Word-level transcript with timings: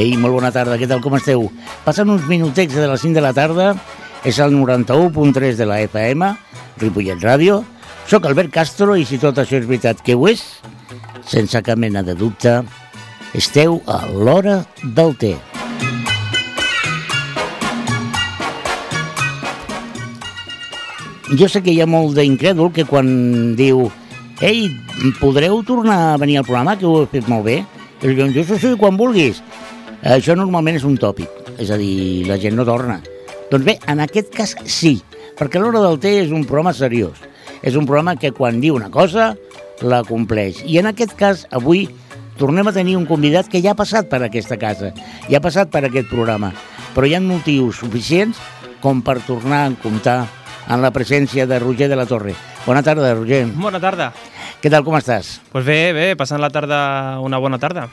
Ei, 0.00 0.14
molt 0.16 0.32
bona 0.32 0.48
tarda, 0.48 0.78
què 0.80 0.86
tal, 0.88 1.02
com 1.04 1.12
esteu? 1.18 1.42
Passen 1.84 2.08
uns 2.08 2.24
minutets 2.24 2.72
de 2.72 2.86
les 2.88 3.02
5 3.04 3.18
de 3.18 3.24
la 3.24 3.34
tarda, 3.36 3.74
és 4.24 4.38
el 4.40 4.54
91.3 4.56 5.58
de 5.58 5.66
la 5.68 5.76
FM, 5.84 6.30
Ripollet 6.80 7.20
Ràdio. 7.20 7.60
Soc 8.08 8.24
Albert 8.24 8.48
Castro 8.54 8.96
i 8.96 9.04
si 9.04 9.20
tot 9.20 9.36
això 9.42 9.60
és 9.60 9.68
veritat 9.68 10.00
que 10.00 10.16
ho 10.16 10.24
és, 10.30 10.40
sense 11.28 11.60
cap 11.66 11.76
mena 11.76 12.00
de 12.00 12.16
dubte, 12.16 12.62
esteu 13.36 13.82
a 13.84 14.06
l'hora 14.08 14.62
del 14.82 15.16
té. 15.20 15.36
Jo 21.38 21.46
sé 21.46 21.60
que 21.62 21.70
hi 21.70 21.78
ha 21.78 21.86
molt 21.86 22.16
d'incrèdul 22.18 22.72
que 22.74 22.82
quan 22.88 23.06
diu 23.54 23.84
ei, 24.42 24.64
podreu 25.20 25.60
tornar 25.62 25.98
a 26.10 26.16
venir 26.18 26.40
al 26.40 26.46
programa, 26.46 26.74
que 26.80 26.88
ho 26.88 27.04
he 27.04 27.10
fet 27.12 27.28
molt 27.30 27.44
bé? 27.46 27.60
I 28.02 28.14
jo 28.16 28.44
sí, 28.48 28.72
quan 28.80 28.96
vulguis. 28.98 29.42
Això 30.02 30.34
normalment 30.34 30.78
és 30.80 30.86
un 30.88 30.96
tòpic, 30.98 31.28
és 31.60 31.70
a 31.70 31.76
dir, 31.78 32.26
la 32.26 32.38
gent 32.40 32.56
no 32.58 32.64
torna. 32.64 32.98
Doncs 33.50 33.66
bé, 33.66 33.76
en 33.86 34.00
aquest 34.00 34.32
cas 34.34 34.56
sí, 34.64 34.96
perquè 35.38 35.60
l'Hora 35.60 35.84
del 35.84 36.00
Té 36.00 36.16
és 36.24 36.32
un 36.32 36.46
programa 36.48 36.72
seriós. 36.74 37.20
És 37.62 37.76
un 37.76 37.86
programa 37.86 38.16
que 38.16 38.32
quan 38.32 38.58
diu 38.62 38.74
una 38.74 38.90
cosa, 38.90 39.34
la 39.84 40.02
compleix. 40.08 40.64
I 40.64 40.80
en 40.80 40.88
aquest 40.90 41.14
cas, 41.20 41.44
avui, 41.52 41.84
tornem 42.40 42.66
a 42.66 42.74
tenir 42.74 42.96
un 42.96 43.06
convidat 43.06 43.52
que 43.52 43.60
ja 43.62 43.76
ha 43.76 43.78
passat 43.78 44.08
per 44.10 44.22
aquesta 44.24 44.58
casa, 44.58 44.94
ja 45.28 45.38
ha 45.38 45.44
passat 45.44 45.70
per 45.70 45.84
aquest 45.84 46.08
programa, 46.08 46.54
però 46.96 47.06
hi 47.06 47.14
ha 47.14 47.22
motius 47.22 47.84
suficients 47.84 48.40
com 48.80 49.04
per 49.04 49.20
tornar 49.28 49.66
a 49.68 49.72
comptar 49.82 50.22
en 50.70 50.82
la 50.84 50.92
presència 50.94 51.46
de 51.50 51.58
Roger 51.58 51.88
de 51.90 51.98
la 51.98 52.06
Torre. 52.06 52.36
Bona 52.64 52.82
tarda, 52.86 53.10
Roger. 53.16 53.42
Bona 53.58 53.80
tarda. 53.82 54.12
Què 54.60 54.70
tal, 54.70 54.84
com 54.86 54.94
estàs? 54.98 55.38
Doncs 55.40 55.52
pues 55.54 55.66
bé, 55.66 55.78
bé, 55.96 56.06
passant 56.20 56.40
la 56.40 56.50
tarda, 56.52 57.18
una 57.24 57.40
bona 57.42 57.58
tarda. 57.58 57.88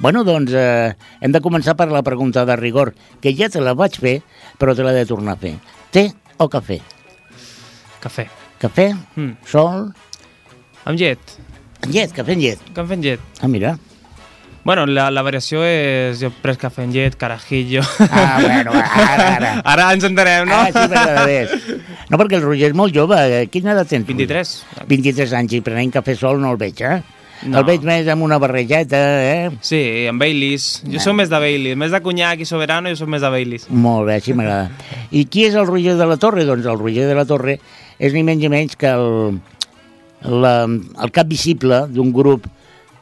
Bueno, 0.00 0.22
doncs 0.24 0.54
eh, 0.56 0.94
hem 1.20 1.34
de 1.34 1.42
començar 1.44 1.76
per 1.76 1.90
la 1.90 2.04
pregunta 2.06 2.46
de 2.48 2.56
rigor, 2.56 2.94
que 3.20 3.34
ja 3.36 3.50
te 3.52 3.60
la 3.60 3.76
vaig 3.76 3.98
fer, 4.00 4.20
però 4.58 4.76
te 4.78 4.86
l'he 4.86 4.96
de 4.96 5.06
tornar 5.08 5.36
a 5.36 5.42
fer. 5.42 5.56
Té 5.92 6.08
o 6.38 6.48
cafè? 6.48 6.80
Cafè. 8.02 8.28
Cafè? 8.62 8.92
Mm. 9.16 9.34
Sol? 9.46 9.90
Amb 10.86 10.98
llet. 10.98 11.38
En 11.82 11.90
llet, 11.90 12.14
cafè 12.14 12.38
en 12.38 12.46
llet. 12.46 12.68
Cafè 12.72 12.96
amb 12.96 13.10
llet. 13.10 13.42
Ah, 13.42 13.50
mira. 13.50 13.76
Bueno, 14.64 14.84
la, 14.86 15.08
la 15.10 15.22
variació 15.26 15.64
és... 15.66 16.20
Jo 16.22 16.28
pres 16.42 16.58
cafè 16.60 16.84
amb 16.86 16.94
llet, 16.94 17.16
carajillo... 17.18 17.82
Ah, 18.06 18.36
bueno, 18.40 18.70
ara, 18.78 19.24
ara. 19.36 19.50
Ara 19.72 19.88
ens 19.96 20.04
entenem, 20.06 20.46
no? 20.46 20.60
Ara 20.68 21.24
sí. 21.26 21.80
No, 22.12 22.18
perquè 22.20 22.38
el 22.38 22.44
Roger 22.46 22.68
és 22.70 22.76
molt 22.78 22.94
jove. 22.94 23.18
eh? 23.18 23.48
Quina 23.50 23.72
edat 23.74 23.90
tens? 23.90 24.06
23. 24.06 24.52
23 24.86 25.34
anys 25.40 25.56
i 25.58 25.60
prenent 25.66 25.90
cafè 25.98 26.14
sol 26.18 26.38
no 26.42 26.52
el 26.54 26.60
veig, 26.62 26.78
eh? 26.86 27.00
No. 27.42 27.58
El 27.58 27.64
veig 27.66 27.82
més 27.82 28.06
amb 28.06 28.22
una 28.22 28.36
barrejeta, 28.38 28.98
eh? 29.26 29.50
Sí, 29.66 29.80
amb 30.06 30.22
Baileys. 30.22 30.68
Jo 30.86 31.00
Ah. 31.00 31.02
soc 31.08 31.16
més 31.18 31.32
de 31.32 31.40
Baileys. 31.42 31.74
Més 31.82 31.90
de 31.90 31.98
conyac 32.04 32.44
i 32.44 32.46
soberano, 32.46 32.88
jo 32.92 33.00
soc 33.00 33.10
més 33.10 33.24
de 33.26 33.30
Baileys. 33.34 33.66
Molt 33.68 34.06
bé, 34.06 34.20
així 34.20 34.30
m'agrada. 34.38 34.70
I 35.10 35.24
qui 35.26 35.42
és 35.48 35.56
el 35.58 35.66
Roger 35.66 35.96
de 35.98 36.06
la 36.06 36.20
Torre? 36.22 36.44
Doncs 36.46 36.70
el 36.70 36.78
Roger 36.78 37.08
de 37.10 37.16
la 37.18 37.24
Torre 37.26 37.58
és 37.98 38.14
ni 38.14 38.22
menys 38.22 38.44
ni 38.46 38.52
menys 38.52 38.78
que 38.78 38.94
el, 38.94 39.40
la, 40.22 40.54
el 40.70 41.10
cap 41.10 41.26
visible 41.26 41.88
d'un 41.90 42.12
grup 42.14 42.46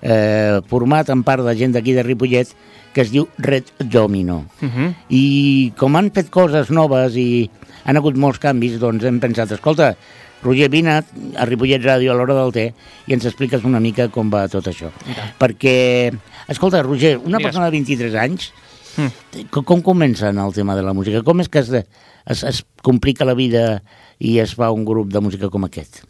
eh, 0.02 0.60
format 0.68 1.08
en 1.10 1.22
part 1.22 1.44
de 1.44 1.54
gent 1.56 1.72
d'aquí 1.76 1.92
de 1.96 2.02
Ripollet 2.02 2.54
que 2.92 3.04
es 3.04 3.12
diu 3.12 3.28
Red 3.38 3.64
Domino. 3.78 4.46
Uh 4.60 4.68
-huh. 4.68 4.94
I 5.08 5.72
com 5.76 5.96
han 5.96 6.10
fet 6.10 6.30
coses 6.30 6.70
noves 6.70 7.16
i 7.16 7.50
han 7.84 7.96
hagut 7.96 8.16
molts 8.16 8.38
canvis, 8.38 8.78
doncs 8.80 9.04
hem 9.04 9.20
pensat, 9.20 9.50
escolta, 9.52 9.96
Roger, 10.42 10.70
vine 10.70 10.90
a 11.36 11.44
Ripollet 11.44 11.82
Ràdio 11.82 12.10
a 12.10 12.14
l'hora 12.14 12.34
del 12.34 12.52
té 12.52 12.74
i 13.06 13.12
ens 13.12 13.24
expliques 13.26 13.64
una 13.64 13.80
mica 13.80 14.08
com 14.08 14.30
va 14.32 14.48
tot 14.48 14.66
això. 14.66 14.90
Tant. 15.04 15.34
Perquè, 15.38 16.12
escolta, 16.48 16.82
Roger, 16.82 17.18
una 17.18 17.36
Digues. 17.36 17.42
persona 17.42 17.66
de 17.66 17.70
23 17.70 18.14
anys, 18.14 18.52
Mm. 18.96 19.46
com, 19.50 19.64
com 19.64 19.82
comença 19.82 20.28
en 20.30 20.38
el 20.38 20.52
tema 20.52 20.74
de 20.74 20.82
la 20.82 20.92
música? 20.92 21.22
Com 21.22 21.40
és 21.40 21.48
que 21.48 21.60
es, 21.60 21.70
es, 21.70 22.42
es 22.42 22.64
complica 22.82 23.24
la 23.24 23.34
vida 23.34 23.82
i 24.18 24.38
es 24.42 24.54
fa 24.54 24.70
un 24.74 24.84
grup 24.84 25.12
de 25.12 25.20
música 25.20 25.48
com 25.48 25.64
aquest? 25.64 26.02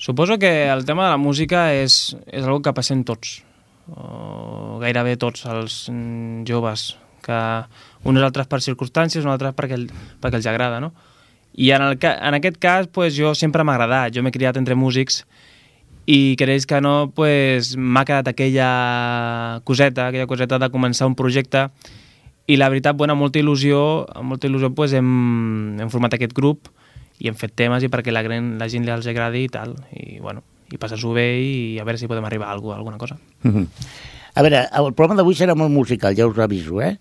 Suposo 0.00 0.38
que 0.38 0.70
el 0.70 0.86
tema 0.86 1.04
de 1.04 1.10
la 1.10 1.18
música 1.20 1.74
és, 1.76 2.16
és 2.32 2.46
una 2.48 2.62
que 2.64 2.72
passem 2.72 3.02
tots, 3.04 3.34
o 3.92 4.78
gairebé 4.80 5.18
tots 5.20 5.44
els 5.44 5.74
joves, 6.48 6.84
que 7.20 7.40
uns 8.08 8.24
altres 8.24 8.48
per 8.48 8.62
circumstàncies, 8.64 9.26
uns 9.26 9.34
altres 9.34 9.52
perquè, 9.58 9.76
el, 9.76 9.90
perquè 10.24 10.40
els 10.40 10.48
agrada, 10.48 10.80
no? 10.80 10.94
I 11.52 11.68
en, 11.76 11.84
el, 11.84 11.98
en 12.00 12.38
aquest 12.38 12.56
cas, 12.56 12.88
pues, 12.88 13.12
jo 13.12 13.34
sempre 13.36 13.60
m'ha 13.60 13.76
agradat, 13.76 14.16
jo 14.16 14.24
m'he 14.24 14.32
criat 14.32 14.56
entre 14.56 14.72
músics 14.72 15.26
i 16.08 16.32
creus 16.40 16.64
que 16.64 16.80
no, 16.80 17.12
pues, 17.12 17.74
m'ha 17.76 18.06
quedat 18.08 18.32
aquella 18.32 19.60
coseta, 19.68 20.08
aquella 20.08 20.30
coseta 20.30 20.56
de 20.64 20.72
començar 20.72 21.12
un 21.12 21.18
projecte 21.18 21.68
i 22.48 22.56
la 22.56 22.72
veritat, 22.72 22.96
bueno, 22.96 23.20
molta 23.20 23.44
il·lusió, 23.44 24.06
amb 24.16 24.32
molta 24.32 24.48
il·lusió 24.48 24.72
pues, 24.72 24.96
hem, 24.96 25.76
hem 25.76 25.92
format 25.92 26.16
aquest 26.16 26.32
grup 26.32 26.72
i 27.20 27.28
hem 27.28 27.36
fet 27.38 27.52
temes 27.54 27.84
i 27.84 27.90
perquè 27.92 28.12
la, 28.12 28.22
la 28.24 28.68
gent 28.72 28.88
els 28.88 29.06
agradi 29.10 29.44
i 29.46 29.50
tal, 29.52 29.76
i 29.94 30.18
bueno, 30.20 30.42
i 30.72 30.78
passar-s'ho 30.80 31.12
bé 31.16 31.26
i 31.42 31.78
a 31.80 31.84
veure 31.84 31.98
si 32.00 32.08
podem 32.10 32.24
arribar 32.24 32.48
a 32.48 32.54
algú- 32.56 32.72
a 32.72 32.76
alguna 32.78 32.98
cosa. 32.98 33.18
Mhm. 33.42 33.66
A 34.34 34.42
veure, 34.46 34.60
el 34.78 34.92
programa 34.94 35.16
d'avui 35.18 35.34
serà 35.34 35.56
molt 35.58 35.72
musical, 35.74 36.14
ja 36.14 36.26
us 36.28 36.38
aviso, 36.38 36.80
eh? 36.80 36.96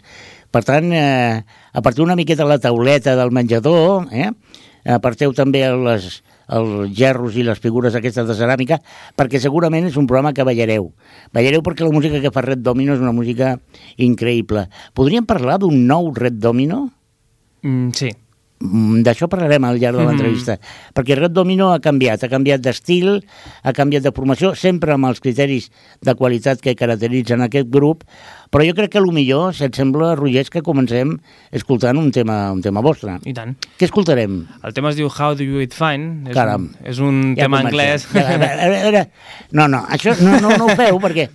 Per 0.49 0.63
tant, 0.65 0.91
eh, 0.91 1.43
aparteu 1.77 2.03
una 2.03 2.15
miqueta 2.17 2.43
la 2.45 2.57
tauleta 2.57 3.15
del 3.15 3.29
menjador, 3.31 4.07
eh? 4.11 4.31
Aparteu 4.89 5.31
també 5.37 5.61
les, 5.69 6.23
els 6.49 6.89
gerros 6.97 7.35
i 7.37 7.43
les 7.45 7.59
figures 7.61 7.93
aquestes 7.93 8.25
de 8.25 8.33
ceràmica, 8.33 8.79
perquè 9.15 9.37
segurament 9.39 9.85
és 9.85 9.97
un 9.99 10.07
programa 10.07 10.33
que 10.33 10.41
ballareu. 10.47 10.87
Ballareu 11.31 11.61
perquè 11.61 11.85
la 11.85 11.93
música 11.93 12.19
que 12.23 12.31
fa 12.33 12.41
Red 12.41 12.63
Domino 12.65 12.95
és 12.95 13.03
una 13.03 13.11
música 13.13 13.59
increïble. 13.97 14.65
Podríem 14.97 15.27
parlar 15.29 15.59
d'un 15.61 15.85
nou 15.85 16.09
Red 16.15 16.39
Domino? 16.41 16.89
Mm, 17.61 17.91
sí, 17.93 18.09
Mm, 18.09 18.28
D'això 18.59 19.29
parlarem 19.31 19.63
al 19.63 19.77
llarg 19.79 19.95
de 19.95 20.03
Mhm. 20.03 20.09
l'entrevista, 20.09 20.57
perquè 20.93 21.15
Red 21.15 21.31
Domino 21.31 21.71
ha 21.71 21.79
canviat, 21.79 22.23
ha 22.25 22.27
canviat 22.27 22.59
d'estil, 22.59 23.23
ha 23.63 23.71
canviat 23.71 24.03
de 24.03 24.11
formació, 24.11 24.53
sempre 24.53 24.91
amb 24.91 25.05
els 25.05 25.21
criteris 25.21 25.69
de 26.01 26.13
qualitat 26.13 26.59
que 26.59 26.75
caracteritzen 26.75 27.39
aquest 27.41 27.69
grup, 27.69 28.03
però 28.51 28.67
jo 28.67 28.73
crec 28.75 28.91
que 28.91 28.97
el 28.97 29.05
millor, 29.13 29.53
si 29.55 29.63
et 29.63 29.73
sembla, 29.75 30.13
Roger, 30.17 30.41
és 30.41 30.49
que 30.49 30.61
comencem 30.61 31.17
escoltant 31.53 31.97
un 31.97 32.11
tema, 32.11 32.51
un 32.51 32.61
tema 32.61 32.81
vostre. 32.81 33.17
i 33.23 33.31
tant. 33.33 33.55
Què 33.79 33.85
escoltarem? 33.85 34.45
El 34.61 34.73
tema 34.73 34.89
es 34.89 34.97
diu 34.97 35.07
How 35.07 35.35
Do 35.35 35.43
You 35.43 35.61
Eat 35.61 35.71
Fine, 35.73 36.27
és 36.29 36.33
Caram. 36.35 36.63
un, 36.63 36.75
és 36.83 36.99
un 36.99 37.35
tema 37.35 37.61
comencem. 37.61 37.79
anglès. 37.79 38.07
Ja, 38.11 38.27
a 38.33 38.37
veure, 38.37 38.61
a 38.61 38.67
veure, 38.67 38.77
a 38.81 38.91
veure. 38.91 39.09
No, 39.53 39.67
no, 39.69 39.85
això 39.87 40.19
no, 40.19 40.37
no, 40.41 40.57
no 40.57 40.65
ho 40.65 40.75
feu, 40.75 40.99
perquè 40.99 41.29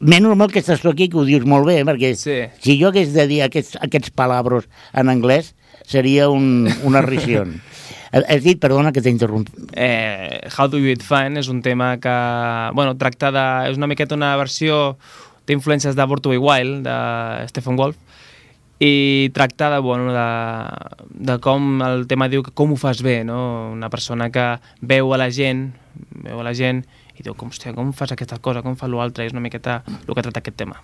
més 0.00 0.20
normal 0.22 0.50
que 0.50 0.60
estàs 0.60 0.80
tu 0.80 0.88
aquí 0.88 1.08
que 1.10 1.18
ho 1.18 1.24
dius 1.24 1.44
molt 1.44 1.66
bé, 1.66 1.84
perquè 1.84 2.14
Sí. 2.16 2.48
si 2.60 2.78
jo 2.80 2.88
hagués 2.88 3.12
de 3.12 3.26
dir 3.26 3.42
aquests, 3.42 3.76
aquests 3.80 4.10
palabros 4.10 4.64
en 4.94 5.08
anglès, 5.10 5.52
seria 5.86 6.28
un, 6.32 6.68
una 6.82 7.02
rissió. 7.04 7.44
Has 8.14 8.42
dit, 8.46 8.60
perdona 8.62 8.92
que 8.94 9.02
t'he 9.02 9.12
interromput. 9.12 9.74
Eh, 9.74 10.40
How 10.56 10.70
Do 10.70 10.80
You 10.80 10.92
Eat 10.94 11.04
Fine 11.04 11.40
és 11.42 11.50
un 11.52 11.62
tema 11.62 11.94
que, 12.02 12.16
bueno, 12.74 12.96
tracta 13.00 13.32
de... 13.34 13.46
És 13.70 13.78
una 13.80 13.90
miqueta 13.90 14.18
una 14.18 14.34
versió 14.40 14.96
d'influències 15.48 15.96
de 15.96 16.06
Borto 16.08 16.32
Wild, 16.32 16.84
de 16.86 17.48
Stephen 17.50 17.76
Wolf, 17.76 17.98
i 18.80 19.30
tracta 19.34 19.70
de, 19.70 19.78
bueno, 19.78 20.12
de, 20.12 21.06
de 21.30 21.38
com 21.40 21.82
el 21.84 22.06
tema 22.10 22.28
diu 22.28 22.42
que 22.42 22.52
com 22.56 22.74
ho 22.74 22.78
fas 22.80 23.02
bé, 23.04 23.22
no? 23.24 23.70
Una 23.72 23.90
persona 23.90 24.30
que 24.34 24.46
veu 24.80 25.12
a 25.14 25.20
la 25.20 25.30
gent, 25.30 25.68
veu 26.24 26.40
a 26.40 26.46
la 26.46 26.54
gent 26.56 26.82
i 27.14 27.22
diu, 27.22 27.36
com, 27.38 27.52
hòstia, 27.52 27.74
com 27.76 27.92
fas 27.94 28.10
aquesta 28.14 28.40
cosa, 28.42 28.64
com 28.64 28.74
fa 28.74 28.88
l'altre, 28.90 29.26
és 29.28 29.34
una 29.34 29.44
miqueta 29.44 29.82
el 29.86 30.10
que 30.10 30.24
tracta 30.24 30.42
aquest 30.42 30.58
tema. 30.58 30.80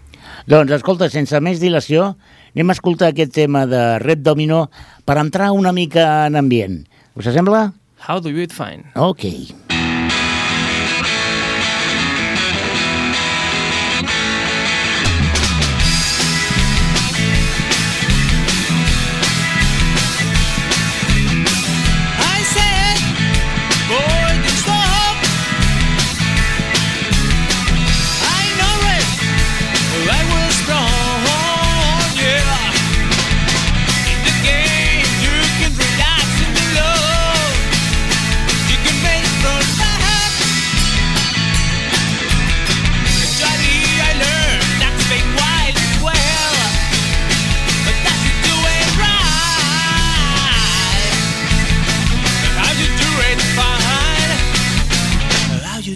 Doncs, 0.46 0.76
escolta, 0.78 1.10
sense 1.10 1.40
més 1.42 1.58
dilació, 1.62 2.12
anem 2.54 2.70
a 2.70 2.76
escoltar 2.76 3.12
aquest 3.12 3.34
tema 3.36 3.66
de 3.70 3.98
Red 4.02 4.24
Domino 4.26 4.68
per 5.04 5.18
entrar 5.22 5.52
una 5.56 5.72
mica 5.72 6.26
en 6.26 6.36
ambient. 6.36 6.82
Us 7.14 7.30
sembla? 7.30 7.70
How 8.08 8.20
do 8.20 8.30
you 8.30 8.40
eat 8.40 8.52
fine? 8.52 8.90
Ok. 8.94 9.69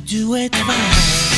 do 0.05 0.35
it 0.35 0.55
fine. 0.55 1.34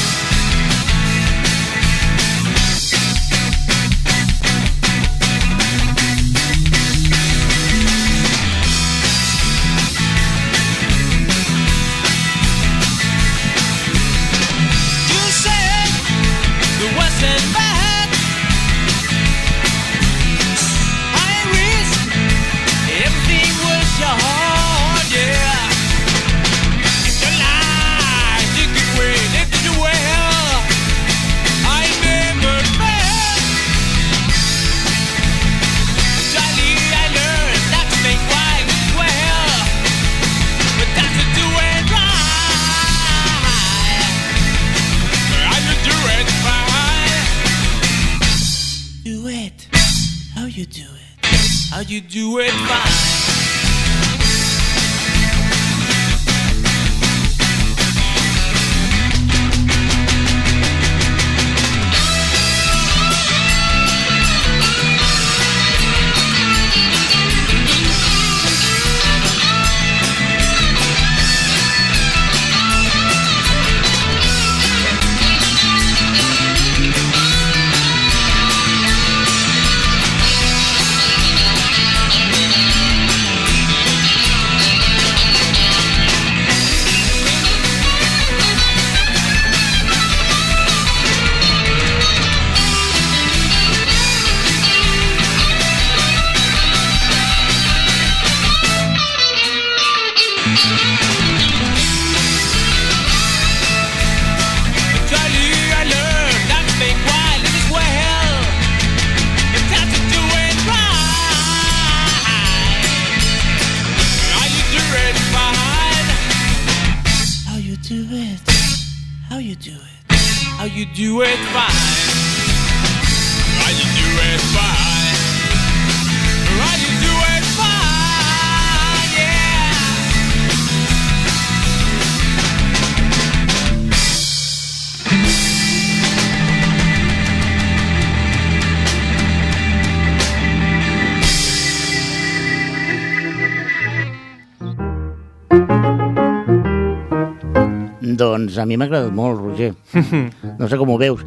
Doncs 148.56 148.64
a 148.64 148.68
mi 148.70 148.78
m'ha 148.80 148.86
agradat 148.88 149.12
molt, 149.12 149.40
Roger. 149.42 149.74
No 150.58 150.68
sé 150.68 150.78
com 150.80 150.88
ho 150.88 150.96
veus. 150.96 151.20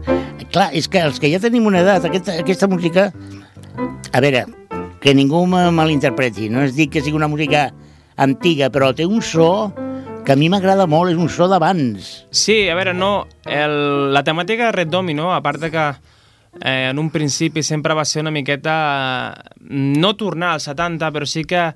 Clar, 0.49 0.71
és 0.73 0.87
que 0.89 1.03
els 1.05 1.19
que 1.21 1.29
ja 1.29 1.37
tenim 1.41 1.67
una 1.69 1.83
edat, 1.83 2.07
aquesta, 2.09 2.39
aquesta 2.41 2.69
música... 2.71 3.11
A 4.09 4.21
veure, 4.23 4.47
que 5.03 5.13
ningú 5.13 5.43
me 5.45 5.67
malinterpreti, 5.71 6.49
no 6.49 6.63
és 6.65 6.73
dir 6.73 6.87
que 6.89 7.03
sigui 7.05 7.19
una 7.19 7.29
música 7.29 7.67
antiga, 8.17 8.71
però 8.73 8.89
té 8.97 9.05
un 9.05 9.21
so 9.21 9.69
que 10.25 10.33
a 10.33 10.39
mi 10.39 10.49
m'agrada 10.49 10.89
molt, 10.89 11.13
és 11.13 11.21
un 11.21 11.29
so 11.29 11.45
d'abans. 11.51 12.09
Sí, 12.33 12.63
a 12.67 12.75
veure, 12.75 12.95
no, 12.97 13.27
el, 13.45 13.77
la 14.15 14.25
temàtica 14.25 14.71
de 14.71 14.73
Red 14.79 14.89
Domino, 14.89 15.29
a 15.35 15.43
part 15.45 15.61
de 15.61 15.69
que 15.69 15.85
eh, 16.65 16.89
en 16.89 16.97
un 16.97 17.13
principi 17.13 17.61
sempre 17.61 17.93
va 17.93 18.09
ser 18.09 18.25
una 18.25 18.33
miqueta 18.33 18.75
no 19.61 20.15
tornar 20.17 20.55
als 20.55 20.65
70, 20.73 21.13
però 21.13 21.29
sí 21.29 21.45
que 21.45 21.69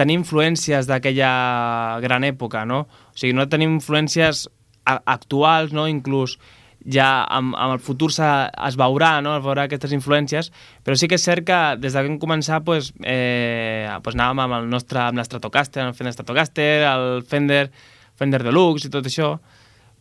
tenir 0.00 0.16
influències 0.22 0.88
d'aquella 0.88 1.98
gran 2.00 2.24
època, 2.24 2.64
no? 2.64 2.86
O 3.12 3.18
sigui, 3.18 3.36
no 3.36 3.50
tenim 3.52 3.76
influències 3.76 4.48
actuals, 4.88 5.74
no? 5.76 5.88
Inclús 5.90 6.38
ja 6.86 7.24
amb, 7.26 7.54
amb 7.58 7.74
el 7.74 7.82
futur 7.82 8.08
es 8.12 8.76
veurà, 8.78 9.18
no? 9.24 9.34
es 9.36 9.44
veurà 9.44 9.66
aquestes 9.66 9.92
influències, 9.92 10.50
però 10.84 10.96
sí 10.96 11.08
que 11.10 11.18
és 11.18 11.24
cert 11.24 11.44
que 11.46 11.58
des 11.80 11.92
de 11.92 12.02
que 12.02 12.08
vam 12.08 12.18
començar 12.22 12.62
pues, 12.64 12.92
eh, 13.02 13.88
pues 14.02 14.16
anàvem 14.16 14.44
amb 14.46 14.58
el 14.60 14.68
nostre 14.70 15.02
amb 15.02 15.18
l'Stratocaster, 15.18 15.84
el 15.84 15.94
Fender 15.94 16.14
Stratocaster, 16.14 16.70
el 16.88 17.22
Fender, 17.28 17.68
Fender 18.18 18.42
Deluxe 18.46 18.88
i 18.88 18.94
tot 18.94 19.06
això, 19.06 19.34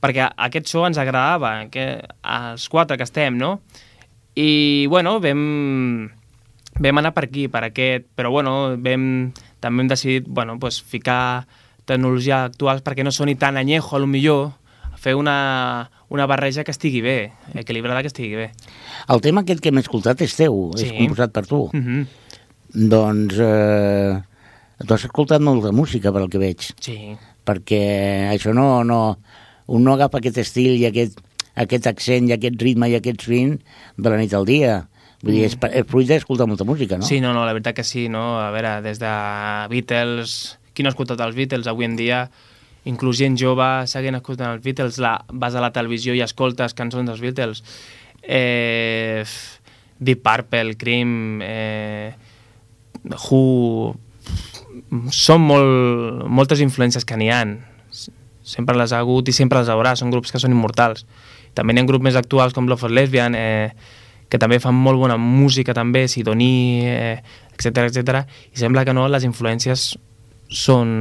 perquè 0.02 0.30
aquest 0.48 0.70
so 0.70 0.86
ens 0.88 1.00
agradava, 1.02 1.58
que, 1.74 1.90
els 2.24 2.70
quatre 2.70 2.98
que 2.98 3.08
estem, 3.08 3.38
no? 3.38 3.58
I, 4.38 4.86
bueno, 4.92 5.18
vam, 5.20 5.42
vam 6.78 7.02
anar 7.02 7.14
per 7.16 7.26
aquí, 7.26 7.48
per 7.50 7.64
aquest, 7.66 8.06
però, 8.16 8.30
bueno, 8.32 8.78
vam, 8.78 9.32
també 9.60 9.84
hem 9.84 9.90
decidit, 9.90 10.30
bueno, 10.30 10.60
pues, 10.62 10.78
ficar 10.86 11.48
tecnologia 11.88 12.44
actuals 12.46 12.84
perquè 12.84 13.04
no 13.04 13.14
soni 13.16 13.38
tan 13.40 13.58
añejo, 13.58 13.96
a 13.96 14.00
lo 14.00 14.08
millor, 14.12 14.52
fer 14.98 15.14
una, 15.16 15.90
una 16.10 16.26
barreja 16.30 16.64
que 16.66 16.74
estigui 16.74 17.02
bé, 17.06 17.32
equilibrada 17.56 18.02
que 18.02 18.10
estigui 18.12 18.36
bé. 18.36 18.48
El 19.14 19.22
tema 19.22 19.42
aquest 19.46 19.62
que 19.62 19.70
hem 19.70 19.78
escoltat 19.84 20.22
és 20.26 20.34
teu, 20.36 20.72
és 20.76 20.88
Sí. 20.90 20.96
composat 20.98 21.32
per 21.32 21.46
tu. 21.48 21.70
Mm 21.74 21.84
-hmm. 21.86 22.06
Doncs 22.90 23.38
eh, 23.40 24.22
tu 24.86 24.94
has 24.94 25.06
escoltat 25.06 25.42
molta 25.42 25.72
música, 25.72 26.12
per 26.12 26.22
el 26.22 26.30
que 26.30 26.38
veig, 26.42 26.62
Sí, 26.80 27.16
perquè 27.46 28.30
això 28.34 28.54
no, 28.54 28.84
no, 28.84 29.20
un 29.68 29.84
no 29.84 29.94
agafa 29.94 30.18
aquest 30.20 30.38
estil 30.38 30.76
i 30.78 30.86
aquest, 30.86 31.20
aquest 31.56 31.88
accent 31.88 32.28
i 32.30 32.34
aquest 32.34 32.62
ritme 32.62 32.90
i 32.90 32.96
aquest 32.96 33.22
swing 33.22 33.60
de 33.98 34.10
la 34.10 34.18
nit 34.18 34.34
al 34.34 34.46
dia. 34.46 34.88
Vull 35.24 35.34
dir, 35.34 35.46
és, 35.46 35.56
per- 35.56 35.72
és 35.74 35.86
fruit 35.88 36.08
d'escoltar 36.08 36.46
molta 36.46 36.64
música, 36.64 36.98
no? 36.98 37.04
Sí, 37.04 37.20
no, 37.20 37.34
no, 37.34 37.44
la 37.46 37.54
veritat 37.54 37.74
que 37.76 37.84
sí, 37.84 38.08
no? 38.10 38.40
A 38.40 38.52
veure, 38.52 38.82
des 38.82 39.00
de 39.00 39.68
Beatles... 39.70 40.58
Qui 40.78 40.84
no 40.84 40.90
ha 40.90 40.94
escoltat 40.94 41.20
els 41.26 41.34
Beatles 41.36 41.66
avui 41.66 41.86
en 41.86 41.96
dia? 41.96 42.30
Inclús 42.86 43.18
gent 43.20 43.36
jove 43.40 43.66
seguint 43.90 44.16
escoltant 44.16 44.54
els 44.54 44.64
Beatles, 44.64 45.00
la, 45.04 45.18
vas 45.34 45.56
a 45.56 45.64
la 45.64 45.74
televisió 45.76 46.14
i 46.16 46.22
escoltes 46.24 46.76
cançons 46.78 47.10
dels 47.10 47.24
Beatles. 47.24 47.64
Eh, 48.24 49.26
Deep 50.00 50.22
Purple, 50.24 50.78
Cream, 50.78 51.42
eh, 51.42 52.14
Who... 53.30 53.96
Són 55.12 55.42
molt, 55.42 56.28
moltes 56.30 56.62
influències 56.64 57.04
que 57.08 57.18
n'hi 57.18 57.32
han. 57.34 57.58
Sempre 58.48 58.78
les 58.78 58.94
ha 58.94 59.02
hagut 59.02 59.28
i 59.28 59.34
sempre 59.36 59.60
les 59.60 59.72
haurà. 59.74 59.96
Són 60.00 60.12
grups 60.14 60.32
que 60.32 60.40
són 60.40 60.54
immortals. 60.54 61.04
També 61.58 61.74
n'hi 61.74 61.82
ha 61.82 61.90
grups 61.90 62.06
més 62.06 62.20
actuals 62.20 62.54
com 62.56 62.70
Love 62.70 62.86
for 62.86 62.94
Lesbian, 62.94 63.36
eh, 63.36 63.72
que 64.30 64.40
també 64.40 64.60
fan 64.64 64.76
molt 64.76 65.00
bona 65.02 65.18
música 65.18 65.74
també, 65.76 66.06
Sidoní, 66.12 66.86
eh, 66.86 67.18
etc 67.58 67.88
etc. 67.88 68.24
i 68.54 68.60
sembla 68.60 68.86
que 68.86 68.94
no, 68.94 69.08
les 69.10 69.26
influències 69.28 69.90
són... 70.48 70.94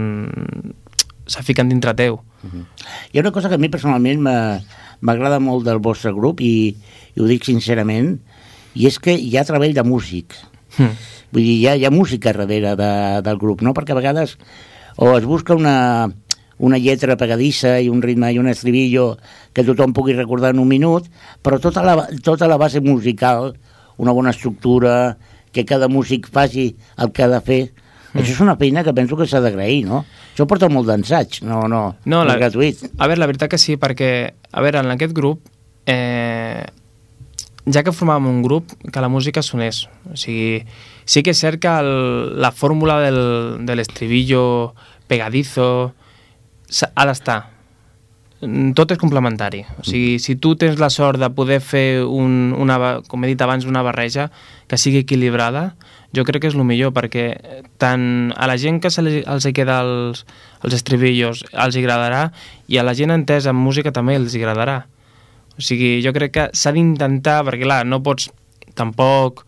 se 1.27 1.43
fiquen 1.43 1.69
dintre 1.69 1.95
teu. 1.99 2.21
Hi 2.47 3.19
ha 3.19 3.25
una 3.25 3.35
cosa 3.35 3.51
que 3.51 3.59
a 3.59 3.63
mi 3.63 3.71
personalment 3.73 4.23
m'agrada 4.23 5.41
molt 5.43 5.67
del 5.67 5.83
vostre 5.83 6.13
grup 6.15 6.41
i, 6.41 6.77
i 7.15 7.21
ho 7.21 7.27
dic 7.29 7.47
sincerament, 7.49 8.17
i 8.77 8.87
és 8.87 9.01
que 9.03 9.15
hi 9.17 9.35
ha 9.37 9.47
treball 9.49 9.75
de 9.75 9.85
músic. 9.87 10.37
Hm. 10.77 10.93
Vull 11.33 11.43
dir, 11.43 11.57
hi 11.57 11.67
ha, 11.67 11.75
hi 11.77 11.87
ha 11.89 11.93
música 11.95 12.33
darrere 12.33 12.77
de, 12.79 12.93
del 13.27 13.41
grup, 13.41 13.65
no? 13.67 13.75
Perquè 13.75 13.95
a 13.95 13.99
vegades 13.99 14.37
o 14.97 15.11
es 15.17 15.27
busca 15.29 15.57
una, 15.57 16.09
una 16.59 16.79
lletra 16.79 17.17
pegadissa 17.21 17.77
i 17.81 17.91
un 17.93 18.03
ritme 18.05 18.31
i 18.33 18.39
un 18.41 18.49
estribillo 18.49 19.17
que 19.53 19.65
tothom 19.65 19.93
pugui 19.97 20.17
recordar 20.17 20.55
en 20.55 20.63
un 20.63 20.69
minut, 20.69 21.09
però 21.43 21.59
tota 21.61 21.85
la, 21.85 22.07
tota 22.25 22.49
la 22.49 22.57
base 22.61 22.81
musical, 22.81 23.55
una 23.99 24.15
bona 24.17 24.33
estructura, 24.33 25.17
que 25.53 25.65
cada 25.65 25.89
músic 25.89 26.29
faci 26.33 26.75
el 27.01 27.13
que 27.13 27.25
ha 27.25 27.29
de 27.33 27.41
fer, 27.41 27.63
Això 28.23 28.33
és 28.33 28.41
una 28.41 28.57
feina 28.57 28.83
que 28.85 28.93
penso 28.95 29.17
que 29.17 29.27
s'ha 29.27 29.41
d'agrair, 29.41 29.85
no? 29.87 30.05
Això 30.35 30.47
porta 30.47 30.69
molt 30.69 30.87
d'ensaig, 30.89 31.41
no, 31.43 31.63
no, 31.69 31.97
No, 32.05 32.25
la- 32.25 32.37
gratuït. 32.37 32.83
A 32.99 33.07
veure, 33.07 33.21
la 33.21 33.27
veritat 33.27 33.51
que 33.51 33.59
sí, 33.59 33.77
perquè, 33.77 34.11
a 34.53 34.61
veure, 34.65 34.79
en 34.81 34.91
aquest 34.91 35.13
grup, 35.17 35.41
eh, 35.87 36.65
ja 37.67 37.83
que 37.83 37.91
formàvem 37.93 38.27
un 38.31 38.43
grup, 38.43 38.73
que 38.93 39.01
la 39.01 39.09
música 39.09 39.43
sonés. 39.43 39.87
O 40.13 40.17
sigui, 40.17 40.65
sí 41.05 41.23
que 41.23 41.31
és 41.35 41.39
cert 41.41 41.59
que 41.61 41.69
el, 41.69 42.41
la 42.41 42.53
fórmula 42.53 43.01
del, 43.01 43.67
de 43.67 43.75
l'estribillo 43.77 44.75
pegadizo 45.09 45.93
ha 46.95 47.07
d'estar. 47.07 47.41
Mm, 48.41 48.75
Tot 48.77 48.93
és 48.93 49.01
complementari. 49.01 49.63
O 49.81 49.85
sigui, 49.87 50.19
si 50.21 50.37
tu 50.37 50.55
tens 50.61 50.77
la 50.81 50.91
sort 50.93 51.21
de 51.21 51.31
poder 51.33 51.61
fer, 51.65 52.05
un, 52.05 52.53
una, 52.57 53.01
com 53.09 53.25
he 53.25 53.31
dit 53.33 53.43
abans, 53.43 53.65
una 53.65 53.85
barreja 53.87 54.29
que 54.69 54.77
sigui 54.77 55.01
equilibrada, 55.05 55.71
jo 56.17 56.25
crec 56.25 56.45
que 56.45 56.51
és 56.53 56.57
el 56.57 56.67
millor, 56.69 56.93
perquè 56.97 57.27
tant 57.81 58.33
a 58.37 58.49
la 58.49 58.59
gent 58.61 58.81
que 58.85 58.93
se 58.93 59.05
li, 59.05 59.23
els 59.25 59.49
hi 59.49 59.55
queda 59.57 59.81
els, 59.85 60.27
els 60.63 60.77
estribillos 60.77 61.43
els 61.53 61.77
hi 61.77 61.83
agradarà 61.83 62.31
i 62.69 62.79
a 62.79 62.85
la 62.87 62.95
gent 62.97 63.13
entesa 63.15 63.53
en 63.53 63.61
música 63.61 63.93
també 63.93 64.17
els 64.21 64.37
hi 64.37 64.45
agradarà. 64.45 64.83
O 65.57 65.65
sigui, 65.65 66.03
jo 66.05 66.13
crec 66.13 66.33
que 66.37 66.49
s'ha 66.53 66.73
d'intentar, 66.77 67.41
perquè 67.49 67.65
clar, 67.65 67.83
no 67.89 68.03
pots 68.05 68.29
tampoc 68.77 69.47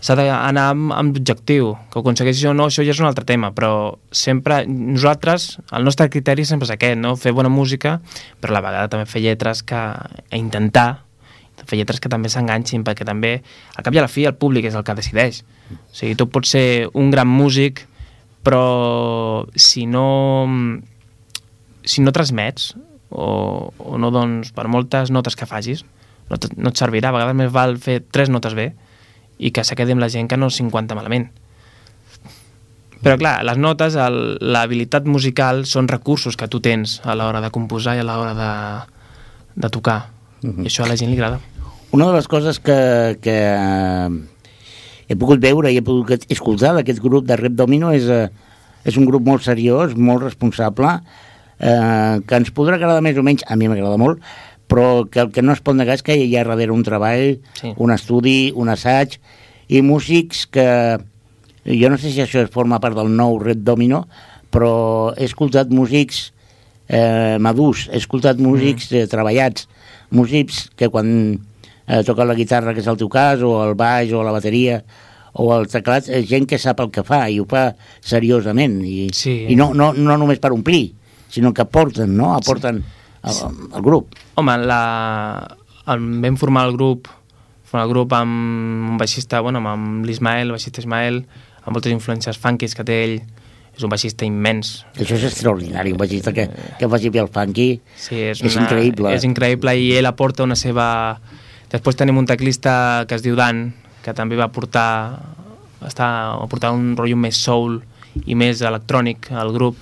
s'ha 0.00 0.16
d'anar 0.16 0.64
amb, 0.72 0.94
amb 0.96 1.18
objectiu, 1.20 1.74
que 1.90 1.98
ho 1.98 2.02
aconsegueixis 2.02 2.48
o 2.48 2.54
no, 2.56 2.70
això 2.70 2.84
ja 2.86 2.94
és 2.94 3.02
un 3.02 3.08
altre 3.08 3.26
tema, 3.28 3.52
però 3.56 3.98
sempre, 4.10 4.62
nosaltres, 4.66 5.58
el 5.76 5.84
nostre 5.84 6.08
criteri 6.12 6.46
sempre 6.48 6.68
és 6.68 6.74
aquest, 6.74 6.98
no? 7.00 7.14
fer 7.20 7.34
bona 7.36 7.52
música, 7.52 7.98
però 8.40 8.54
a 8.54 8.58
la 8.58 8.64
vegada 8.64 8.90
també 8.92 9.08
fer 9.10 9.22
lletres 9.26 9.62
que, 9.66 9.82
intentar 10.36 11.04
fer 11.68 11.76
lletres 11.76 12.00
que 12.00 12.08
també 12.08 12.30
s'enganxin, 12.32 12.84
perquè 12.86 13.04
també, 13.04 13.34
al 13.76 13.84
cap 13.84 13.94
i 13.94 14.00
a 14.00 14.06
la 14.06 14.10
fi, 14.10 14.24
el 14.24 14.38
públic 14.40 14.70
és 14.70 14.76
el 14.78 14.84
que 14.86 14.96
decideix. 14.96 15.42
O 15.70 15.78
sigui, 15.92 16.16
tu 16.16 16.26
pots 16.32 16.56
ser 16.56 16.88
un 16.96 17.10
gran 17.12 17.28
músic, 17.28 17.84
però 18.42 19.44
si 19.52 19.84
no, 19.84 20.48
si 21.84 22.00
no 22.00 22.16
transmets, 22.16 22.72
o, 23.10 23.70
o 23.76 23.98
no 24.00 24.10
dones 24.14 24.54
per 24.56 24.70
moltes 24.72 25.12
notes 25.12 25.36
que 25.36 25.48
facis, 25.50 25.84
no, 26.30 26.38
no 26.56 26.72
et 26.72 26.80
servirà. 26.80 27.10
A 27.10 27.18
vegades 27.18 27.36
més 27.36 27.52
val 27.52 27.76
fer 27.82 28.00
tres 28.08 28.32
notes 28.32 28.56
bé 28.56 28.70
i 29.40 29.50
que 29.56 29.64
se 29.64 29.76
quedi 29.76 29.96
amb 29.96 30.04
la 30.04 30.10
gent 30.12 30.28
que 30.28 30.38
no 30.38 30.50
50 30.52 30.96
malament. 30.98 31.30
Però 33.00 33.16
clar, 33.16 33.38
les 33.48 33.56
notes, 33.56 33.96
l'habilitat 33.96 35.06
musical 35.08 35.64
són 35.64 35.88
recursos 35.88 36.36
que 36.36 36.48
tu 36.52 36.60
tens 36.60 36.98
a 37.08 37.16
l'hora 37.16 37.40
de 37.40 37.48
composar 37.54 37.96
i 37.96 38.02
a 38.02 38.04
l'hora 38.04 38.34
de, 38.36 38.50
de 39.56 39.70
tocar. 39.72 40.02
I 40.44 40.68
això 40.68 40.84
a 40.84 40.90
la 40.90 40.98
gent 41.00 41.08
li 41.08 41.16
agrada. 41.16 41.40
Una 41.96 42.10
de 42.10 42.18
les 42.18 42.28
coses 42.30 42.60
que, 42.60 42.76
que 43.24 43.38
eh, 43.48 44.10
he 45.08 45.16
pogut 45.18 45.40
veure 45.42 45.72
i 45.72 45.80
he 45.80 45.86
pogut 45.86 46.28
escoltar 46.30 46.74
d'aquest 46.76 47.00
grup 47.02 47.24
de 47.26 47.40
Rep 47.40 47.56
Domino 47.56 47.90
és, 47.96 48.04
eh, 48.12 48.28
és 48.84 49.00
un 49.00 49.08
grup 49.08 49.24
molt 49.26 49.42
seriós, 49.48 49.96
molt 49.96 50.22
responsable, 50.22 50.92
eh, 51.58 52.20
que 52.20 52.38
ens 52.38 52.52
podrà 52.54 52.76
agradar 52.76 53.00
més 53.02 53.18
o 53.18 53.24
menys, 53.26 53.42
a 53.48 53.56
mi 53.56 53.72
m'agrada 53.72 53.96
molt, 54.00 54.20
però 54.70 55.04
que 55.10 55.18
el 55.24 55.32
que 55.34 55.42
no 55.42 55.52
es 55.52 55.60
pot 55.66 55.74
negar 55.74 55.96
és 55.98 56.04
que 56.06 56.14
hi 56.14 56.30
ha 56.38 56.44
darrere 56.46 56.70
un 56.72 56.84
treball, 56.86 57.40
Sí. 57.60 57.72
un 57.76 57.90
estudi, 57.90 58.52
un 58.54 58.70
assaig, 58.70 59.18
i 59.68 59.82
músics 59.82 60.46
que... 60.46 60.66
Jo 61.66 61.90
no 61.92 61.98
sé 62.00 62.08
si 62.14 62.22
això 62.22 62.40
forma 62.48 62.78
part 62.80 62.96
del 62.96 63.10
nou 63.12 63.36
Red 63.42 63.60
Domino, 63.66 64.06
però 64.50 65.12
he 65.18 65.26
escoltat 65.28 65.68
músics 65.70 66.30
eh, 66.88 67.36
madurs, 67.38 67.88
he 67.92 67.98
escoltat 68.00 68.38
músics 68.40 68.88
eh, 68.96 69.04
treballats, 69.10 69.66
músics 70.10 70.70
que 70.74 70.88
quan 70.88 71.10
eh, 71.86 72.00
toquen 72.06 72.26
la 72.30 72.34
guitarra, 72.38 72.72
que 72.74 72.80
és 72.80 72.88
el 72.90 72.96
teu 72.98 73.10
cas, 73.12 73.42
o 73.44 73.58
el 73.66 73.74
baix, 73.78 74.10
o 74.16 74.22
la 74.24 74.32
bateria, 74.32 74.80
o 75.34 75.50
el 75.54 75.68
teclat, 75.70 76.08
és 76.08 76.24
gent 76.26 76.48
que 76.50 76.58
sap 76.58 76.80
el 76.82 76.90
que 76.90 77.04
fa 77.06 77.28
i 77.30 77.38
ho 77.38 77.44
fa 77.46 77.68
seriosament, 78.00 78.80
i, 78.82 79.10
Sí. 79.14 79.46
i 79.52 79.54
no, 79.58 79.72
no, 79.74 79.92
no 79.92 80.16
només 80.18 80.40
per 80.42 80.50
omplir, 80.56 80.94
sinó 81.30 81.52
que 81.54 81.62
aporten, 81.62 82.16
no? 82.16 82.32
Aporten 82.34 82.82
al, 83.22 83.56
al 83.72 83.82
grup. 83.84 84.14
Home, 84.40 84.56
la, 84.64 84.82
el, 85.86 86.06
vam 86.24 86.38
formar 86.40 86.66
el 86.68 86.76
grup 86.78 87.08
formar 87.70 87.86
el 87.86 87.92
grup 87.92 88.14
amb 88.18 88.90
un 88.90 88.96
baixista, 88.98 89.40
bueno, 89.40 89.60
amb 89.62 90.04
l'Ismael, 90.04 90.48
el 90.48 90.56
baixista 90.56 90.82
Ismael, 90.82 91.22
amb 91.62 91.76
moltes 91.76 91.92
influències 91.94 92.38
funkies 92.40 92.74
que 92.74 92.82
té 92.86 92.96
ell, 93.04 93.20
és 93.76 93.84
un 93.86 93.92
baixista 93.92 94.26
immens. 94.26 94.80
Això 94.98 95.14
és 95.16 95.26
extraordinari, 95.28 95.94
un 95.94 96.00
baixista 96.00 96.34
que, 96.34 96.48
que 96.78 96.88
faci 96.90 97.12
bé 97.14 97.22
el 97.22 97.30
funky. 97.32 97.68
Sí, 97.94 98.18
és, 98.18 98.42
És 98.42 98.56
una, 98.56 98.66
increïble. 98.66 99.12
És 99.14 99.26
increïble 99.28 99.76
i 99.78 99.92
ell 99.98 100.10
aporta 100.10 100.44
una 100.46 100.58
seva... 100.58 100.86
Després 101.70 101.94
tenim 101.96 102.18
un 102.18 102.26
teclista 102.26 103.06
que 103.06 103.14
es 103.14 103.22
diu 103.22 103.36
Dan, 103.38 103.68
que 104.02 104.12
també 104.16 104.34
va 104.36 104.50
portar, 104.50 105.20
està, 105.86 106.08
va 106.40 106.48
portar 106.50 106.72
un 106.74 106.96
rotllo 106.98 107.16
més 107.20 107.38
soul 107.38 107.78
i 108.26 108.34
més 108.34 108.64
electrònic 108.66 109.30
al 109.30 109.54
grup. 109.54 109.78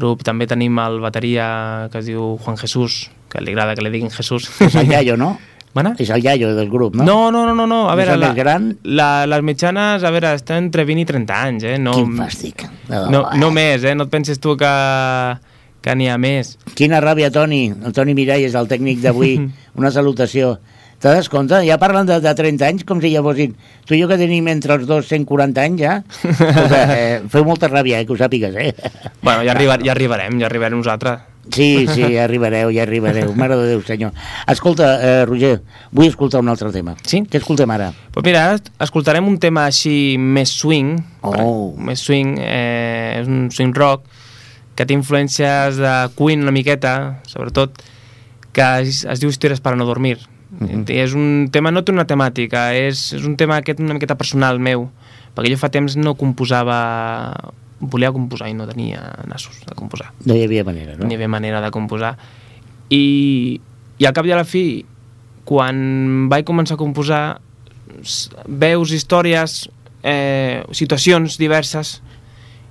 Grup 0.00 0.24
també 0.26 0.48
tenim 0.50 0.78
el 0.80 0.98
bateria 1.04 1.88
que 1.92 2.00
es 2.00 2.08
diu 2.08 2.34
Juan 2.40 2.56
Jesús, 2.60 3.10
que 3.30 3.42
li 3.44 3.52
agrada 3.52 3.76
que 3.76 3.84
li 3.84 3.92
diguin 3.92 4.10
Jesús. 4.10 4.48
És 4.64 4.74
el 4.80 4.90
iaio, 4.90 5.16
no? 5.20 5.34
Mana? 5.76 5.92
És 6.02 6.08
el 6.10 6.24
iaio 6.24 6.48
del 6.56 6.68
grup, 6.68 6.96
no? 6.98 7.04
No, 7.06 7.30
no, 7.30 7.44
no, 7.46 7.54
no, 7.54 7.66
no. 7.70 7.84
a 7.88 7.94
veure, 7.94 8.16
la, 8.18 8.32
gran? 8.34 8.72
la, 8.82 9.26
les 9.30 9.42
mitjanes, 9.46 10.02
a 10.02 10.10
veure, 10.10 10.32
estan 10.34 10.64
entre 10.64 10.82
20 10.88 11.04
i 11.04 11.06
30 11.06 11.36
anys, 11.46 11.66
eh? 11.68 11.76
No, 11.78 11.92
Quin 11.94 12.16
fàstic. 12.18 12.64
no, 12.90 13.28
no 13.38 13.50
més, 13.54 13.84
eh? 13.86 13.94
No 13.94 14.08
et 14.08 14.10
pensis 14.10 14.42
tu 14.42 14.56
que, 14.58 14.72
que 15.84 15.94
n'hi 15.94 16.08
ha 16.10 16.18
més. 16.18 16.56
Quina 16.74 16.98
ràbia, 17.04 17.30
Toni. 17.30 17.68
El 17.70 17.94
Toni 17.94 18.16
Mirall 18.18 18.48
és 18.48 18.56
el 18.58 18.66
tècnic 18.72 18.98
d'avui. 19.04 19.36
Una 19.78 19.92
salutació. 19.94 20.56
Te 21.00 21.08
das 21.08 21.30
compte? 21.32 21.56
Ja 21.64 21.78
parlen 21.80 22.04
de, 22.04 22.18
de 22.20 22.32
30 22.36 22.66
anys 22.66 22.84
com 22.84 22.98
si 23.00 23.08
ja 23.14 23.22
fossin... 23.24 23.54
Tu 23.88 23.96
i 23.96 24.02
jo 24.02 24.08
que 24.10 24.18
tenim 24.20 24.46
entre 24.52 24.74
els 24.76 24.84
dos 24.88 25.06
140 25.08 25.62
anys 25.64 25.80
ja. 25.80 25.94
Escolta, 26.28 26.80
eh, 26.92 27.22
feu 27.32 27.46
molta 27.48 27.70
ràbia, 27.72 28.02
eh, 28.02 28.04
que 28.04 28.12
ho 28.12 28.18
sàpigues, 28.20 28.52
eh? 28.60 28.74
Bueno, 29.22 29.40
ja, 29.46 29.54
arribar, 29.54 29.78
ja 29.80 29.94
arribarem, 29.94 30.36
ja 30.42 30.50
arribarem 30.50 30.76
nosaltres. 30.76 31.22
Sí, 31.50 31.86
sí, 31.88 32.02
ja 32.04 32.26
arribareu, 32.26 32.68
ja 32.70 32.82
arribareu. 32.84 33.32
Mare 33.34 33.56
de 33.56 33.70
Déu, 33.70 33.80
senyor. 33.82 34.12
Escolta, 34.52 34.90
eh, 35.00 35.22
Roger, 35.26 35.62
vull 35.90 36.10
escoltar 36.10 36.42
un 36.44 36.50
altre 36.52 36.68
tema. 36.74 36.92
Sí? 37.08 37.22
Què 37.24 37.40
escoltem 37.40 37.72
ara? 37.72 37.88
Pues 38.12 38.26
mira, 38.26 38.42
escoltarem 38.84 39.26
un 39.26 39.38
tema 39.40 39.64
així 39.70 40.18
més 40.20 40.52
swing, 40.60 40.98
Oh. 41.24 41.72
més 41.80 42.04
swing, 42.04 42.36
eh, 42.44 43.22
és 43.22 43.26
un 43.26 43.48
swing 43.50 43.72
rock, 43.74 44.04
que 44.76 44.84
té 44.84 44.94
influències 44.94 45.80
de 45.80 45.94
Queen 46.16 46.44
una 46.44 46.52
miqueta, 46.52 47.22
sobretot, 47.26 47.80
que 48.52 48.68
es, 48.84 49.02
es 49.08 49.20
diu 49.24 49.32
Històries 49.32 49.64
per 49.64 49.72
a 49.72 49.80
no 49.80 49.88
dormir. 49.88 50.18
Mhm. 50.60 50.84
És 50.92 51.14
un 51.16 51.48
tema, 51.52 51.72
no 51.72 51.82
té 51.82 51.92
una 51.92 52.06
temàtica, 52.06 52.70
és, 52.76 53.12
és 53.16 53.24
un 53.24 53.36
tema 53.40 53.56
aquest 53.56 53.80
una 53.80 53.96
miqueta 53.96 54.16
personal 54.20 54.60
meu, 54.60 54.90
perquè 55.34 55.50
jo 55.54 55.58
fa 55.60 55.70
temps 55.72 55.96
no 55.96 56.14
composava, 56.20 56.76
volia 57.80 58.12
composar 58.12 58.50
i 58.50 58.54
no 58.54 58.66
tenia 58.68 59.00
nassos 59.24 59.62
de 59.64 59.72
composar 59.72 60.10
No 60.26 60.36
hi 60.36 60.44
havia 60.44 60.64
manera, 60.68 60.98
no? 60.98 61.06
no 61.06 61.10
hi 61.10 61.16
havia 61.16 61.30
manera 61.32 61.62
de 61.64 61.70
composar. 61.72 62.12
I, 62.92 63.60
I 63.96 64.04
al 64.04 64.12
cap 64.12 64.28
i 64.28 64.34
a 64.34 64.36
la 64.36 64.44
fi, 64.44 64.84
quan 65.48 66.28
vaig 66.28 66.44
començar 66.44 66.76
a 66.76 66.82
composar, 66.82 67.24
veus 68.46 68.92
històries, 68.92 69.62
eh, 70.04 70.60
situacions 70.76 71.38
diverses, 71.40 72.00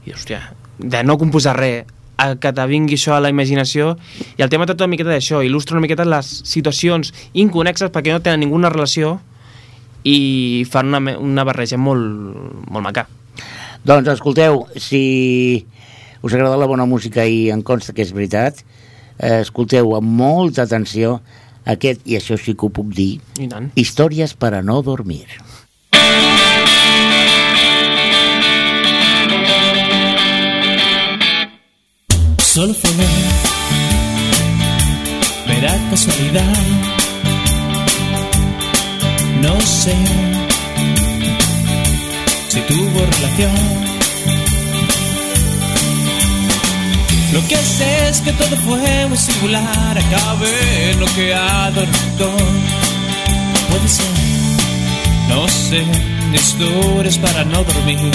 i 0.06 0.14
hòstia, 0.14 0.44
de 0.78 1.02
no 1.04 1.18
composar 1.18 1.58
res, 1.58 1.90
a 2.20 2.36
que 2.36 2.52
te 2.56 2.66
vingui 2.68 2.98
això 3.00 3.16
a 3.16 3.22
la 3.24 3.32
imaginació, 3.32 3.94
i 4.38 4.44
el 4.44 4.52
tema 4.52 4.68
tracta 4.68 4.86
una 4.86 4.94
miqueta 4.94 5.14
d'això, 5.14 5.42
il·lustra 5.46 5.78
una 5.78 5.86
miqueta 5.86 6.06
les 6.08 6.30
situacions 6.50 7.14
inconexes 7.34 7.94
perquè 7.96 8.14
no 8.14 8.24
tenen 8.26 8.44
ninguna 8.44 8.72
relació 8.74 9.18
i 10.04 10.66
fan 10.70 10.92
una, 10.92 11.16
una 11.18 11.46
barreja 11.48 11.80
molt, 11.80 12.04
molt 12.68 12.86
maca. 12.86 13.08
Doncs 13.88 14.12
escolteu, 14.12 14.66
si 14.76 15.66
us 16.22 16.34
agrada 16.34 16.60
la 16.60 16.68
bona 16.68 16.88
música 16.90 17.24
i 17.24 17.48
em 17.54 17.64
consta 17.64 17.96
que 17.96 18.04
és 18.04 18.12
veritat, 18.16 18.64
eh, 19.18 19.40
escolteu 19.40 19.96
amb 19.96 20.12
molta 20.20 20.68
atenció 20.68 21.20
aquest, 21.70 22.04
i 22.06 22.20
això 22.20 22.38
sí 22.40 22.56
que 22.56 22.68
ho 22.68 22.74
puc 22.74 22.92
dir. 22.96 23.14
Històries 23.80 24.36
per 24.36 24.56
a 24.58 24.64
no 24.66 24.82
dormir. 24.84 25.28
Solo 32.54 32.74
fue 32.74 32.90
mera 35.48 35.78
casualidad. 35.92 36.58
No 39.40 39.62
sé 39.62 39.96
si 42.48 42.60
tuvo 42.62 43.06
relación. 43.06 43.56
Lo 47.34 47.48
que 47.48 47.56
sé 47.58 48.10
es 48.10 48.22
que 48.22 48.32
todo 48.32 48.58
fue 48.66 49.06
muy 49.08 49.18
singular. 49.18 49.98
Acabé 50.00 50.96
noqueado 51.00 51.84
en 51.84 51.88
un 51.88 51.94
rincón. 51.94 52.50
Puede 53.70 53.88
ser, 53.88 54.06
no 55.30 55.48
sé, 55.48 55.84
historias 56.34 57.20
para 57.20 57.44
no 57.44 57.64
dormir. 57.64 58.12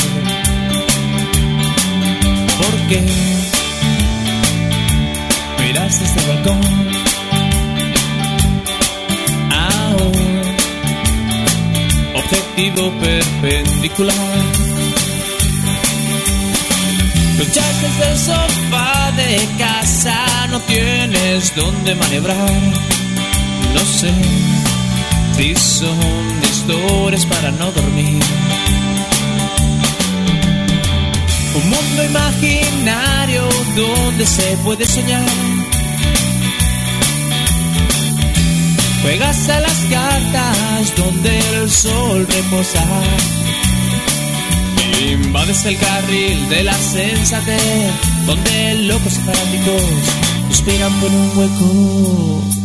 ¿Por 2.59 2.89
qué? 2.89 3.34
Desde 5.93 6.21
el 6.21 6.29
balcón. 6.29 6.61
Ahora, 9.53 10.43
objetivo 12.17 12.91
perpendicular. 13.01 14.17
Luchas 17.39 17.83
desde 17.83 18.13
el 18.13 18.19
sofá 18.19 19.13
de 19.13 19.49
casa, 19.59 20.47
no 20.51 20.59
tienes 20.61 21.55
dónde 21.55 21.95
maniobrar. 21.97 22.51
No 23.75 23.81
sé 23.81 24.11
si 25.37 25.55
son 25.55 26.43
historias 26.43 27.27
para 27.27 27.51
no 27.51 27.71
dormir. 27.73 28.23
Un 31.55 31.71
mundo 31.71 32.05
imaginario 32.05 33.49
donde 33.77 34.27
se 34.27 34.57
puede 34.65 34.87
soñar. 34.87 35.54
Juegas 39.05 39.49
a 39.51 39.61
las 39.61 39.79
cartas 39.91 40.97
donde 40.97 41.39
el 41.39 41.71
sol 41.71 42.27
reposa. 42.27 42.83
Invades 45.13 45.67
el 45.67 45.79
carril 45.79 46.49
de 46.49 46.65
la 46.65 46.73
sensatez, 46.73 47.93
donde 48.25 48.75
locos 48.87 49.13
y 49.13 49.21
fanáticos 49.21 49.83
esperan 50.51 50.93
por 51.01 51.11
un 51.11 51.39
hueco. 51.39 52.64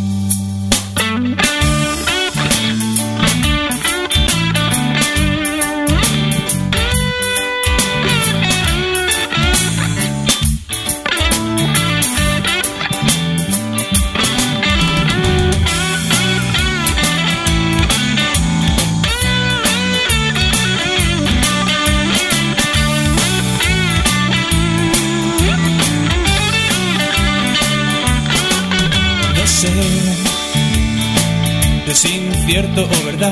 La 33.20 33.28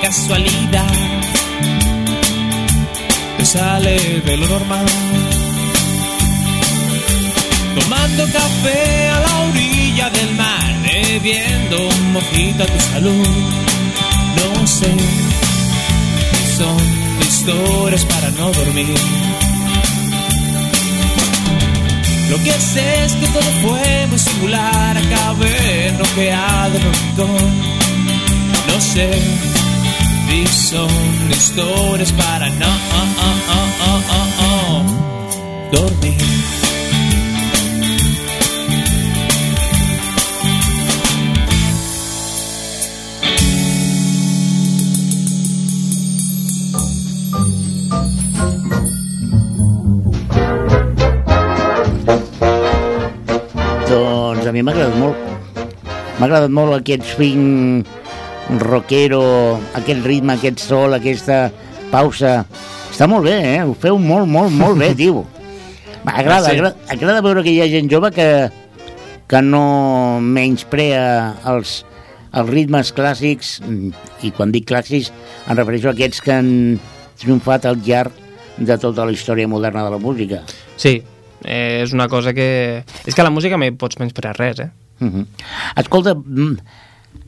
casualidad 0.00 0.86
te 3.36 3.44
sale 3.44 4.20
de 4.24 4.36
lo 4.38 4.48
normal. 4.48 4.86
Tomando 7.78 8.24
café 8.32 9.08
a 9.08 9.20
la 9.20 9.38
orilla 9.50 10.08
del 10.08 10.34
mar, 10.34 10.74
bebiendo 10.82 11.88
un 11.88 12.12
mojito 12.14 12.62
a 12.62 12.66
tu 12.66 12.80
salud. 12.94 13.28
No 14.36 14.66
sé, 14.66 14.94
son 16.56 16.78
historias 17.20 18.06
para 18.06 18.30
no 18.30 18.50
dormir. 18.50 18.94
Lo 22.30 22.38
que 22.44 22.52
sé 22.52 23.04
es 23.04 23.14
que 23.14 23.26
todo 23.26 23.50
fue 23.60 24.06
muy 24.06 24.18
singular, 24.18 24.96
acabé 24.96 25.92
noqueado 25.98 26.76
en 26.76 26.86
un 26.86 26.94
rincón. 26.94 27.50
No 28.68 28.80
sé 28.80 29.10
si 30.28 30.46
son 30.46 30.88
historias 31.28 32.12
para 32.12 32.48
no 32.50 32.66
oh, 32.66 33.08
oh, 33.26 33.38
oh, 33.56 33.70
oh, 33.86 34.02
oh, 34.12 34.84
oh, 35.72 35.76
dormir. 35.76 36.59
Mi 54.60 54.66
m'ha 54.68 54.72
agradat 54.76 54.96
molt. 55.00 55.16
M'ha 56.18 56.26
agradat 56.26 56.52
molt 56.52 56.74
aquest 56.76 57.06
swing 57.14 57.84
rockero, 58.60 59.22
aquest 59.78 60.04
ritme, 60.04 60.34
aquest 60.36 60.60
sol, 60.60 60.92
aquesta 60.92 61.46
pausa. 61.90 62.42
Està 62.90 63.06
molt 63.08 63.24
bé, 63.24 63.36
eh? 63.54 63.60
Ho 63.64 63.72
feu 63.72 63.96
molt, 63.96 64.28
molt, 64.28 64.52
molt 64.52 64.76
bé, 64.80 64.90
tio. 65.00 65.24
M'agrada, 66.04 66.50
Sí. 66.50 66.56
agrada, 66.58 66.74
agrada 66.92 67.22
veure 67.24 67.44
que 67.44 67.54
hi 67.54 67.60
ha 67.64 67.68
gent 67.72 67.88
jove 67.92 68.10
que, 68.12 68.26
que 69.28 69.40
no 69.44 70.20
menysprea 70.20 71.06
els, 71.48 71.84
els 72.32 72.50
ritmes 72.52 72.92
clàssics, 72.96 73.58
i 74.24 74.32
quan 74.36 74.52
dic 74.52 74.66
clàssics 74.68 75.08
em 75.46 75.56
refereixo 75.56 75.88
a 75.88 75.94
aquests 75.96 76.20
que 76.24 76.36
han 76.36 76.50
triomfat 77.20 77.64
al 77.68 77.80
llarg 77.86 78.12
de 78.60 78.76
tota 78.80 79.04
la 79.08 79.12
història 79.16 79.48
moderna 79.48 79.84
de 79.86 79.94
la 79.96 80.00
música. 80.00 80.42
Sí, 80.76 80.98
eh, 81.44 81.82
és 81.82 81.92
una 81.92 82.08
cosa 82.08 82.34
que... 82.34 82.84
És 83.06 83.14
que 83.14 83.22
la 83.22 83.30
música 83.30 83.58
mai 83.58 83.72
pots 83.72 83.98
menysprear 84.00 84.36
res, 84.38 84.60
eh? 84.60 84.70
Uh 85.00 85.08
-huh. 85.08 85.26
Escolta, 85.76 86.14
mm, 86.14 86.56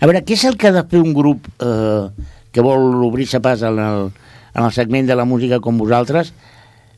a 0.01 0.07
veure, 0.07 0.25
què 0.25 0.35
és 0.35 0.45
el 0.45 0.57
que 0.57 0.69
ha 0.69 0.73
de 0.73 0.85
fer 0.89 1.01
un 1.01 1.15
grup 1.15 1.47
eh, 1.61 2.09
que 2.53 2.61
vol 2.61 3.05
obrir-se 3.05 3.41
pas 3.41 3.63
en 3.63 3.79
el, 3.79 4.11
en 4.55 4.65
el 4.65 4.73
segment 4.73 5.07
de 5.07 5.15
la 5.15 5.25
música 5.25 5.61
com 5.61 5.79
vosaltres? 5.79 6.33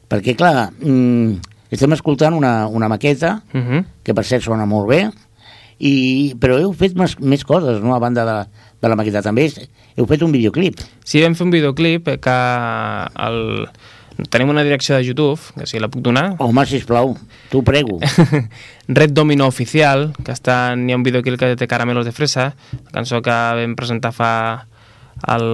Perquè, 0.08 0.34
clar, 0.36 0.72
mm, 0.80 1.40
estem 1.70 1.92
escoltant 1.92 2.34
una, 2.34 2.66
una 2.66 2.88
maqueta, 2.88 3.42
Uh 3.52 3.60
-huh. 3.60 3.84
que 4.02 4.14
per 4.14 4.24
cert 4.24 4.42
sona 4.42 4.66
molt 4.66 4.88
bé, 4.88 5.10
i, 5.78 6.34
però 6.38 6.58
heu 6.60 6.72
fet 6.72 6.94
més, 6.94 7.18
més 7.20 7.44
coses, 7.44 7.80
no?, 7.82 7.94
a 7.94 7.98
banda 7.98 8.24
de, 8.24 8.48
de 8.80 8.88
la 8.88 8.96
maqueta. 8.96 9.22
També 9.22 9.48
heu 9.96 10.06
fet 10.06 10.22
un 10.22 10.32
videoclip. 10.32 10.80
Sí, 11.04 11.22
vam 11.22 11.34
fer 11.34 11.46
un 11.46 11.54
videoclip 11.54 12.20
que 12.20 12.38
el... 13.26 13.68
tenim 14.30 14.50
una 14.52 14.62
direcció 14.62 14.96
de 14.96 15.04
YouTube, 15.04 15.40
que 15.58 15.66
si 15.66 15.80
la 15.82 15.88
puc 15.90 16.02
donar, 16.02 16.36
Home, 16.38 16.64
sisplau, 16.66 17.14
t'ho 17.50 17.62
prego. 17.66 17.98
Red 18.88 19.14
Domino 19.16 19.46
Oficial, 19.50 20.12
que 20.24 20.34
està, 20.34 20.74
hi 20.76 20.92
ha 20.94 20.98
un 20.98 21.06
videoclip 21.06 21.40
que 21.40 21.54
té 21.58 21.68
Caramelos 21.70 22.06
de 22.06 22.12
Fresa, 22.14 22.52
la 22.78 22.94
cançó 22.94 23.22
que 23.24 23.34
vam 23.60 23.74
presentar 23.78 24.12
fa, 24.14 24.32
el, 25.34 25.48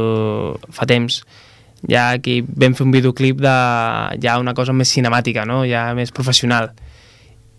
fa 0.70 0.88
temps. 0.90 1.22
Ja 1.88 2.10
aquí 2.12 2.40
vam 2.44 2.74
fer 2.76 2.84
un 2.84 2.92
videoclip 2.92 3.40
de 3.40 3.56
ja 4.20 4.38
una 4.40 4.52
cosa 4.54 4.74
més 4.76 4.92
cinemàtica, 4.92 5.46
no? 5.48 5.62
ja 5.64 5.88
més 5.96 6.12
professional. 6.12 6.74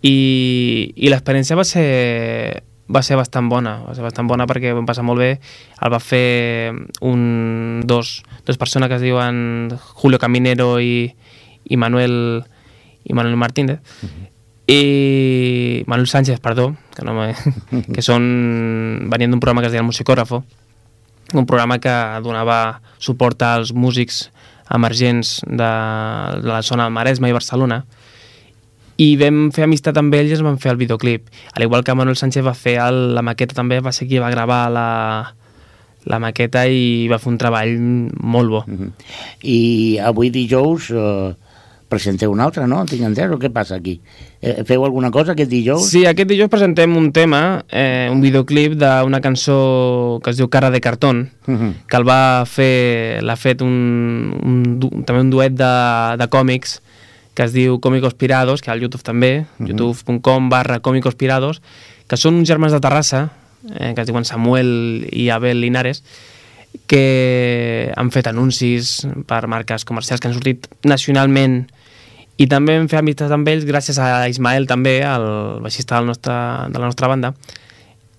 I, 0.02 0.92
i 0.96 1.10
l'experiència 1.10 1.58
va 1.58 1.66
ser 1.66 2.62
va 2.92 3.02
ser 3.02 3.16
bastant 3.16 3.48
bona, 3.48 3.78
va 3.86 3.94
ser 3.96 4.04
bastant 4.04 4.28
bona 4.28 4.46
perquè 4.50 4.74
vam 4.76 4.86
passar 4.88 5.04
molt 5.06 5.22
bé. 5.22 5.32
El 5.80 5.92
va 5.92 6.00
fer 6.02 6.72
un, 7.00 7.80
dos, 7.88 8.20
dos 8.46 8.58
persones 8.60 8.90
que 8.90 8.98
es 9.00 9.04
diuen 9.04 9.72
Julio 10.02 10.20
Caminero 10.22 10.76
i, 10.80 11.08
i 11.64 11.78
Manuel 11.80 12.44
i 13.04 13.14
Manuel 13.16 13.36
Martínez. 13.36 13.80
I 14.70 15.82
Manuel 15.86 16.08
Sánchez, 16.08 16.38
perdó, 16.40 16.76
que, 16.94 17.04
no 17.04 17.16
me, 17.16 17.32
que 17.94 18.04
són, 18.04 19.08
venien 19.10 19.32
d'un 19.32 19.40
programa 19.40 19.64
que 19.64 19.72
es 19.72 19.74
deia 19.74 19.82
El 19.82 19.88
Musicògrafo, 19.88 20.44
un 21.32 21.48
programa 21.48 21.80
que 21.82 21.92
donava 22.22 22.82
suport 23.02 23.42
als 23.42 23.72
músics 23.72 24.28
emergents 24.72 25.40
de, 25.48 25.72
de 26.44 26.48
la 26.48 26.62
zona 26.62 26.86
del 26.86 26.94
Maresme 26.94 27.32
i 27.32 27.34
Barcelona 27.36 27.82
i 28.98 29.16
vam 29.16 29.50
fer 29.52 29.64
amistat 29.64 29.96
amb 29.96 30.14
ells 30.14 30.30
i 30.30 30.36
ens 30.36 30.42
vam 30.44 30.58
fer 30.58 30.72
el 30.72 30.76
videoclip. 30.80 31.28
Al 31.54 31.62
igual 31.64 31.84
que 31.84 31.94
Manuel 31.94 32.16
Sánchez 32.16 32.44
va 32.44 32.54
fer 32.54 32.76
el, 32.84 33.14
la 33.14 33.22
maqueta 33.22 33.54
també, 33.54 33.80
va 33.80 33.92
ser 33.92 34.06
qui 34.08 34.18
va 34.18 34.30
gravar 34.30 34.68
la, 34.70 35.34
la 36.04 36.18
maqueta 36.18 36.66
i 36.68 37.08
va 37.10 37.18
fer 37.18 37.32
un 37.32 37.38
treball 37.38 37.76
molt 38.20 38.50
bo. 38.50 38.64
Mhm. 38.66 38.90
I 39.42 39.98
avui 40.02 40.30
dijous 40.30 40.90
eh, 40.90 41.32
presenteu 41.92 42.30
un 42.32 42.40
altre, 42.40 42.66
no? 42.66 42.84
Tinc 42.88 43.02
entès, 43.04 43.30
o 43.32 43.36
què 43.38 43.50
passa 43.52 43.76
aquí? 43.76 43.98
Eh, 44.40 44.62
feu 44.64 44.84
alguna 44.84 45.10
cosa 45.12 45.32
aquest 45.32 45.50
dijous? 45.50 45.88
Sí, 45.90 46.04
aquest 46.08 46.28
dijous 46.30 46.48
presentem 46.50 46.94
un 46.96 47.10
tema, 47.12 47.64
eh, 47.70 48.08
un 48.10 48.20
videoclip 48.24 48.74
d'una 48.80 49.20
cançó 49.20 50.18
que 50.24 50.30
es 50.30 50.36
diu 50.40 50.48
Cara 50.48 50.70
de 50.70 50.80
cartón, 50.80 51.30
Mhm. 51.46 51.74
que 51.88 51.96
el 51.96 52.04
va 52.08 52.44
fer, 52.46 53.22
l'ha 53.22 53.36
fet 53.36 53.60
un, 53.62 54.34
un, 54.42 54.62
du- 54.80 55.02
també 55.04 55.20
un 55.20 55.30
duet 55.30 55.52
de, 55.52 56.16
de 56.18 56.28
còmics 56.28 56.80
que 57.34 57.46
es 57.46 57.54
diu 57.54 57.78
Cómicos 57.80 58.14
Pirados, 58.14 58.60
que 58.60 58.70
al 58.70 58.80
YouTube 58.80 59.04
també, 59.04 59.46
youtube.com 59.58 60.50
barra 60.52 60.80
Cómicos 60.80 61.16
Pirados, 61.16 61.62
que 62.08 62.18
són 62.20 62.36
uns 62.40 62.48
germans 62.48 62.74
de 62.74 62.80
Terrassa, 62.84 63.30
eh, 63.72 63.92
que 63.94 64.02
es 64.02 64.08
diuen 64.08 64.26
Samuel 64.28 65.06
i 65.10 65.30
Abel 65.32 65.62
Linares, 65.62 66.02
que 66.88 67.92
han 67.96 68.10
fet 68.12 68.28
anuncis 68.28 69.02
per 69.28 69.46
marques 69.48 69.84
comercials 69.88 70.20
que 70.20 70.28
han 70.28 70.36
sortit 70.36 70.68
nacionalment 70.88 71.66
i 72.40 72.46
també 72.48 72.78
hem 72.78 72.88
fet 72.88 73.02
amistats 73.02 73.32
amb 73.34 73.48
ells 73.52 73.66
gràcies 73.68 73.98
a 74.00 74.24
Ismael 74.32 74.66
també, 74.66 75.00
el 75.04 75.26
baixista 75.64 75.98
del 75.98 76.08
nostre, 76.08 76.34
de 76.72 76.80
la 76.80 76.88
nostra 76.88 77.10
banda 77.12 77.34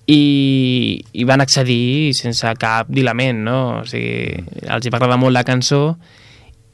i, 0.06 1.02
i 1.14 1.26
van 1.26 1.42
accedir 1.42 2.14
sense 2.18 2.54
cap 2.60 2.90
dilament, 2.92 3.42
no? 3.46 3.60
O 3.82 3.86
sigui, 3.90 4.44
els 4.68 4.86
hi 4.86 4.92
va 4.94 5.00
agradar 5.00 5.20
molt 5.22 5.36
la 5.36 5.46
cançó 5.48 5.96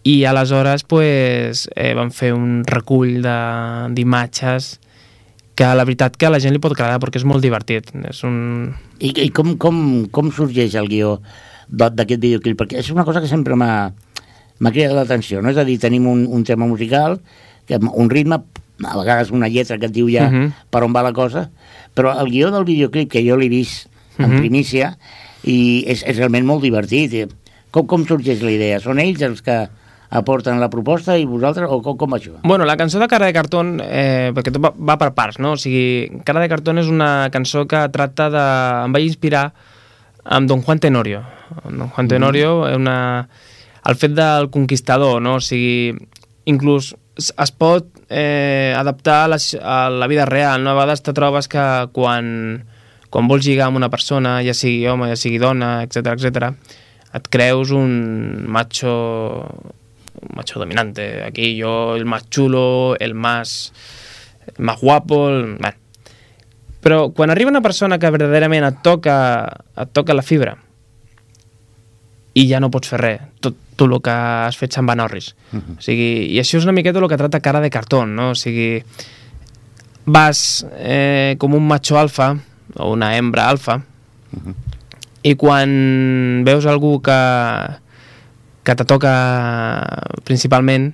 i 0.03 0.23
aleshores 0.25 0.83
pues, 0.87 1.67
eh, 1.75 1.93
van 1.93 2.11
fer 2.15 2.33
un 2.33 2.63
recull 2.65 3.21
d'imatges 3.93 4.79
que 5.55 5.67
la 5.75 5.83
veritat 5.83 6.15
que 6.15 6.25
a 6.25 6.31
la 6.31 6.39
gent 6.39 6.55
li 6.55 6.61
pot 6.63 6.71
agradar 6.71 7.01
perquè 7.03 7.19
és 7.19 7.25
molt 7.27 7.43
divertit. 7.43 7.89
És 8.07 8.21
un... 8.23 8.71
I, 9.03 9.11
i 9.25 9.29
com, 9.35 9.57
com, 9.59 9.81
com 10.11 10.29
sorgeix 10.31 10.75
el 10.79 10.87
guió 10.87 11.17
d'aquest 11.69 12.21
videoclip? 12.23 12.57
Perquè 12.61 12.79
és 12.79 12.91
una 12.95 13.03
cosa 13.05 13.19
que 13.21 13.27
sempre 13.27 13.57
m'ha 13.59 13.91
cridat 14.71 14.95
l'atenció, 14.95 15.41
no? 15.43 15.51
És 15.51 15.59
a 15.59 15.65
dir, 15.67 15.75
tenim 15.83 16.07
un, 16.07 16.23
un 16.31 16.45
tema 16.47 16.65
musical, 16.67 17.19
que, 17.67 17.75
un 17.91 18.09
ritme, 18.09 18.39
a 18.87 18.95
vegades 18.95 19.33
una 19.35 19.49
lletra 19.51 19.77
que 19.77 19.89
et 19.91 19.95
diu 19.95 20.07
ja 20.09 20.29
Mhm. 20.31 20.53
per 20.71 20.83
on 20.87 20.95
va 20.95 21.03
la 21.03 21.11
cosa, 21.13 21.49
però 21.93 22.15
el 22.21 22.31
guió 22.31 22.51
del 22.55 22.63
videoclip, 22.63 23.11
que 23.11 23.25
jo 23.27 23.35
l'he 23.35 23.49
vist 23.51 23.89
en 24.17 24.29
Mhm. 24.31 24.39
primícia, 24.39 24.97
i 25.43 25.83
és, 25.87 26.03
és 26.07 26.15
realment 26.17 26.45
molt 26.47 26.63
divertit. 26.63 27.33
Com, 27.71 27.85
com 27.85 28.05
sorgeix 28.07 28.41
la 28.41 28.51
idea? 28.51 28.79
Són 28.79 28.99
ells 28.99 29.21
els 29.21 29.41
que 29.43 29.67
aporten 30.09 30.59
la 30.59 30.69
proposta 30.73 31.15
i 31.17 31.25
vosaltres, 31.29 31.69
o 31.69 31.81
com, 31.85 31.97
com 31.97 32.15
això? 32.17 32.39
Bueno, 32.43 32.65
la 32.65 32.77
cançó 32.77 32.99
de 32.99 33.07
Cara 33.07 33.27
de 33.29 33.35
Cartón, 33.35 33.77
eh, 33.83 34.31
perquè 34.35 34.53
tot 34.53 34.63
va, 34.63 34.71
va 34.73 34.97
per 35.01 35.11
parts, 35.17 35.37
no? 35.41 35.53
O 35.53 35.59
sigui, 35.61 36.21
Cara 36.25 36.41
de 36.41 36.49
Cartón 36.49 36.81
és 36.81 36.89
una 36.89 37.29
cançó 37.33 37.67
que 37.69 37.83
tracta 37.93 38.29
de... 38.33 38.45
Em 38.87 38.95
vaig 38.95 39.05
inspirar 39.05 39.49
amb 40.25 40.49
Don 40.49 40.63
Juan 40.65 40.81
Tenorio. 40.81 41.21
Don 41.65 41.89
Juan 41.93 42.09
Tenorio, 42.09 42.55
mm. 42.63 42.81
una... 42.81 42.97
el 43.89 43.95
fet 43.95 44.17
del 44.17 44.49
conquistador, 44.49 45.21
no? 45.21 45.37
O 45.37 45.45
sigui, 45.45 45.93
inclús 46.49 46.95
es 47.19 47.51
pot 47.51 47.87
eh, 48.09 48.73
adaptar 48.77 49.23
a 49.25 49.31
la, 49.35 49.37
a 49.61 49.79
la 49.89 50.07
vida 50.07 50.25
real, 50.25 50.63
no? 50.63 50.71
A 50.71 50.77
vegades 50.79 51.03
te 51.05 51.13
trobes 51.13 51.49
que 51.51 51.63
quan, 51.93 52.65
quan 53.13 53.29
vols 53.29 53.45
lligar 53.45 53.69
amb 53.69 53.77
una 53.77 53.91
persona, 53.93 54.39
ja 54.45 54.55
sigui 54.57 54.87
home, 54.87 55.11
ja 55.11 55.17
sigui 55.19 55.41
dona, 55.41 55.83
etc 55.85 56.15
etc, 56.15 56.53
et 57.13 57.27
creus 57.33 57.73
un 57.75 58.45
macho 58.49 58.93
macho 60.35 60.59
dominante. 60.59 61.23
Aquí 61.23 61.55
yo 61.55 61.95
el 61.95 62.05
más 62.05 62.29
chulo, 62.29 62.95
el 62.99 63.13
más, 63.13 63.73
el 64.57 64.65
más 64.65 64.79
guapo... 64.81 65.29
El... 65.29 65.57
Bueno. 65.57 65.77
Però 66.79 67.09
quan 67.11 67.29
arriba 67.29 67.51
una 67.51 67.61
persona 67.61 67.97
que 67.99 68.07
verdaderament 68.07 68.63
et 68.63 68.77
toca, 68.79 69.15
et 69.75 69.89
toca 69.91 70.15
la 70.15 70.23
fibra 70.23 70.53
i 72.39 72.45
ja 72.47 72.61
no 72.63 72.69
pots 72.71 72.91
fer 72.93 72.99
res, 73.01 73.25
tot, 73.43 73.57
tot 73.75 73.89
el 73.89 73.99
que 74.05 74.13
has 74.13 74.55
fet 74.55 74.71
se'n 74.71 74.87
va 74.87 74.95
a 74.95 74.99
Norris. 75.01 75.33
o 75.51 75.81
sigui, 75.83 76.29
I 76.31 76.39
això 76.39 76.59
és 76.59 76.67
una 76.67 76.75
miqueta 76.77 77.01
el 77.01 77.09
que 77.11 77.19
trata 77.19 77.41
cara 77.43 77.59
de 77.59 77.71
cartón, 77.73 78.15
no? 78.15 78.29
O 78.31 78.37
sigui, 78.37 78.79
vas 80.05 80.65
eh, 80.77 81.35
com 81.39 81.57
un 81.57 81.67
macho 81.67 81.99
alfa 81.99 82.31
o 82.77 82.91
una 82.93 83.15
hembra 83.17 83.49
alfa 83.49 83.81
i 85.23 85.35
quan 85.35 86.43
veus 86.47 86.65
algú 86.69 86.99
que, 87.03 87.19
que 88.63 88.75
te 88.75 88.85
toca 88.85 89.13
principalment, 90.27 90.91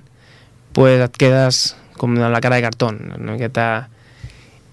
pues 0.76 1.00
et 1.02 1.16
quedes 1.16 1.76
com 1.96 2.16
amb 2.16 2.32
la 2.32 2.40
cara 2.40 2.56
de 2.56 2.66
cartón, 2.66 3.00
una 3.18 3.36
miqueta... 3.36 3.88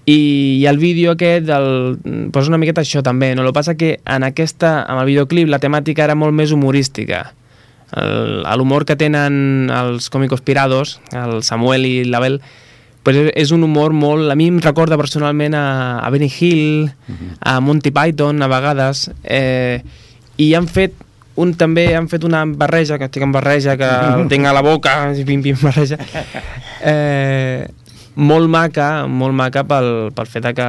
I, 0.04 0.60
i 0.60 0.66
el 0.68 0.82
vídeo 0.82 1.14
aquest 1.14 1.48
el, 1.56 1.96
posa 2.36 2.52
una 2.52 2.58
miqueta 2.60 2.84
això 2.84 3.00
també, 3.00 3.30
no? 3.32 3.46
El 3.46 3.54
que 3.54 3.56
passa 3.56 3.78
que 3.80 3.94
en 4.04 4.26
aquesta, 4.28 4.82
amb 4.84 5.00
el 5.00 5.14
videoclip 5.14 5.48
la 5.48 5.62
temàtica 5.64 6.04
era 6.04 6.18
molt 6.20 6.36
més 6.36 6.52
humorística. 6.52 7.22
L'humor 7.94 8.84
que 8.90 8.98
tenen 9.00 9.72
els 9.72 10.10
còmicos 10.12 10.44
pirados, 10.44 10.98
el 11.16 11.40
Samuel 11.48 11.88
i 11.88 11.94
l'Abel, 12.04 12.42
pues 13.08 13.22
és, 13.22 13.32
és 13.46 13.56
un 13.56 13.64
humor 13.64 13.96
molt... 13.96 14.28
A 14.28 14.36
mi 14.36 14.50
em 14.52 14.60
recorda 14.60 15.00
personalment 15.00 15.56
a, 15.56 15.64
a 16.04 16.12
Benny 16.12 16.28
Hill, 16.28 16.92
a 17.40 17.60
Monty 17.64 17.96
Python, 17.96 18.44
a 18.44 18.52
vegades, 18.52 19.06
eh, 19.24 19.80
i 20.36 20.52
han 20.58 20.68
fet 20.68 21.00
un 21.36 21.54
també 21.58 21.88
han 21.98 22.10
fet 22.12 22.26
una 22.28 22.44
barreja, 22.46 22.98
que 23.00 23.08
estic 23.10 23.24
en 23.26 23.32
barreja, 23.34 23.78
que 23.78 23.90
el 24.16 24.28
tinc 24.32 24.50
a 24.50 24.54
la 24.56 24.64
boca, 24.66 24.98
pim, 25.28 25.42
pim, 25.46 25.58
barreja, 25.62 25.98
eh, 26.82 27.66
molt 28.16 28.50
maca, 28.52 29.08
molt 29.10 29.34
maca 29.38 29.64
pel, 29.66 30.12
pel 30.14 30.30
fet 30.30 30.52
que 30.58 30.68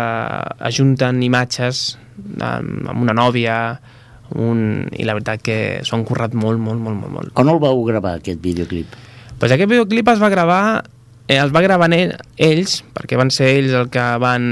ajunten 0.71 1.21
imatges 1.23 1.99
amb, 2.41 2.89
amb 2.89 3.03
una 3.03 3.17
nòvia, 3.17 3.59
un, 4.41 4.89
i 4.97 5.05
la 5.05 5.17
veritat 5.17 5.43
que 5.45 5.59
s'ho 5.85 5.99
han 5.99 6.07
currat 6.09 6.33
molt, 6.35 6.59
molt, 6.59 6.81
molt, 6.81 6.97
molt, 6.97 7.13
molt. 7.13 7.35
On 7.41 7.51
el 7.51 7.61
vau 7.63 7.85
gravar, 7.87 8.17
aquest 8.19 8.41
videoclip? 8.43 8.97
Pues 9.39 9.53
aquest 9.53 9.69
videoclip 9.71 10.09
es 10.15 10.23
va 10.23 10.33
gravar, 10.33 10.63
eh, 11.29 11.37
els 11.37 11.53
va 11.55 11.63
gravar 11.65 11.91
ell, 11.93 12.17
ells, 12.41 12.81
perquè 12.97 13.21
van 13.21 13.31
ser 13.35 13.53
ells 13.59 13.77
el 13.77 13.93
que 13.93 14.07
van 14.23 14.49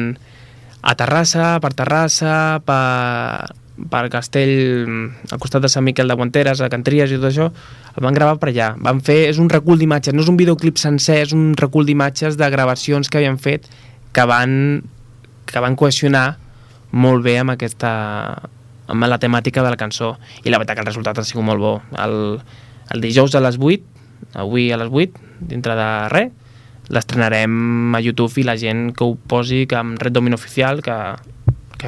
a 0.83 0.95
Terrassa, 0.99 1.57
per 1.63 1.73
Terrassa, 1.79 2.61
per, 2.67 3.55
per 3.91 4.07
Castell, 4.13 4.85
al 5.33 5.41
costat 5.41 5.65
de 5.65 5.71
Sant 5.73 5.85
Miquel 5.85 6.11
de 6.11 6.17
Guanteres, 6.19 6.61
a 6.61 6.69
Cantries 6.73 7.13
i 7.13 7.19
tot 7.19 7.31
això, 7.31 7.49
el 7.93 8.05
van 8.05 8.17
gravar 8.17 8.37
per 8.41 8.51
allà. 8.53 8.73
Van 8.81 9.01
fer, 9.05 9.23
és 9.31 9.41
un 9.43 9.49
recull 9.53 9.81
d'imatges, 9.81 10.15
no 10.15 10.25
és 10.25 10.31
un 10.33 10.39
videoclip 10.41 10.81
sencer, 10.81 11.23
és 11.27 11.33
un 11.37 11.53
recull 11.59 11.89
d'imatges 11.89 12.37
de 12.41 12.51
gravacions 12.53 13.09
que 13.09 13.21
havien 13.21 13.41
fet 13.41 13.71
que 14.13 14.27
van, 14.29 14.83
que 15.49 15.65
van 15.65 15.77
cohesionar 15.77 16.27
molt 16.93 17.25
bé 17.25 17.39
amb 17.41 17.55
aquesta 17.55 17.93
amb 18.93 19.09
la 19.09 19.19
temàtica 19.19 19.63
de 19.65 19.71
la 19.73 19.79
cançó 19.81 20.17
i 20.45 20.53
la 20.53 20.59
veritat 20.61 20.77
que 20.77 20.85
el 20.85 20.91
resultat 20.91 21.19
ha 21.19 21.25
sigut 21.25 21.47
molt 21.47 21.63
bo 21.63 21.73
el, 22.03 22.17
el 22.93 23.01
dijous 23.01 23.35
a 23.35 23.41
les 23.41 23.57
8 23.57 24.37
avui 24.43 24.71
a 24.73 24.79
les 24.81 24.91
8, 24.93 25.21
dintre 25.49 25.77
de 25.79 25.89
res 26.13 26.33
l'estrenarem 26.93 27.95
a 27.97 28.01
YouTube 28.05 28.43
i 28.43 28.45
la 28.45 28.59
gent 28.61 28.91
que 28.97 29.07
ho 29.07 29.15
posi 29.17 29.65
que 29.71 29.79
amb 29.79 30.01
Red 30.03 30.13
Domino 30.13 30.37
Oficial 30.37 30.83
que, 30.85 30.97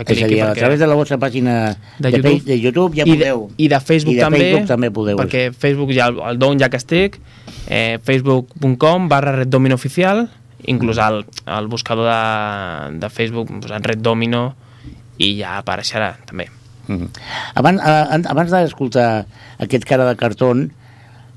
que 0.03 0.17
És 0.17 0.23
a 0.25 0.29
dir, 0.31 0.41
a 0.43 0.53
través 0.57 0.81
de 0.83 0.89
la 0.91 0.97
vostra 0.99 1.19
pàgina 1.23 1.77
de 1.99 2.11
de, 2.11 2.19
YouTube, 2.19 2.43
de 2.49 2.59
YouTube 2.59 2.97
ja 2.99 3.07
I 3.07 3.13
de, 3.13 3.19
podeu... 3.19 3.45
i 3.57 3.69
de 3.71 3.81
Facebook 3.81 4.15
I 4.15 4.19
de 4.19 4.25
també, 4.27 4.41
Facebook 4.43 4.67
també 4.73 4.91
podeu. 4.91 5.21
perquè 5.21 5.45
Facebook 5.53 5.95
ja 5.95 6.09
el, 6.11 6.19
el 6.19 6.41
don 6.43 6.59
ja 6.59 6.69
que 6.73 6.81
estic 6.81 7.21
eh, 7.69 8.01
facebook.com 8.03 9.09
barra 9.09 9.37
Red 9.39 9.53
Domino 9.55 9.79
Oficial 9.79 10.27
inclús 10.67 10.99
al, 10.99 11.23
al 11.47 11.69
buscador 11.69 12.09
de, 12.11 12.99
de 12.99 13.11
Facebook 13.13 13.53
posant 13.61 13.85
Red 13.85 14.03
Domino 14.03 14.55
i 15.19 15.37
ja 15.39 15.59
apareixerà 15.63 16.17
també 16.27 16.51
Mhm. 16.87 17.09
Abans, 17.55 17.81
eh, 17.81 18.23
abans 18.29 18.51
d'escoltar 18.51 19.27
aquest 19.59 19.85
cara 19.89 20.05
de 20.05 20.17
cartón, 20.17 20.73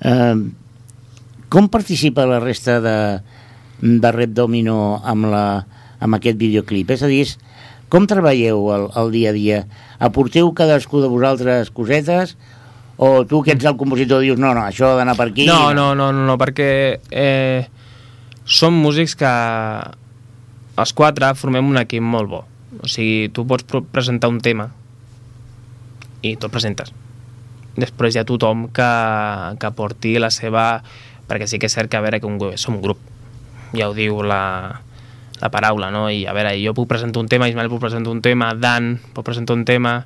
eh, 0.02 0.36
com 1.50 1.70
participa 1.70 2.26
la 2.26 2.39
resta 2.39 2.82
de, 2.82 3.22
de 3.82 4.12
Red 4.12 4.36
Domino 4.36 5.02
amb, 5.04 5.30
la, 5.32 5.65
amb 6.00 6.15
aquest 6.20 6.38
videoclip? 6.38 6.91
És 6.91 7.04
a 7.04 7.08
dir, 7.08 7.22
és, 7.24 7.38
com 7.89 8.08
treballeu 8.10 8.67
el, 8.76 8.88
el 9.00 9.12
dia 9.15 9.32
a 9.32 9.36
dia? 9.36 9.60
Aporteu 10.04 10.52
cadascú 10.56 11.02
de 11.04 11.12
vosaltres 11.12 11.71
cosetes? 11.71 12.36
O 12.97 13.23
tu 13.30 13.43
que 13.45 13.54
ets 13.54 13.67
el 13.69 13.78
compositor 13.78 14.23
dius, 14.26 14.39
no, 14.41 14.56
no, 14.58 14.65
això 14.65 14.91
ha 14.91 14.97
d'anar 14.97 15.15
per 15.19 15.30
aquí? 15.30 15.45
No, 15.45 15.73
no, 15.78 15.91
no, 15.95 16.10
no, 16.12 16.26
no 16.26 16.38
perquè 16.41 16.69
eh, 17.13 17.67
som 18.43 18.73
músics 18.73 19.13
que 19.19 19.32
els 20.78 20.93
quatre 20.97 21.30
formem 21.38 21.69
un 21.69 21.78
equip 21.82 22.04
molt 22.04 22.32
bo. 22.32 22.41
O 22.82 22.89
sigui, 22.89 23.30
tu 23.34 23.45
pots 23.47 23.65
presentar 23.93 24.32
un 24.34 24.41
tema 24.43 24.71
i 26.26 26.36
tu 26.36 26.50
el 26.50 26.54
presentes. 26.54 26.91
Després 27.78 28.15
hi 28.15 28.21
ha 28.21 28.26
tothom 28.26 28.67
que, 28.73 28.89
que 29.62 29.71
porti 29.78 30.17
la 30.17 30.34
seva... 30.34 30.82
Perquè 31.28 31.45
sí 31.45 31.60
que 31.60 31.67
és 31.67 31.76
cert 31.76 31.91
que, 31.91 32.00
a 32.00 32.02
veure, 32.02 32.21
que 32.23 32.30
un, 32.30 32.39
som 32.58 32.78
un 32.78 32.82
grup. 32.82 33.00
Ja 33.76 33.89
ho 33.89 33.93
diu 33.93 34.21
la, 34.23 34.41
la 35.41 35.50
paraula, 35.54 35.91
no? 35.91 36.08
I, 36.10 36.26
a 36.26 36.34
veure, 36.34 36.56
jo 36.63 36.73
puc 36.73 36.88
presentar 36.89 37.21
un 37.21 37.28
tema, 37.30 37.47
Ismael 37.50 37.69
puc 37.69 37.82
presentar 37.84 38.12
un 38.12 38.21
tema, 38.26 38.54
Dan 38.56 38.97
pot 39.13 39.26
presentar 39.26 39.56
un 39.58 39.65
tema, 39.65 40.06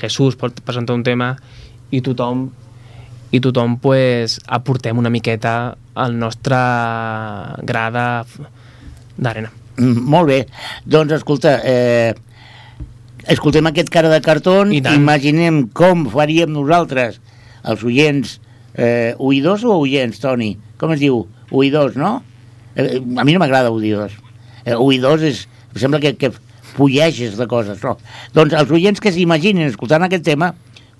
Jesús 0.00 0.36
pot 0.36 0.60
presentar 0.64 0.94
un 0.96 1.02
tema, 1.06 1.34
i 1.90 2.00
tothom 2.02 2.48
i 3.34 3.40
tothom 3.42 3.78
pues, 3.82 4.38
aportem 4.46 4.98
una 4.98 5.10
miqueta 5.10 5.74
al 5.98 6.16
nostre 6.18 6.54
gra 7.66 7.90
de- 7.90 8.44
d'arena. 9.16 9.50
Mm, 9.76 10.04
Molt 10.06 10.28
bé. 10.28 10.46
Doncs, 10.86 11.12
escolta, 11.12 11.60
eh, 11.64 12.14
escoltem 13.26 13.66
aquest 13.66 13.88
cara 13.90 14.08
de 14.08 14.20
cartón, 14.20 14.72
I 14.72 14.80
imaginem 14.94 15.68
com 15.72 16.06
faríem 16.10 16.52
nosaltres, 16.52 17.20
els 17.64 17.82
oients, 17.82 18.40
eh, 18.74 19.14
oïdors 19.18 19.64
o 19.64 19.78
oients, 19.80 20.20
Toni? 20.20 20.56
Com 20.78 20.92
es 20.92 21.00
diu? 21.00 21.26
Oïdors, 21.50 21.96
no? 21.96 22.22
Eh, 22.76 22.98
a 23.18 23.24
mi 23.24 23.32
no 23.32 23.38
m'agrada 23.38 23.70
oïdors. 23.70 24.14
Eh, 24.64 24.76
oïdors 24.76 25.24
és... 25.24 25.44
Em 25.74 25.80
sembla 25.82 26.00
que, 26.02 26.14
que 26.18 26.30
fulleges 26.74 27.38
de 27.38 27.46
coses, 27.50 27.80
no? 27.82 27.96
Doncs 28.34 28.54
els 28.58 28.70
oients 28.74 29.02
que 29.02 29.12
s'imaginin 29.14 29.68
escoltant 29.68 30.04
aquest 30.06 30.26
tema, 30.26 30.52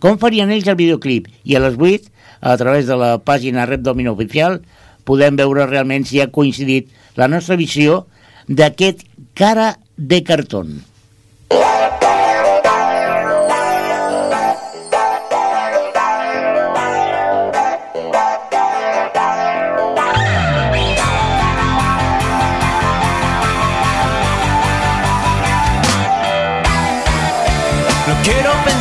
com 0.03 0.19
farien 0.21 0.51
ells 0.53 0.69
el 0.71 0.79
videoclip? 0.79 1.29
I 1.49 1.57
a 1.59 1.65
les 1.65 1.79
8, 1.81 2.11
a 2.45 2.57
través 2.61 2.89
de 2.91 2.99
la 3.01 3.15
pàgina 3.23 3.67
Red 3.71 3.85
Domino 3.87 4.13
Oficial, 4.15 4.61
podem 5.09 5.39
veure 5.39 5.69
realment 5.69 6.07
si 6.09 6.21
ha 6.21 6.31
coincidit 6.33 6.91
la 7.17 7.29
nostra 7.31 7.57
visió 7.61 8.05
d'aquest 8.49 9.07
cara 9.39 9.75
de 9.97 10.21
cartón. 10.27 10.83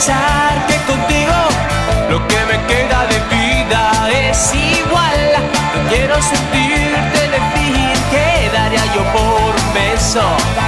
Pensar 0.05 0.67
que 0.67 0.75
contigo 0.91 1.33
lo 2.09 2.27
que 2.27 2.45
me 2.45 2.57
queda 2.67 3.05
de 3.07 3.19
vida 3.35 4.09
es 4.29 4.53
igual. 4.53 5.33
No 5.75 5.89
quiero 5.89 6.15
sentirte 6.21 7.29
decir 7.29 7.93
que 8.11 8.49
daría 8.53 8.85
yo 8.93 9.03
por 9.13 9.53
beso. 9.73 10.62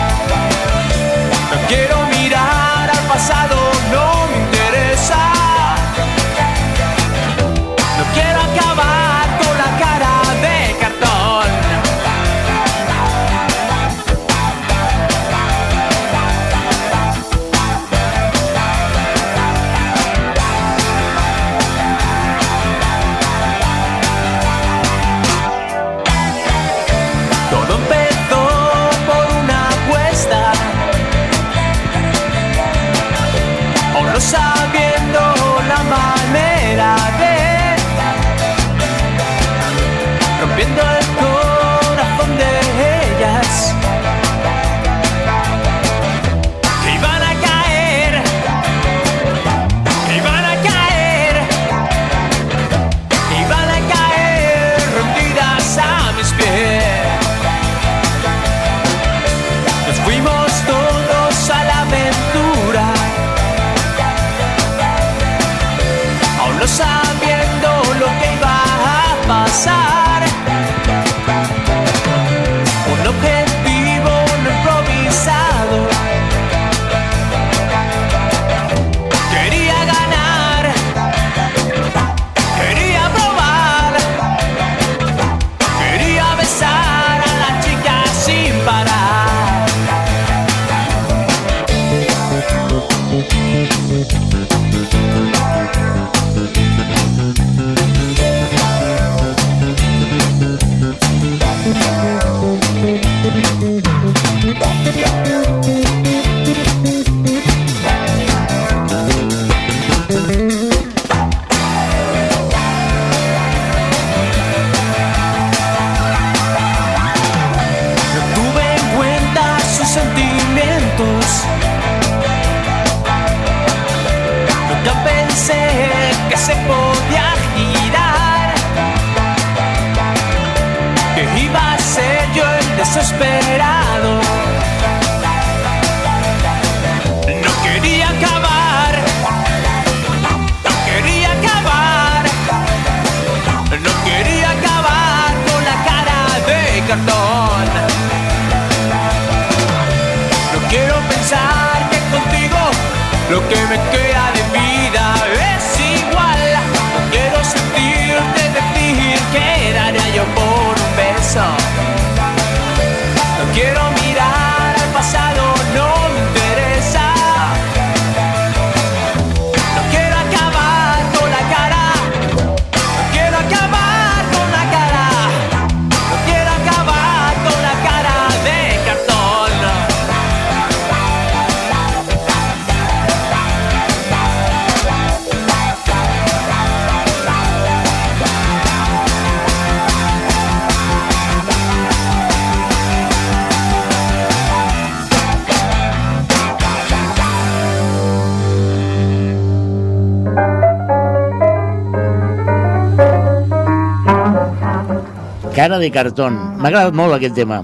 Cara 205.66 205.80
de 205.80 205.90
cartón. 205.90 206.36
M'ha 206.62 206.70
agradat 206.70 206.94
molt 206.94 207.16
aquest 207.16 207.34
tema. 207.34 207.56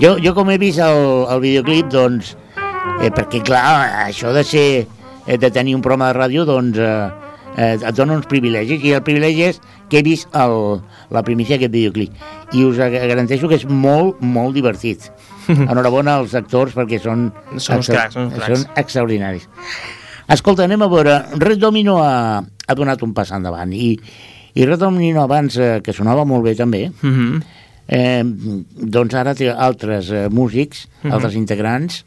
Jo, 0.00 0.14
jo 0.24 0.30
com 0.32 0.48
he 0.48 0.54
vist 0.56 0.80
el, 0.80 1.02
el 1.34 1.42
videoclip, 1.42 1.90
doncs, 1.92 2.30
eh, 2.56 3.10
perquè 3.12 3.42
clar, 3.44 3.60
això 4.06 4.32
de 4.32 4.40
ser, 4.40 4.86
eh, 5.26 5.36
de 5.36 5.50
tenir 5.52 5.74
un 5.76 5.82
programa 5.84 6.08
de 6.08 6.16
ràdio, 6.16 6.46
doncs, 6.48 6.80
eh, 6.80 7.28
eh, 7.58 7.68
et 7.76 7.98
dona 7.98 8.16
uns 8.16 8.24
privilegis, 8.30 8.80
i 8.80 8.96
el 8.96 9.04
privilegi 9.04 9.44
és 9.50 9.60
que 9.92 10.00
he 10.00 10.04
vist 10.06 10.32
el, 10.32 10.80
la 11.12 11.20
primícia 11.28 11.58
d'aquest 11.58 11.76
videoclip. 11.76 12.16
I 12.56 12.64
us 12.70 12.80
garanteixo 12.80 13.52
que 13.52 13.60
és 13.60 13.68
molt, 13.68 14.24
molt 14.24 14.56
divertit. 14.56 15.10
Enhorabona 15.52 16.16
als 16.22 16.32
actors 16.40 16.72
perquè 16.72 17.04
són, 17.04 17.28
Són 17.58 17.84
uns 17.84 17.92
cracs, 17.92 18.16
són 18.16 18.32
cracs. 18.32 18.48
són 18.48 18.80
extraordinaris. 18.80 19.50
Escolta, 20.32 20.64
anem 20.64 20.80
a 20.80 20.88
veure, 20.88 21.20
Red 21.36 21.60
Domino 21.60 22.00
ha, 22.00 22.40
ha 22.40 22.80
donat 22.80 23.04
un 23.04 23.12
pas 23.12 23.28
endavant 23.36 23.76
i, 23.76 23.98
i 24.54 24.64
Red 24.66 24.78
Domino 24.78 25.22
abans, 25.22 25.56
eh, 25.58 25.80
que 25.82 25.92
sonava 25.92 26.24
molt 26.24 26.44
bé 26.44 26.54
també, 26.54 26.90
Mm 27.02 27.12
-hmm. 27.14 27.42
eh, 27.88 28.22
doncs 28.24 29.14
ara 29.14 29.34
té 29.34 29.50
altres 29.50 30.10
eh, 30.10 30.28
músics, 30.30 30.88
Mhm. 31.02 31.12
altres 31.12 31.34
integrants. 31.34 32.04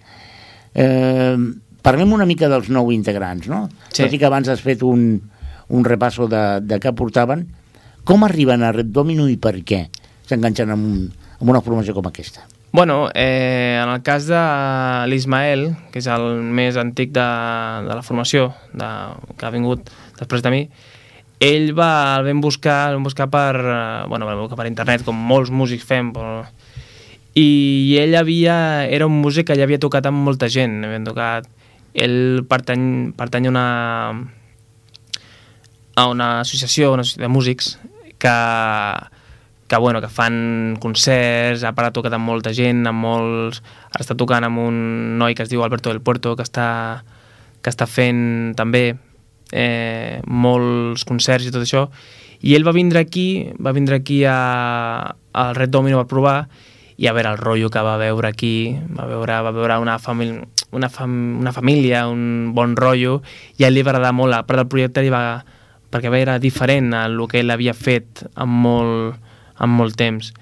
Eh, 0.73 1.38
parlem 1.81 2.12
una 2.13 2.25
mica 2.25 2.49
dels 2.49 2.69
nou 2.69 2.91
integrants, 2.91 3.47
no? 3.47 3.69
Sí. 3.91 4.03
Tot 4.03 4.13
i 4.13 4.17
que 4.19 4.25
abans 4.25 4.47
has 4.49 4.62
fet 4.62 4.83
un, 4.83 5.21
un 5.69 5.83
repasso 5.86 6.27
de, 6.27 6.60
de 6.62 6.79
què 6.79 6.93
portaven. 6.93 7.47
Com 8.03 8.23
arriben 8.23 8.63
a 8.63 8.71
Red 8.71 8.88
Domino 8.95 9.27
i 9.27 9.38
per 9.38 9.55
què 9.63 9.88
s'enganxen 10.27 10.69
amb, 10.71 10.86
un, 10.86 11.13
amb 11.41 11.49
una 11.49 11.62
formació 11.62 11.93
com 11.93 12.05
aquesta? 12.07 12.41
Bueno, 12.71 13.10
eh, 13.15 13.79
en 13.81 13.89
el 13.89 14.01
cas 14.03 14.27
de 14.27 14.39
l'Ismael, 15.07 15.75
que 15.91 15.99
és 15.99 16.07
el 16.07 16.41
més 16.43 16.75
antic 16.77 17.12
de, 17.15 17.23
de 17.88 17.95
la 17.95 18.03
formació, 18.03 18.53
de, 18.73 18.89
que 19.38 19.45
ha 19.47 19.49
vingut 19.51 19.89
després 20.19 20.43
de 20.43 20.51
mi, 20.51 20.69
ell 21.39 21.73
va, 21.78 22.17
el 22.17 22.26
vam 22.26 22.41
buscar, 22.41 22.89
el 22.89 22.97
vam 22.97 23.06
buscar 23.06 23.30
per, 23.30 23.56
eh, 23.56 24.08
bueno, 24.10 24.26
el 24.26 24.34
vam 24.34 24.45
buscar 24.45 24.58
per 24.58 24.69
internet, 24.69 25.04
com 25.06 25.15
molts 25.15 25.52
músics 25.52 25.86
fem, 25.86 26.12
però... 26.13 26.45
i 27.38 27.97
ell 28.02 28.15
havia, 28.17 28.88
era 28.89 29.06
un 29.06 29.19
músic 29.21 29.47
que 29.47 29.58
ja 29.58 29.67
havia 29.67 29.78
tocat 29.78 30.08
amb 30.10 30.26
molta 30.26 30.50
gent, 30.50 30.84
havien 30.86 31.06
tocat... 31.06 31.50
Ell 31.97 32.43
pertany, 32.45 33.13
pertany 33.17 33.47
a 33.47 33.50
una, 33.50 33.67
a 35.97 36.04
una 36.12 36.28
associació, 36.41 36.91
una 36.93 37.02
associació 37.02 37.23
de 37.23 37.30
músics 37.34 37.80
que, 38.21 38.34
que, 39.67 39.78
bueno, 39.78 40.02
que 40.02 40.10
fan 40.10 40.78
concerts, 40.80 41.63
ha 41.65 41.73
parat 41.73 41.95
tocat 41.97 42.13
amb 42.13 42.30
molta 42.30 42.54
gent, 42.54 42.86
amb 42.86 43.02
molts... 43.02 43.63
Ara 43.89 44.06
està 44.06 44.17
tocant 44.19 44.45
amb 44.45 44.62
un 44.62 44.78
noi 45.17 45.34
que 45.34 45.41
es 45.45 45.50
diu 45.50 45.65
Alberto 45.65 45.89
del 45.89 46.04
Puerto, 46.06 46.36
que 46.38 46.45
està, 46.45 46.69
que 47.65 47.73
està 47.73 47.89
fent 47.89 48.54
també 48.58 48.91
eh, 49.51 50.21
molts 50.27 51.05
concerts 51.07 51.47
i 51.47 51.53
tot 51.53 51.63
això, 51.63 51.88
i 52.41 52.53
ell 52.55 52.65
va 52.67 52.75
vindre 52.75 53.01
aquí, 53.01 53.49
va 53.60 53.73
vindre 53.73 53.97
aquí 53.97 54.23
a, 54.25 55.13
al 55.33 55.55
Red 55.55 55.73
Domino 55.73 56.01
per 56.01 56.10
provar, 56.12 56.38
i 56.97 57.05
a 57.05 57.13
veure 57.13 57.29
el 57.33 57.38
rotllo 57.38 57.69
que 57.69 57.81
va 57.86 57.97
veure 58.01 58.29
aquí, 58.29 58.75
va 58.97 59.05
veure, 59.10 59.41
va 59.45 59.53
veure 59.53 59.77
una, 59.81 59.97
família, 60.01 60.47
una, 60.71 60.89
fam, 60.89 61.38
una 61.39 61.53
família, 61.53 62.07
un 62.10 62.53
bon 62.57 62.75
rotllo, 62.77 63.21
i 63.57 63.63
a 63.65 63.69
ell 63.69 63.77
li 63.77 63.86
va 63.86 63.93
agradar 63.93 64.15
molt, 64.17 64.33
a 64.33 64.45
part 64.47 64.63
del 64.63 64.69
projecte 64.71 65.05
li 65.05 65.13
va, 65.13 65.43
perquè 65.93 66.13
era 66.17 66.39
diferent 66.41 66.93
a 66.93 67.05
el 67.05 67.21
que 67.29 67.41
ell 67.41 67.53
havia 67.53 67.73
fet 67.77 68.25
amb 68.36 68.62
molt, 68.65 69.33
amb 69.57 69.77
molt 69.77 69.97
temps. 69.97 70.33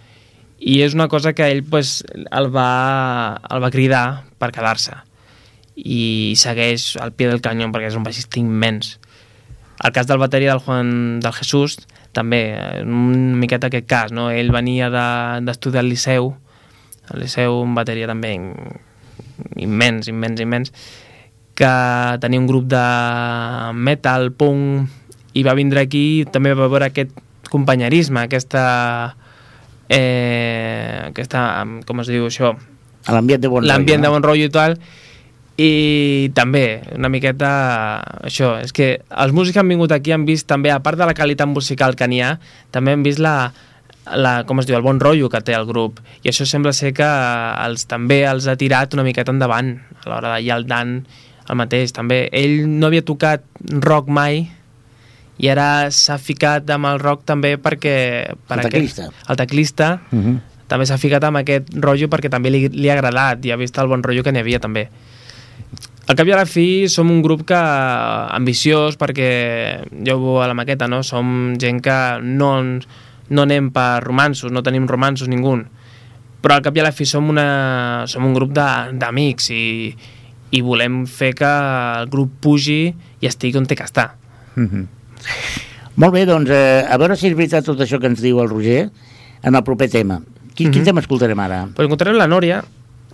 I 0.60 0.80
és 0.82 0.96
una 0.96 1.10
cosa 1.12 1.36
que 1.36 1.48
ell 1.52 1.64
pues, 1.68 2.00
el, 2.16 2.48
va, 2.52 3.36
el 3.52 3.62
va 3.62 3.72
cridar 3.72 4.06
per 4.40 4.54
quedar-se 4.56 4.96
i 5.76 6.34
segueix 6.40 6.96
al 7.04 7.12
pie 7.14 7.28
del 7.28 7.42
canyó 7.44 7.68
perquè 7.74 7.92
és 7.92 7.98
un 8.00 8.04
baixista 8.08 8.40
immens. 8.40 8.98
El 9.84 9.92
cas 9.92 10.08
del 10.08 10.22
bateria 10.22 10.54
del 10.54 10.64
Juan 10.64 11.20
del 11.20 11.34
Jesús 11.36 11.78
també, 12.16 12.56
eh, 12.56 12.84
una 12.84 13.36
miqueta 13.36 13.68
aquest 13.68 13.88
cas, 13.88 14.12
no? 14.16 14.30
ell 14.32 14.52
venia 14.56 14.90
de- 14.90 15.42
d'estudiar 15.46 15.84
al 15.84 15.90
Liceu, 15.92 16.34
al 17.12 17.20
Liceu 17.20 17.60
un 17.62 17.76
bateria 17.76 18.08
també 18.08 18.38
immens, 19.58 20.08
immens, 20.08 20.40
immens, 20.40 20.72
que 21.56 21.72
tenia 22.22 22.40
un 22.40 22.48
grup 22.48 22.68
de 22.72 22.86
metal, 23.74 24.32
punk, 24.32 24.88
i 25.34 25.44
va 25.44 25.54
vindre 25.54 25.82
aquí 25.84 26.26
també 26.32 26.54
va 26.56 26.68
veure 26.72 26.92
aquest 26.92 27.12
companyerisme, 27.52 28.24
aquesta... 28.24 29.16
Eh, 29.90 31.12
aquesta, 31.12 31.64
com 31.86 32.00
es 32.02 32.08
diu 32.10 32.26
això? 32.26 32.56
L'ambient 33.12 33.44
de 33.44 33.50
bon 33.52 33.62
rotllo, 33.62 33.70
l'ambient 33.70 34.02
de 34.02 34.08
no? 34.08 34.14
bon 34.16 34.24
rotllo 34.26 34.48
i 34.48 34.54
tal 34.54 34.80
i 35.58 36.32
també 36.36 36.82
una 36.98 37.08
miqueta 37.08 37.50
això, 38.28 38.58
és 38.64 38.74
que 38.76 38.88
els 39.08 39.32
músics 39.32 39.54
que 39.56 39.62
han 39.64 39.70
vingut 39.72 39.92
aquí 39.96 40.12
han 40.12 40.26
vist 40.28 40.48
també, 40.50 40.72
a 40.72 40.82
part 40.84 40.98
de 41.00 41.06
la 41.08 41.14
qualitat 41.16 41.48
musical 41.48 41.96
que 41.96 42.08
n'hi 42.12 42.20
ha, 42.22 42.34
també 42.76 42.92
han 42.92 43.04
vist 43.06 43.20
la, 43.24 43.52
la, 44.16 44.34
com 44.44 44.60
es 44.60 44.68
diu, 44.68 44.76
el 44.76 44.84
bon 44.84 45.00
rotllo 45.00 45.30
que 45.32 45.40
té 45.42 45.56
el 45.56 45.66
grup 45.70 46.02
i 46.24 46.30
això 46.34 46.46
sembla 46.46 46.74
ser 46.76 46.92
que 46.98 47.08
els, 47.08 47.86
també 47.88 48.24
els 48.28 48.48
ha 48.52 48.58
tirat 48.60 48.94
una 48.98 49.06
miqueta 49.08 49.32
endavant 49.32 49.78
a 50.04 50.10
l'hora 50.12 50.34
de 50.36 50.42
i 50.44 50.52
el 50.52 50.68
Dan 50.68 50.98
el 51.48 51.56
mateix 51.56 51.94
també, 51.94 52.26
ell 52.34 52.66
no 52.68 52.88
havia 52.90 53.06
tocat 53.06 53.44
rock 53.86 54.10
mai 54.10 54.44
i 55.38 55.50
ara 55.52 55.88
s'ha 55.92 56.18
ficat 56.20 56.70
amb 56.72 56.88
el 56.92 57.00
rock 57.00 57.24
també 57.28 57.56
perquè 57.62 57.96
per 58.48 58.60
El 58.60 58.66
aquest- 58.66 58.72
teclista. 58.72 59.10
el 59.30 59.36
teclista 59.38 59.90
Uh 60.12 60.20
-huh. 60.20 60.40
també 60.68 60.86
s'ha 60.86 60.98
ficat 60.98 61.24
amb 61.24 61.38
aquest 61.38 61.68
rotllo 61.76 62.08
perquè 62.10 62.30
també 62.30 62.50
li, 62.50 62.68
li 62.70 62.90
ha 62.90 62.94
agradat 62.94 63.46
i 63.46 63.52
ha 63.52 63.56
vist 63.58 63.78
el 63.78 63.88
bon 63.88 64.02
rotllo 64.04 64.24
que 64.24 64.32
n'hi 64.32 64.40
havia 64.40 64.60
també. 64.60 64.90
Al 66.08 66.14
cap 66.16 66.28
i 66.30 66.34
a 66.36 66.38
la 66.38 66.46
fi 66.46 66.86
som 66.92 67.10
un 67.10 67.24
grup 67.26 67.42
que 67.50 67.58
ambiciós 67.58 68.94
perquè 69.02 69.30
ja 70.06 70.14
ho 70.14 70.20
veu 70.22 70.42
a 70.44 70.48
la 70.48 70.54
maqueta, 70.54 70.86
no? 70.88 71.00
Som 71.02 71.56
gent 71.58 71.82
que 71.82 71.96
no, 72.22 72.52
no 73.30 73.42
anem 73.42 73.72
per 73.74 74.04
romansos, 74.06 74.52
no 74.54 74.62
tenim 74.62 74.86
romansos 74.88 75.28
ningú. 75.32 75.56
Però 76.46 76.54
al 76.54 76.62
cap 76.62 76.78
i 76.78 76.84
a 76.84 76.86
la 76.86 76.92
fi 76.94 77.08
som, 77.10 77.26
una, 77.34 78.04
som 78.06 78.26
un 78.28 78.36
grup 78.38 78.52
d'amics 78.54 79.50
i, 79.50 79.64
i 80.54 80.62
volem 80.62 81.08
fer 81.10 81.32
que 81.34 81.50
el 81.50 82.06
grup 82.14 82.38
pugi 82.44 82.84
i 82.94 83.26
estigui 83.26 83.58
on 83.58 83.66
té 83.66 83.74
que 83.76 83.88
estar. 83.90 84.12
Mhm. 84.56 84.86
Molt 85.96 86.14
bé, 86.14 86.26
doncs, 86.28 86.50
eh, 86.52 86.86
a 86.86 86.98
veure 87.02 87.16
si 87.18 87.30
és 87.32 87.34
veritat 87.34 87.66
tot 87.66 87.80
això 87.82 87.98
que 88.04 88.06
ens 88.12 88.22
diu 88.22 88.38
el 88.44 88.50
Roger 88.52 88.90
en 89.42 89.56
el 89.56 89.64
proper 89.64 89.90
tema. 89.90 90.20
Quin, 90.54 90.70
quin 90.70 90.82
Mhm. 90.82 90.86
tema 90.86 91.02
escoltarem 91.02 91.40
ara? 91.40 91.68
Pues 91.74 91.86
encontrarem 91.88 92.18
la 92.20 92.28
Nòria. 92.28 92.62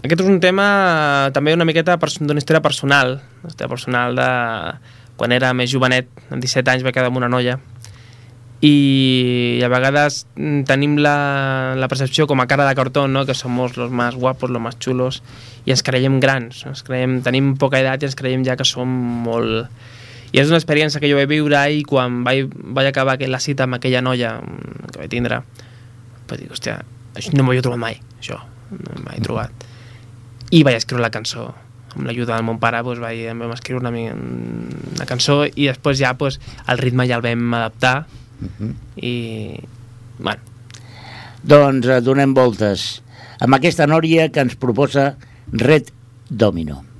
Aquest 0.02 0.24
és 0.24 0.30
un 0.30 0.40
tema 0.42 1.30
també 1.34 1.54
una 1.54 1.68
miqueta 1.68 1.98
d'una 1.98 2.42
història 2.42 2.62
personal, 2.66 3.20
una 3.44 3.52
història 3.54 3.70
personal 3.70 4.18
de 4.18 4.30
quan 5.20 5.36
era 5.36 5.52
més 5.54 5.70
jovenet, 5.70 6.10
amb 6.32 6.42
17 6.42 6.74
anys 6.74 6.86
vaig 6.86 6.96
quedar 6.96 7.12
amb 7.12 7.22
una 7.22 7.30
noia 7.30 7.60
i 8.62 9.62
a 9.66 9.70
vegades 9.74 10.28
mm, 10.38 10.64
tenim 10.70 11.00
la, 11.02 11.74
la 11.78 11.90
percepció 11.90 12.28
com 12.30 12.42
a 12.42 12.48
cara 12.50 12.68
de 12.68 12.76
cartó, 12.78 13.08
no? 13.08 13.26
que 13.26 13.34
som 13.34 13.58
los 13.58 13.90
más 13.90 14.16
guapos, 14.16 14.50
los 14.50 14.62
más 14.62 14.78
chulos 14.78 15.24
i 15.66 15.74
ens 15.74 15.82
creiem 15.82 16.20
grans, 16.22 16.66
ens 16.70 16.86
creiem, 16.86 17.20
tenim 17.26 17.56
poca 17.58 17.82
edat 17.82 18.02
i 18.02 18.10
ens 18.10 18.18
creiem 18.18 18.46
ja 18.46 18.56
que 18.58 18.66
som 18.66 18.90
molt... 19.26 19.70
I 20.32 20.40
és 20.40 20.48
una 20.48 20.62
experiència 20.62 21.02
que 21.04 21.10
jo 21.12 21.18
vaig 21.18 21.28
viure 21.28 21.60
i 21.74 21.82
quan 21.84 22.22
vaig, 22.24 22.54
vaig 22.54 22.88
acabar 22.88 23.18
aquella 23.18 23.42
cita 23.44 23.66
amb 23.66 23.82
aquella 23.82 24.02
noia 24.06 24.38
mm, 24.40 24.94
que 24.94 25.02
vaig 25.02 25.12
tindre, 25.12 25.42
vaig 26.30 26.46
dir, 26.46 26.54
hòstia, 26.54 26.78
no 27.34 27.44
m'ho 27.44 27.52
havia 27.52 27.66
trobat 27.66 27.82
mai, 27.82 28.00
això. 28.22 28.40
no 28.72 29.04
m'he 29.04 29.20
trobat. 29.26 29.71
I 30.52 30.64
vaig 30.68 30.80
escriure 30.82 31.04
la 31.04 31.12
cançó. 31.14 31.50
Amb 31.96 32.08
l'ajuda 32.08 32.36
del 32.36 32.46
mon 32.48 32.60
pare 32.60 32.84
doncs, 32.84 33.02
vaig, 33.04 33.26
vam 33.32 33.56
escriure 33.56 33.84
una, 33.84 33.92
una 33.92 35.08
cançó 35.10 35.42
i 35.48 35.68
després 35.68 36.00
ja 36.00 36.14
doncs, 36.18 36.40
el 36.72 36.80
ritme 36.80 37.08
ja 37.10 37.20
el 37.20 37.26
vam 37.26 37.58
adaptar 37.58 37.96
i 39.02 39.16
bueno, 40.22 40.52
Doncs 41.42 41.88
eh, 41.90 42.02
donem 42.06 42.36
voltes 42.38 43.02
amb 43.42 43.58
aquesta 43.58 43.88
nòria 43.90 44.30
que 44.30 44.44
ens 44.46 44.54
proposa 44.62 45.16
Red 45.52 45.90
Domino. 46.30 46.91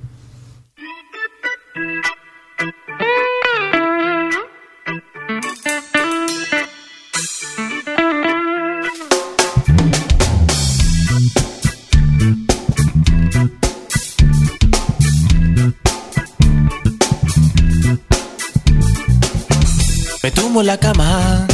La 20.62 20.78
cama, 20.78 21.44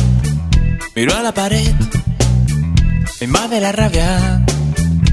miro 0.94 1.16
a 1.16 1.23
la 1.23 1.33
pared, 1.33 1.75
me 3.21 3.25
invade 3.27 3.59
la 3.59 3.73
rabia, 3.73 4.44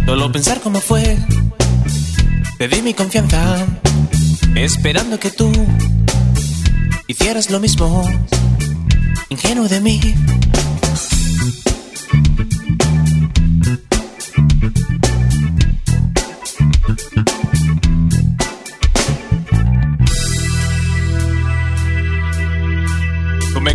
solo 0.05 0.29
pensar 0.33 0.59
cómo 0.59 0.81
fue. 0.81 1.17
Te 2.57 2.67
di 2.67 2.81
mi 2.81 2.93
confianza, 2.93 3.65
esperando 4.55 5.17
que 5.17 5.31
tú 5.31 5.49
hicieras 7.07 7.49
lo 7.49 7.61
mismo, 7.61 8.05
ingenuo 9.29 9.69
de 9.69 9.79
mí. 9.79 10.01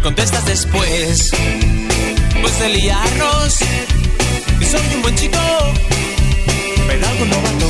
Contestas 0.02 0.46
después, 0.46 1.30
pues 2.40 2.58
de 2.58 2.68
liarnos, 2.70 3.58
que 4.58 4.66
soy 4.66 4.80
un 4.94 5.02
buen 5.02 5.14
chico, 5.14 5.38
pero 6.86 7.06
algo 7.06 7.24
no 7.26 7.36
novato. 7.36 7.66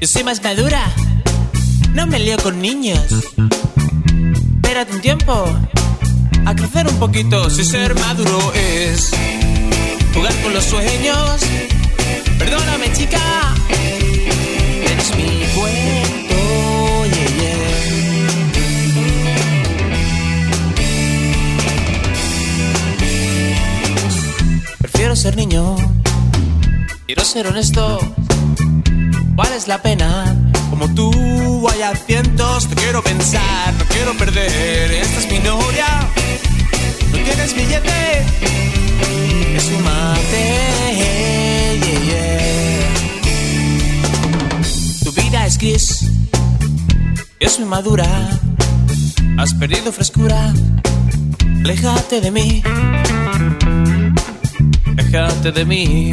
Yo 0.00 0.08
soy 0.08 0.24
más 0.24 0.42
madura, 0.42 0.82
no 1.94 2.06
me 2.06 2.18
lío 2.18 2.36
con 2.38 2.60
niños. 2.60 3.06
Espérate 4.56 4.92
un 4.92 5.00
tiempo, 5.00 5.44
a 6.44 6.54
crecer 6.54 6.86
un 6.88 6.98
poquito, 6.98 7.50
si 7.50 7.64
ser 7.64 7.94
maduro 7.94 8.52
es 8.54 9.10
jugar 10.12 10.34
con 10.42 10.54
los 10.54 10.64
sueños. 10.64 11.75
Perdóname, 12.38 12.92
chica. 12.92 13.54
Eres 14.84 15.16
mi 15.16 15.46
cuento, 15.54 16.36
yeah, 17.06 17.28
yeah. 17.38 17.66
Prefiero 24.80 25.16
ser 25.16 25.36
niño. 25.36 25.76
Quiero 27.06 27.24
ser 27.24 27.46
honesto. 27.46 27.98
Vales 29.34 29.68
la 29.68 29.80
pena. 29.82 30.36
Como 30.70 30.92
tú 30.94 31.68
hay 31.70 31.82
a 31.82 31.94
cientos. 31.94 32.68
Te 32.68 32.74
quiero 32.74 33.02
pensar, 33.02 33.74
no 33.74 33.84
quiero 33.86 34.14
perder. 34.16 34.90
Esta 34.92 35.20
es 35.20 35.30
mi 35.30 35.38
novia. 35.38 35.86
No 37.12 37.18
tienes 37.18 37.54
billete. 37.54 38.75
Es 45.72 46.06
soy 47.48 47.64
madura. 47.64 48.06
Has 49.36 49.52
perdido 49.54 49.92
frescura. 49.92 50.52
Aléjate 51.64 52.20
de 52.20 52.30
mí. 52.30 52.62
Aléjate 54.96 55.52
de 55.52 55.64
mí. 55.64 56.12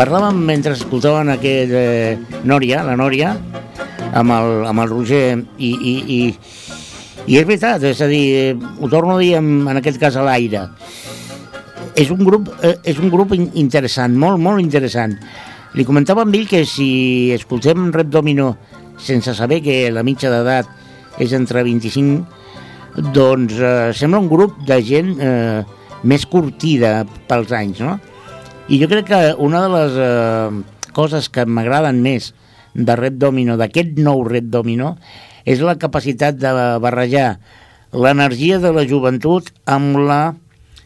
Parlàvem 0.00 0.38
mentre 0.48 0.72
escoltaven 0.72 1.28
aquest 1.28 1.72
eh, 1.76 2.16
Nòria, 2.48 2.78
la 2.86 2.94
Nòria, 2.96 3.34
amb 4.16 4.32
el, 4.32 4.46
amb 4.70 4.80
el 4.80 4.88
Roger, 4.88 5.34
i, 5.60 5.68
i, 5.76 5.92
i, 6.14 6.20
i 7.28 7.36
és 7.36 7.44
veritat, 7.44 7.84
és 7.84 8.00
a 8.00 8.08
dir, 8.08 8.22
eh, 8.38 8.54
ho 8.80 8.88
torno 8.88 9.18
a 9.18 9.20
dir 9.20 9.34
en, 9.36 9.50
en 9.68 9.76
aquest 9.76 10.00
cas 10.00 10.16
a 10.16 10.24
l'aire. 10.24 10.62
És 12.00 12.08
un 12.14 12.24
grup, 12.24 12.48
eh, 12.64 12.78
és 12.88 12.96
un 12.96 13.12
grup 13.12 13.36
in- 13.36 13.50
interessant, 13.60 14.16
molt, 14.16 14.40
molt 14.40 14.64
interessant. 14.64 15.18
Li 15.76 15.84
comentava 15.84 16.24
amb 16.24 16.40
ell 16.40 16.48
que 16.48 16.64
si 16.64 16.88
escoltem 17.36 17.90
Rep 17.92 18.08
Domino 18.08 18.54
sense 18.96 19.36
saber 19.36 19.60
que 19.60 19.82
la 19.92 20.00
mitja 20.06 20.32
d'edat 20.32 21.20
és 21.20 21.36
entre 21.36 21.60
25, 21.68 23.04
doncs 23.12 23.60
eh, 23.60 23.90
sembla 23.92 24.24
un 24.24 24.32
grup 24.32 24.64
de 24.64 24.80
gent 24.80 25.18
eh, 25.20 25.60
més 26.08 26.24
curtida 26.24 27.02
pels 27.28 27.52
anys, 27.52 27.84
no? 27.84 27.98
I 28.70 28.78
jo 28.78 28.86
crec 28.86 29.08
que 29.08 29.18
una 29.42 29.64
de 29.64 29.70
les 29.72 29.96
eh, 29.98 30.50
coses 30.94 31.26
que 31.34 31.42
m'agraden 31.42 31.96
més 32.04 32.28
de 32.70 32.94
Red 32.94 33.16
Domino, 33.18 33.56
d'aquest 33.58 33.96
nou 33.98 34.22
Red 34.28 34.46
Domino, 34.52 34.92
és 35.42 35.58
la 35.66 35.74
capacitat 35.74 36.38
de 36.38 36.52
barrejar 36.78 37.40
l'energia 37.90 38.60
de 38.62 38.70
la 38.70 38.84
joventut 38.86 39.50
amb 39.66 39.98
la 40.06 40.20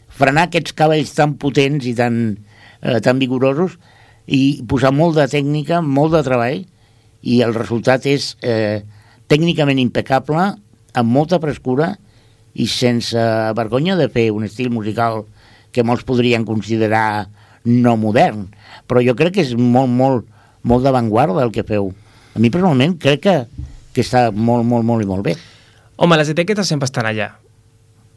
frenar 0.09 0.47
aquests 0.49 0.73
cabells 0.73 1.13
tan 1.13 1.37
potents 1.37 1.85
i 1.85 1.93
tan, 1.93 2.17
eh, 2.81 2.97
tan 3.05 3.21
vigorosos 3.21 3.77
i 4.25 4.65
posar 4.65 4.89
molt 4.89 5.21
de 5.21 5.29
tècnica, 5.29 5.83
molt 5.85 6.17
de 6.17 6.25
treball 6.25 6.65
i 7.21 7.39
el 7.45 7.53
resultat 7.53 8.09
és 8.09 8.31
eh, 8.41 8.81
tècnicament 9.29 9.77
impecable, 9.77 10.55
amb 10.97 11.17
molta 11.21 11.37
frescura 11.37 11.93
i 12.57 12.65
sense 12.65 13.29
vergonya 13.53 13.93
de 13.93 14.09
fer 14.09 14.31
un 14.33 14.49
estil 14.49 14.73
musical 14.73 15.27
que 15.69 15.85
molts 15.85 16.07
podrien 16.07 16.49
considerar 16.49 17.44
no 17.65 17.95
modern, 17.97 18.47
però 18.87 19.01
jo 19.03 19.15
crec 19.17 19.35
que 19.37 19.45
és 19.45 19.55
molt, 19.57 19.89
molt, 19.89 20.27
molt 20.63 20.85
d'avantguarda 20.85 21.43
el 21.43 21.51
que 21.51 21.65
feu. 21.67 21.91
A 22.35 22.41
mi 22.41 22.51
personalment 22.53 22.97
crec 23.01 23.23
que, 23.25 23.35
que 23.93 24.03
està 24.05 24.29
molt, 24.31 24.65
molt, 24.67 24.85
molt 24.85 25.03
i 25.03 25.09
molt 25.09 25.25
bé. 25.25 25.35
Home, 25.97 26.17
les 26.19 26.29
etiquetes 26.31 26.67
sempre 26.67 26.89
estan 26.89 27.07
allà. 27.09 27.31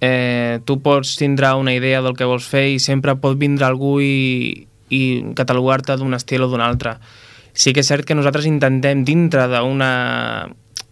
Eh, 0.00 0.60
tu 0.66 0.78
pots 0.82 1.16
tindre 1.18 1.50
una 1.58 1.74
idea 1.74 2.02
del 2.02 2.14
que 2.14 2.26
vols 2.26 2.46
fer 2.46 2.68
i 2.74 2.78
sempre 2.82 3.16
pot 3.18 3.38
vindre 3.38 3.66
algú 3.66 3.96
i, 4.02 4.66
i 4.94 5.02
catalogar-te 5.38 5.96
d'un 5.98 6.14
estil 6.14 6.44
o 6.46 6.50
d'un 6.50 6.62
altre. 6.62 6.96
Sí 7.58 7.72
que 7.74 7.82
és 7.82 7.90
cert 7.90 8.06
que 8.06 8.14
nosaltres 8.14 8.46
intentem 8.46 9.02
dintre 9.06 9.48
d'una... 9.50 9.90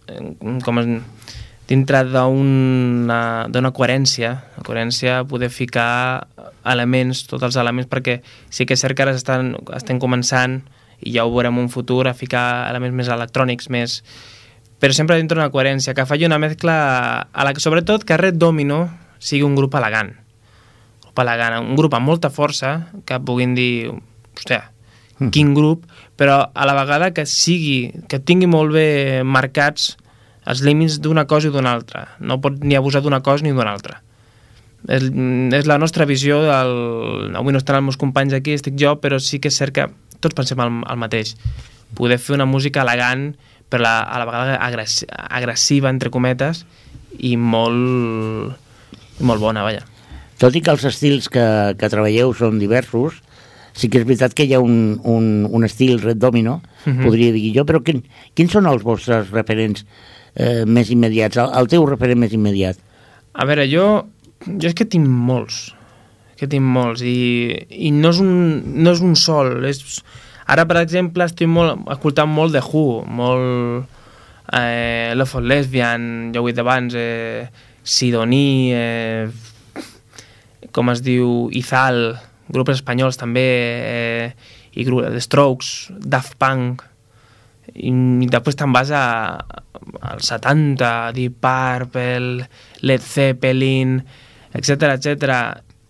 eh, 0.08 0.22
com 0.64 0.82
es, 0.82 0.90
dintre 1.66 2.04
d'una 2.06 3.72
coherència, 3.74 4.30
la 4.54 4.64
coherència 4.66 5.18
poder 5.26 5.50
ficar 5.50 6.26
elements, 6.66 7.24
tots 7.26 7.42
els 7.48 7.58
elements, 7.58 7.88
perquè 7.90 8.20
sí 8.50 8.66
que 8.66 8.76
és 8.76 8.82
cert 8.82 8.96
que 8.96 9.02
ara 9.06 9.14
estan, 9.18 9.54
estem 9.74 9.98
començant, 10.02 10.60
i 11.02 11.16
ja 11.16 11.26
ho 11.26 11.32
veurem 11.34 11.58
un 11.58 11.68
futur, 11.68 12.06
a 12.06 12.14
ficar 12.14 12.70
elements 12.70 12.94
més 12.94 13.10
electrònics, 13.10 13.70
més... 13.74 13.98
però 14.78 14.94
sempre 14.94 15.18
dintre 15.18 15.40
d'una 15.40 15.50
coherència, 15.50 15.94
que 15.94 16.06
faci 16.06 16.28
una 16.28 16.38
mescla, 16.38 16.76
a 17.32 17.48
la, 17.48 17.54
sobretot 17.58 18.06
que 18.06 18.20
Red 18.20 18.38
Domino 18.38 18.86
sigui 19.18 19.42
un 19.42 19.58
grup 19.58 19.74
elegant, 19.74 20.14
un 20.14 21.10
grup 21.10 21.24
elegant, 21.26 21.58
un 21.64 21.76
grup 21.76 21.98
amb 21.98 22.06
molta 22.06 22.30
força, 22.30 22.92
que 23.04 23.18
puguin 23.18 23.58
dir, 23.58 23.90
hòstia, 24.38 24.70
quin 25.32 25.54
grup, 25.56 25.86
però 26.14 26.44
a 26.52 26.66
la 26.68 26.74
vegada 26.76 27.10
que 27.16 27.26
sigui, 27.26 28.04
que 28.06 28.20
tingui 28.20 28.46
molt 28.46 28.74
bé 28.76 29.22
marcats 29.24 29.96
els 30.46 30.60
límits 30.62 31.00
d'una 31.02 31.26
cosa 31.26 31.48
i 31.48 31.54
d'una 31.54 31.72
altra. 31.74 32.06
No 32.20 32.40
pot 32.40 32.60
ni 32.62 32.76
abusar 32.78 33.02
d'una 33.02 33.20
cosa 33.26 33.44
ni 33.44 33.50
d'una 33.54 33.72
altra. 33.72 34.00
És, 34.88 35.02
és 35.56 35.66
la 35.66 35.78
nostra 35.82 36.06
visió 36.06 36.38
del... 36.44 36.72
Avui 37.34 37.52
no 37.54 37.58
estan 37.58 37.80
els 37.80 37.88
meus 37.88 37.98
companys 37.98 38.36
aquí, 38.36 38.54
estic 38.54 38.76
jo, 38.78 38.94
però 39.02 39.18
sí 39.18 39.40
que 39.42 39.50
és 39.50 39.58
cert 39.58 39.74
que 39.74 39.88
tots 40.22 40.36
pensem 40.38 40.60
el, 40.62 40.76
el 40.86 41.00
mateix. 41.02 41.34
Poder 41.98 42.18
fer 42.22 42.36
una 42.36 42.46
música 42.46 42.84
elegant, 42.86 43.32
però 43.70 43.82
la, 43.82 43.96
a 44.06 44.20
la 44.22 44.28
vegada 44.28 44.56
agress, 44.62 45.00
agressiva, 45.10 45.90
entre 45.90 46.10
cometes, 46.14 46.62
i 47.18 47.34
molt, 47.36 48.54
molt 49.26 49.40
bona, 49.42 49.64
vaja. 49.66 49.82
Tot 50.38 50.54
i 50.54 50.60
que 50.62 50.70
els 50.74 50.84
estils 50.84 51.30
que, 51.32 51.42
que 51.80 51.88
treballeu 51.90 52.34
són 52.36 52.58
diversos, 52.60 53.22
sí 53.76 53.88
que 53.92 54.02
és 54.02 54.06
veritat 54.08 54.34
que 54.36 54.44
hi 54.46 54.54
ha 54.56 54.60
un, 54.62 54.98
un, 55.04 55.46
un 55.50 55.64
estil 55.66 55.98
Red 56.02 56.20
Domino, 56.22 56.60
Mhm. 56.86 57.02
podria 57.02 57.32
dir 57.34 57.48
jo, 57.50 57.64
però 57.66 57.80
quin, 57.82 58.04
quins 58.38 58.52
són 58.54 58.68
els 58.70 58.84
vostres 58.86 59.32
referents 59.34 59.80
eh, 60.36 60.64
més 60.68 60.92
immediats, 60.92 61.38
el, 61.40 61.50
el 61.60 61.70
teu 61.72 61.86
referent 61.88 62.20
més 62.20 62.34
immediat? 62.36 62.78
A 63.36 63.44
veure, 63.48 63.66
jo, 63.68 63.88
jo 64.46 64.68
és 64.70 64.76
que 64.76 64.86
tinc 64.88 65.08
molts, 65.08 65.66
que 66.40 66.48
tinc 66.48 66.64
molts, 66.64 67.02
i, 67.04 67.52
i 67.68 67.92
no, 67.92 68.12
és 68.12 68.22
un, 68.22 68.32
no 68.84 68.94
és 68.96 69.02
un 69.04 69.16
sol. 69.18 69.58
És... 69.68 70.00
Ara, 70.52 70.66
per 70.68 70.78
exemple, 70.82 71.26
estic 71.26 71.50
molt, 71.50 71.82
escoltant 71.90 72.30
molt 72.30 72.54
de 72.54 72.62
Who, 72.62 73.02
molt 73.08 73.88
eh, 74.54 75.12
Love 75.16 75.30
for 75.32 75.42
Lesbian, 75.44 76.30
ja 76.34 76.42
ho 76.42 76.46
he 76.46 76.54
dit 76.54 76.62
abans, 76.62 76.94
eh, 76.94 77.48
Sidoní, 77.86 78.72
eh, 78.76 79.28
com 80.76 80.92
es 80.92 81.02
diu, 81.02 81.48
Izal, 81.54 82.16
grups 82.52 82.76
espanyols 82.76 83.18
també, 83.18 83.48
eh, 83.82 84.54
i 84.76 84.84
The 84.84 85.22
Strokes, 85.24 85.90
Daft 85.90 86.36
Punk, 86.38 86.84
i, 87.76 87.92
després 88.32 88.56
te'n 88.58 88.72
vas 88.74 88.90
a, 88.94 89.04
als 90.00 90.32
70, 90.32 91.12
Deep 91.16 91.38
Purple, 91.44 92.48
Led 92.82 93.04
Zeppelin, 93.04 94.00
etc 94.56 94.96
etc 94.96 95.36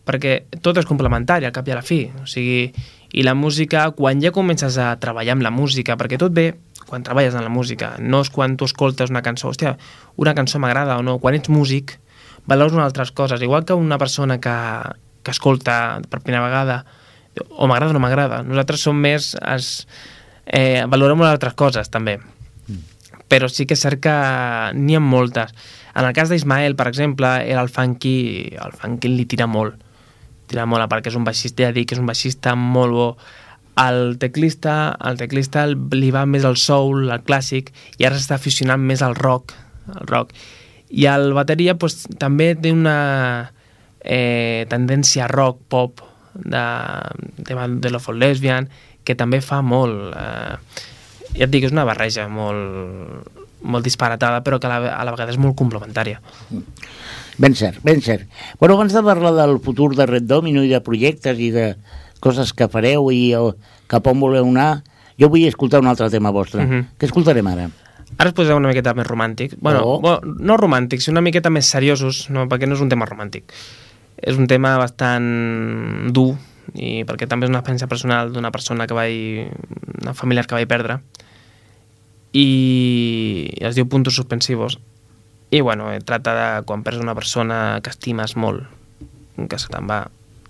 perquè 0.07 0.37
tot 0.63 0.79
és 0.79 0.87
complementari 0.87 1.49
al 1.49 1.55
cap 1.55 1.67
i 1.67 1.75
a 1.75 1.81
la 1.81 1.85
fi. 1.87 2.05
O 2.23 2.29
sigui, 2.31 2.71
i 3.17 3.25
la 3.27 3.35
música, 3.35 3.89
quan 3.97 4.23
ja 4.23 4.31
comences 4.35 4.79
a 4.79 4.93
treballar 5.03 5.35
amb 5.35 5.47
la 5.47 5.51
música, 5.51 5.97
perquè 5.99 6.19
tot 6.21 6.35
ve 6.37 6.53
quan 6.87 7.03
treballes 7.03 7.35
en 7.35 7.43
la 7.43 7.51
música, 7.51 7.97
no 7.99 8.21
és 8.23 8.31
quan 8.31 8.55
tu 8.55 8.69
escoltes 8.69 9.11
una 9.11 9.23
cançó, 9.27 9.51
hòstia, 9.51 9.75
una 10.23 10.37
cançó 10.39 10.61
m'agrada 10.63 11.01
o 11.01 11.03
no, 11.03 11.17
quan 11.19 11.35
ets 11.35 11.51
músic 11.51 11.97
valores 12.47 12.77
unes 12.77 12.87
altres 12.87 13.11
coses, 13.11 13.43
igual 13.43 13.65
que 13.67 13.75
una 13.75 13.99
persona 13.99 14.39
que, 14.39 14.55
que 15.27 15.35
escolta 15.35 16.01
per 16.09 16.23
primera 16.23 16.45
vegada 16.45 16.85
o 17.51 17.67
m'agrada 17.67 17.91
o 17.91 17.97
no 17.97 18.01
m'agrada, 18.01 18.45
nosaltres 18.47 18.87
som 18.87 18.97
més 19.03 19.35
es, 19.43 19.89
eh, 20.47 20.85
valorem 20.89 21.23
altres 21.27 21.55
coses 21.59 21.91
també 21.91 22.19
però 23.29 23.49
sí 23.51 23.67
que 23.67 23.75
és 23.75 23.83
cert 23.83 24.01
que 24.03 24.15
n'hi 24.77 24.97
ha 24.97 25.03
moltes. 25.03 25.55
En 25.97 26.07
el 26.07 26.15
cas 26.15 26.31
d'Ismael, 26.31 26.77
per 26.79 26.89
exemple, 26.91 27.29
era 27.49 27.63
el 27.65 27.71
funky, 27.73 28.55
el 28.63 28.77
funky 28.77 29.11
li 29.11 29.27
tira 29.27 29.49
molt. 29.51 29.81
Tira 30.47 30.67
molt, 30.69 30.85
a 30.85 30.91
part 30.91 31.03
que 31.03 31.11
és 31.11 31.19
un 31.19 31.27
baixista, 31.27 31.67
ja 31.67 31.75
dic, 31.75 31.93
és 31.93 32.03
un 32.03 32.07
baixista 32.07 32.55
molt 32.55 32.95
bo. 32.95 33.09
El 33.83 34.17
teclista, 34.23 34.95
el 35.05 35.19
teclista 35.21 35.67
li 35.67 36.13
va 36.15 36.25
més 36.29 36.47
al 36.49 36.57
soul, 36.61 37.11
al 37.11 37.25
clàssic, 37.27 37.73
i 37.99 38.07
ara 38.07 38.17
s'està 38.17 38.39
aficionant 38.39 38.81
més 38.81 39.03
al 39.03 39.19
rock, 39.19 39.57
al 39.93 40.07
rock. 40.07 40.33
I 40.89 41.09
el 41.11 41.33
bateria 41.35 41.75
pues, 41.75 42.05
també 42.21 42.53
té 42.55 42.71
una 42.73 42.99
eh, 44.01 44.65
tendència 44.71 45.27
rock, 45.33 45.65
pop, 45.69 46.05
de, 46.37 46.63
de, 47.41 47.57
de 47.81 47.91
Love 47.91 48.05
for 48.05 48.15
Lesbian, 48.15 48.71
que 49.07 49.15
també 49.19 49.41
fa 49.45 49.63
molt... 49.63 50.11
Eh, 50.19 50.57
ja 51.37 51.45
et 51.47 51.53
dic, 51.53 51.67
és 51.69 51.75
una 51.75 51.85
barreja 51.85 52.25
molt, 52.33 53.31
molt 53.67 53.85
disparatada, 53.85 54.41
però 54.47 54.59
que 54.63 54.69
a 54.69 54.73
la, 54.73 54.93
a 54.97 55.05
la 55.05 55.13
vegada 55.15 55.35
és 55.35 55.39
molt 55.43 55.57
complementària. 55.59 56.21
Ben 57.37 57.55
cert, 57.55 57.83
ben 57.85 58.01
cert. 58.01 58.25
Bueno, 58.61 58.77
abans 58.79 58.95
de 58.97 59.03
parlar 59.05 59.35
del 59.37 59.59
futur 59.61 59.91
de 59.99 60.07
Red 60.09 60.25
Domino 60.31 60.63
i 60.65 60.71
de 60.73 60.81
projectes 60.81 61.39
i 61.43 61.51
de 61.53 61.67
coses 62.25 62.55
que 62.57 62.69
fareu 62.73 63.11
i 63.13 63.35
o, 63.37 63.51
cap 63.93 64.07
on 64.09 64.23
voleu 64.23 64.47
anar, 64.49 64.81
jo 65.21 65.29
vull 65.33 65.45
escoltar 65.49 65.83
un 65.83 65.91
altre 65.93 66.09
tema 66.11 66.33
vostre. 66.33 66.65
Mhm. 66.65 66.87
Què 66.97 67.11
escoltarem 67.11 67.47
ara? 67.53 67.69
Ara 68.17 68.31
es 68.31 68.35
posarà 68.39 68.57
una 68.57 68.71
miqueta 68.71 68.95
més 68.97 69.05
romàntic. 69.07 69.57
Bueno, 69.61 69.83
Oh. 69.85 70.01
bueno, 70.01 70.21
no 70.41 70.57
romàntic, 70.57 71.03
sinó 71.05 71.19
una 71.19 71.27
miqueta 71.27 71.51
més 71.51 71.67
seriosos, 71.69 72.31
no, 72.31 72.47
perquè 72.49 72.67
no 72.67 72.75
és 72.79 72.81
un 72.81 72.89
tema 72.89 73.05
romàntic. 73.05 73.53
És 74.17 74.39
un 74.41 74.47
tema 74.47 74.79
bastant 74.81 75.27
dur, 76.17 76.37
i 76.75 77.05
perquè 77.07 77.29
també 77.31 77.47
és 77.47 77.53
una 77.53 77.61
experiència 77.63 77.89
personal 77.91 78.33
d'una 78.35 78.51
persona 78.51 78.87
que 78.87 78.97
vaig... 78.97 79.53
una 80.03 80.15
familiar 80.15 80.47
que 80.47 80.59
vaig 80.59 80.69
perdre, 80.71 81.01
i 82.37 83.49
es 83.65 83.77
diu 83.79 83.89
Puntos 83.89 84.17
Suspensivos. 84.19 84.79
I, 85.51 85.61
bueno, 85.61 85.93
eh, 85.93 86.01
tracta 86.03 86.35
de 86.35 86.49
quan 86.67 86.83
perds 86.83 87.01
una 87.01 87.15
persona 87.15 87.81
que 87.83 87.91
estimes 87.91 88.35
molt, 88.37 88.67
que 89.37 89.59
se 89.63 89.71
te'n 89.73 89.87
va, 89.89 90.03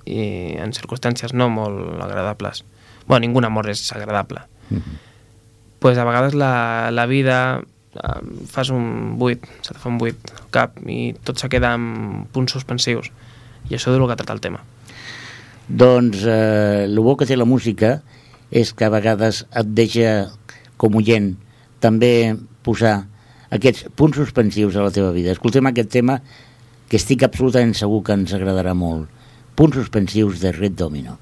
i 0.07 0.57
en 0.63 0.73
circumstàncies 0.75 1.35
no 1.37 1.51
molt 1.53 2.01
agradables. 2.03 2.65
Bueno, 3.07 3.27
ningú 3.27 3.45
amor 3.45 3.69
és 3.71 3.85
agradable. 3.93 4.47
pues 5.79 5.99
a 5.99 6.05
vegades 6.05 6.35
la, 6.35 6.91
la 6.91 7.07
vida 7.07 7.63
fas 8.51 8.71
un 8.71 9.19
buit, 9.19 9.45
se 9.63 9.75
te 9.75 9.79
fa 9.79 9.89
un 9.89 9.99
buit 9.99 10.19
al 10.35 10.49
cap 10.51 10.81
i 10.85 11.15
tot 11.25 11.39
se 11.39 11.49
queda 11.49 11.75
en 11.77 12.27
punts 12.33 12.53
suspensius. 12.53 13.13
I 13.71 13.77
això 13.77 13.93
és 13.93 14.01
el 14.01 14.09
que 14.09 14.17
tracta 14.17 14.35
el 14.35 14.43
tema. 14.43 14.65
Doncs 15.69 16.23
eh, 16.27 16.85
el 16.87 16.99
bo 17.03 17.17
que 17.19 17.27
té 17.27 17.37
la 17.37 17.49
música 17.49 18.01
és 18.55 18.71
que 18.71 18.87
a 18.87 18.93
vegades 18.95 19.43
et 19.51 19.75
deixa 19.75 20.31
com 20.79 20.95
oient 21.01 21.33
també 21.83 22.37
posar 22.63 23.01
aquests 23.51 23.91
punts 23.99 24.19
suspensius 24.21 24.77
a 24.77 24.87
la 24.87 24.95
teva 24.95 25.11
vida. 25.15 25.35
Escoltem 25.35 25.67
aquest 25.67 25.91
tema 25.91 26.21
que 26.87 27.01
estic 27.01 27.27
absolutament 27.27 27.75
segur 27.75 28.05
que 28.07 28.15
ens 28.15 28.35
agradarà 28.37 28.75
molt. 28.79 29.11
Punts 29.59 29.79
suspensius 29.81 30.39
de 30.43 30.55
Red 30.55 30.79
Domino. 30.79 31.19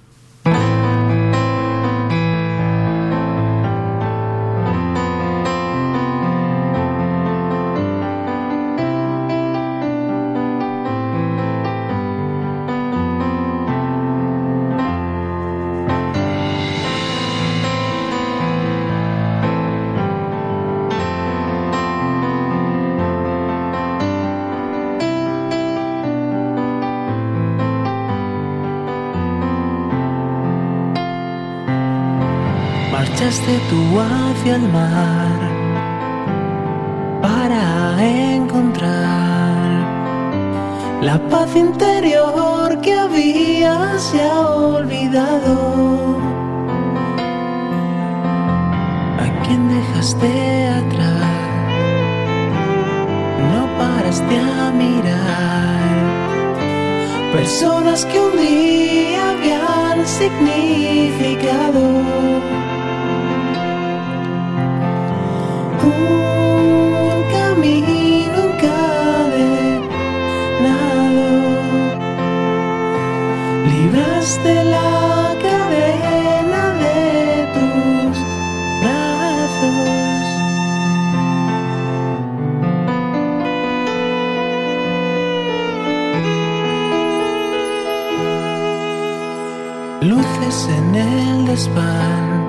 En 90.62 90.94
el 90.94 91.46
desván 91.46 92.48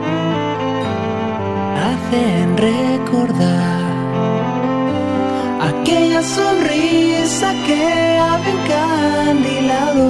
hacen 1.88 2.56
recordar 2.56 3.92
aquella 5.70 6.22
sonrisa 6.22 7.52
que 7.66 8.20
había 8.20 8.52
encandilado. 8.58 10.06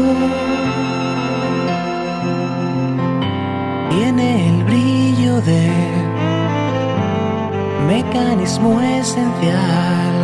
Tiene 3.91 4.49
el 4.49 4.63
brillo 4.65 5.39
de 5.41 5.71
mecanismo 7.87 8.81
esencial. 8.81 10.15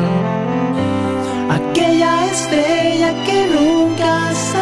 Aquella 1.50 2.26
estrella 2.26 3.14
que 3.24 3.48
nunca 3.56 4.34
se 4.34 4.62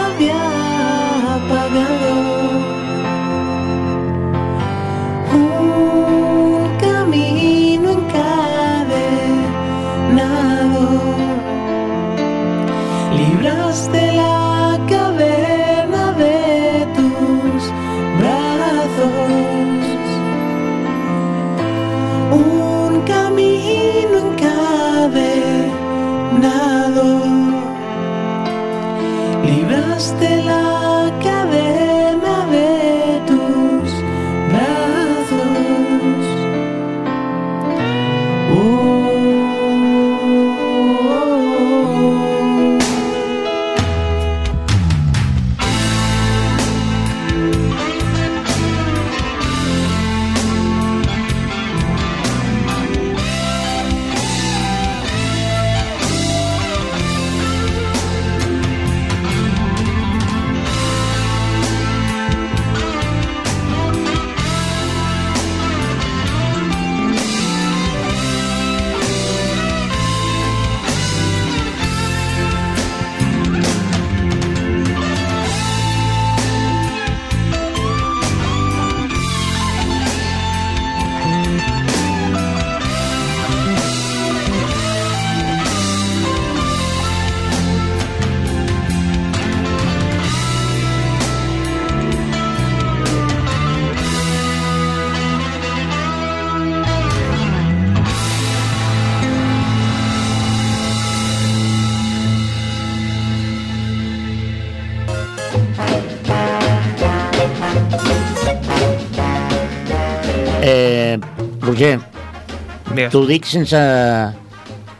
Digues. 112.99 113.11
t'ho 113.13 113.23
dic 113.29 113.47
sense, 113.47 113.79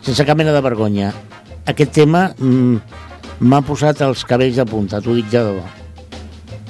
sense 0.06 0.26
cap 0.26 0.38
mena 0.40 0.54
de 0.56 0.62
vergonya. 0.64 1.12
Aquest 1.70 1.92
tema 2.00 2.30
mm, 2.40 2.80
m'ha 3.46 3.62
posat 3.68 4.02
els 4.08 4.24
cabells 4.28 4.58
de 4.60 4.66
punta, 4.68 5.02
t'ho 5.04 5.16
dic 5.18 5.30
de 5.32 5.44
debò. 5.52 5.66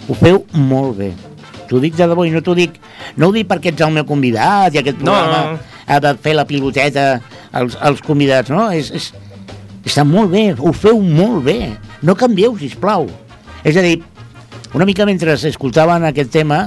Ho 0.10 0.18
feu 0.18 0.44
molt 0.58 0.98
bé. 1.00 1.12
T'ho 1.70 1.80
dic 1.82 1.96
de 1.98 2.08
debò 2.10 2.26
i 2.26 2.34
no 2.34 2.42
t'ho 2.42 2.56
dic... 2.58 2.80
No 3.20 3.30
ho 3.30 3.34
dic 3.36 3.48
perquè 3.50 3.72
ets 3.74 3.82
el 3.86 3.94
meu 3.94 4.06
convidat 4.10 4.74
i 4.74 4.80
aquest 4.82 5.00
No, 5.02 5.12
programa 5.14 5.54
no. 5.54 5.60
ha 5.90 6.00
de 6.02 6.14
fer 6.22 6.34
la 6.38 6.46
piloteta 6.50 7.08
als, 7.54 7.76
als 7.82 8.02
convidats, 8.06 8.50
no? 8.50 8.68
És, 8.74 8.90
és, 8.96 9.12
està 9.86 10.04
molt 10.06 10.32
bé, 10.34 10.48
ho 10.58 10.74
feu 10.74 11.00
molt 11.02 11.44
bé. 11.46 11.60
No 12.06 12.16
canvieu, 12.18 12.56
si 12.58 12.70
plau. 12.80 13.08
És 13.64 13.78
a 13.78 13.84
dir, 13.86 14.00
una 14.74 14.86
mica 14.86 15.06
mentre 15.10 15.34
escoltaven 15.38 16.06
aquest 16.10 16.32
tema, 16.34 16.64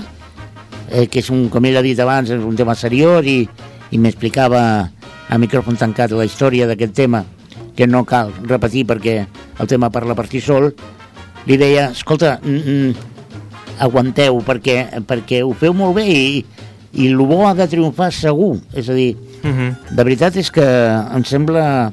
eh, 0.91 1.07
que 1.11 1.23
és 1.23 1.31
un, 1.35 1.49
com 1.51 1.65
ell 1.67 1.79
ha 1.79 1.85
dit 1.85 1.99
abans, 2.03 2.31
és 2.31 2.43
un 2.43 2.57
tema 2.59 2.75
seriós 2.79 3.27
i, 3.27 3.41
i 3.93 4.01
m'explicava 4.01 4.63
a 5.29 5.39
micròfon 5.39 5.79
tancat 5.81 6.13
la 6.17 6.27
història 6.29 6.67
d'aquest 6.69 6.95
tema, 6.97 7.23
que 7.77 7.87
no 7.87 8.05
cal 8.09 8.33
repetir 8.45 8.85
perquè 8.89 9.23
el 9.61 9.69
tema 9.69 9.91
parla 9.93 10.17
per 10.17 10.27
si 10.29 10.41
sol, 10.45 10.73
li 11.47 11.57
deia, 11.57 11.91
escolta, 11.93 12.39
mm, 12.43 12.75
mm, 12.75 12.95
aguanteu 13.83 14.41
perquè, 14.47 15.05
perquè 15.09 15.43
ho 15.43 15.53
feu 15.59 15.75
molt 15.75 15.97
bé 15.97 16.05
i, 16.07 16.45
i 16.93 17.09
el 17.09 17.17
bo 17.17 17.47
ha 17.49 17.55
de 17.55 17.67
triomfar 17.69 18.13
segur. 18.13 18.59
És 18.75 18.89
a 18.89 18.95
dir, 18.95 19.17
Mhm. 19.43 19.97
de 19.97 20.05
veritat 20.05 20.37
és 20.37 20.51
que 20.51 20.63
em 20.63 21.25
sembla, 21.25 21.93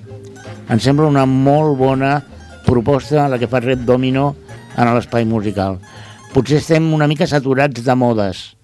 em 0.70 0.80
sembla 0.80 1.08
una 1.08 1.26
molt 1.26 1.78
bona 1.78 2.24
proposta 2.66 3.28
la 3.28 3.40
que 3.40 3.48
fa 3.48 3.60
Red 3.60 3.80
Domino 3.80 4.36
en 4.78 4.94
l'espai 4.94 5.26
musical. 5.26 5.80
Potser 6.34 6.58
estem 6.58 6.94
una 6.94 7.08
mica 7.08 7.26
saturats 7.26 7.84
de 7.84 7.96
modes 7.96 8.56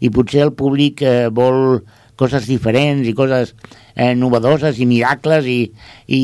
i 0.00 0.10
potser 0.10 0.42
el 0.42 0.52
públic 0.52 1.02
eh, 1.02 1.28
vol 1.30 1.84
coses 2.22 2.46
diferents 2.46 3.10
i 3.10 3.14
coses 3.18 3.54
eh, 3.96 4.14
novedoses 4.14 4.78
i 4.78 4.86
miracles 4.88 5.48
i, 5.50 5.60
i, 6.06 6.22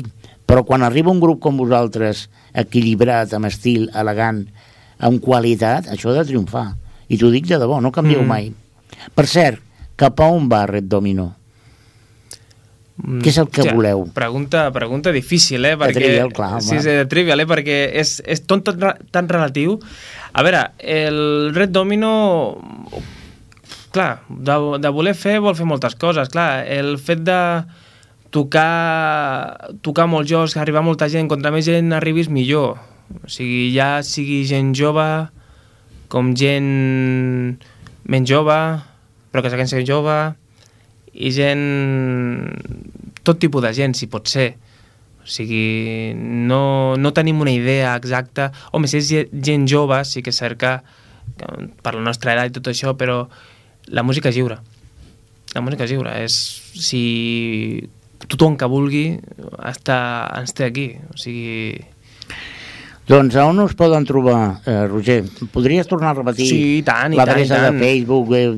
i, 0.00 0.04
però 0.48 0.64
quan 0.64 0.82
arriba 0.86 1.12
un 1.12 1.20
grup 1.20 1.40
com 1.44 1.60
vosaltres 1.60 2.26
equilibrat, 2.56 3.34
amb 3.36 3.48
estil, 3.52 3.90
elegant 3.94 4.46
amb 5.04 5.20
qualitat, 5.20 5.90
això 5.92 6.08
ha 6.14 6.20
de 6.22 6.28
triomfar 6.30 6.70
i 7.12 7.18
t'ho 7.20 7.28
dic 7.34 7.44
de 7.50 7.58
debò, 7.60 7.82
no 7.84 7.92
canvieu 7.92 8.22
Mm. 8.24 8.30
mai 8.32 8.52
per 9.14 9.26
cert, 9.28 9.60
cap 9.98 10.20
a 10.24 10.28
on 10.32 10.46
va 10.48 10.64
Red 10.70 10.86
Domino? 10.88 11.34
Mm, 12.96 13.18
Què 13.20 13.28
és 13.28 13.36
el 13.42 13.48
que 13.52 13.60
hòstia, 13.60 13.74
voleu? 13.76 14.06
Pregunta, 14.16 14.62
pregunta 14.72 15.12
difícil, 15.12 15.64
eh? 15.68 15.74
Perquè, 15.76 15.98
trivial, 16.00 16.30
clar, 16.32 16.54
home. 16.56 16.64
sí, 16.64 16.78
sí, 16.80 16.94
de 16.96 17.04
trivial, 17.10 17.42
eh? 17.44 17.46
Perquè 17.50 17.76
és, 18.00 18.14
és 18.24 18.40
tot 18.48 18.64
tan, 18.64 19.02
tan 19.12 19.28
relatiu. 19.28 19.76
A 20.32 20.46
veure, 20.46 20.62
el 20.80 21.52
Red 21.54 21.74
Domino... 21.76 22.14
Clar, 23.96 24.20
de, 24.28 24.54
de 24.84 24.90
voler 24.92 25.14
fer 25.16 25.38
vol 25.40 25.56
fer 25.56 25.64
moltes 25.68 25.96
coses. 25.96 26.28
Clar, 26.28 26.66
el 26.68 26.98
fet 27.00 27.22
de 27.24 27.38
tocar, 28.34 29.72
tocar 29.80 30.04
molt 30.10 30.28
jocs, 30.28 30.58
arribar 30.60 30.84
molta 30.84 31.08
gent, 31.08 31.30
contra 31.30 31.52
més 31.54 31.64
gent 31.64 31.94
arribis, 31.96 32.28
millor. 32.28 32.76
O 33.22 33.30
sigui, 33.30 33.70
ja 33.72 34.02
sigui 34.04 34.42
gent 34.48 34.74
jove, 34.76 35.06
com 36.12 36.34
gent 36.36 37.56
menys 38.06 38.28
jove, 38.30 38.58
però 39.32 39.42
que 39.42 39.52
segueix 39.54 39.72
sent 39.72 39.88
jove, 39.88 40.18
i 41.16 41.32
gent... 41.32 41.64
tot 43.24 43.40
tipus 43.40 43.64
de 43.64 43.72
gent, 43.74 43.96
si 43.96 44.10
pot 44.12 44.28
ser. 44.28 44.50
O 45.24 45.26
sigui, 45.26 46.12
no, 46.14 46.94
no 47.00 47.14
tenim 47.16 47.40
una 47.42 47.54
idea 47.54 47.96
exacta. 47.96 48.50
Home, 48.76 48.90
si 48.90 49.00
és 49.00 49.08
ge- 49.10 49.26
gent 49.32 49.64
jove, 49.70 50.02
sí 50.06 50.22
que 50.22 50.34
és 50.34 50.38
cert 50.44 50.60
que 50.60 50.76
per 51.82 51.96
la 51.96 52.04
nostra 52.04 52.36
edat 52.36 52.52
i 52.52 52.54
tot 52.54 52.68
això, 52.70 52.92
però 52.98 53.24
la 53.88 54.02
música 54.06 54.30
és 54.30 54.38
lliure. 54.38 54.58
La 55.54 55.62
música 55.64 55.86
és 55.86 55.92
lliure. 55.94 56.12
És, 56.24 56.36
si 56.76 57.02
tothom 58.26 58.56
que 58.58 58.68
vulgui 58.70 59.04
està, 59.64 59.98
ens 60.38 60.56
té 60.56 60.66
aquí. 60.68 60.88
O 61.12 61.18
sigui... 61.20 61.76
Doncs 63.06 63.36
on 63.38 63.62
us 63.62 63.76
poden 63.78 64.06
trobar, 64.06 64.62
eh, 64.66 64.80
Roger? 64.90 65.20
Podries 65.54 65.86
tornar 65.86 66.10
a 66.10 66.16
repetir 66.18 66.48
Sí, 66.50 66.62
l'adreça 67.14 67.60
de 67.68 67.76
Facebook 67.78 68.32
eh, 68.34 68.48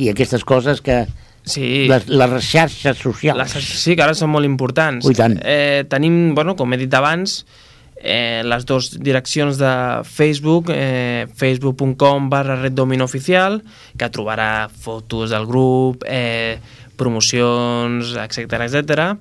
i 0.00 0.08
aquestes 0.12 0.46
coses 0.48 0.80
que... 0.80 1.02
Sí. 1.44 1.88
Les, 1.90 2.06
les 2.06 2.36
xarxes 2.46 3.02
socials. 3.02 3.36
Les, 3.36 3.66
sí, 3.82 3.96
que 3.98 4.04
ara 4.04 4.14
són 4.16 4.30
molt 4.32 4.48
importants. 4.48 5.08
Tant. 5.18 5.34
Eh, 5.42 5.82
tenim, 5.90 6.32
bueno, 6.38 6.54
com 6.56 6.72
he 6.72 6.78
dit 6.80 6.94
abans, 6.94 7.42
eh, 8.02 8.42
les 8.44 8.66
dues 8.66 8.90
direccions 9.00 9.58
de 9.58 9.72
Facebook, 10.04 10.70
eh, 10.74 11.26
facebook.com 11.34 12.28
barra 12.28 12.58
Red 12.60 12.74
Domino 12.74 13.06
Oficial, 13.06 13.62
que 13.96 14.10
trobarà 14.10 14.68
fotos 14.68 15.30
del 15.30 15.46
grup, 15.46 16.04
eh, 16.06 16.58
promocions, 16.96 18.16
etc 18.18 18.58
etc. 18.66 19.12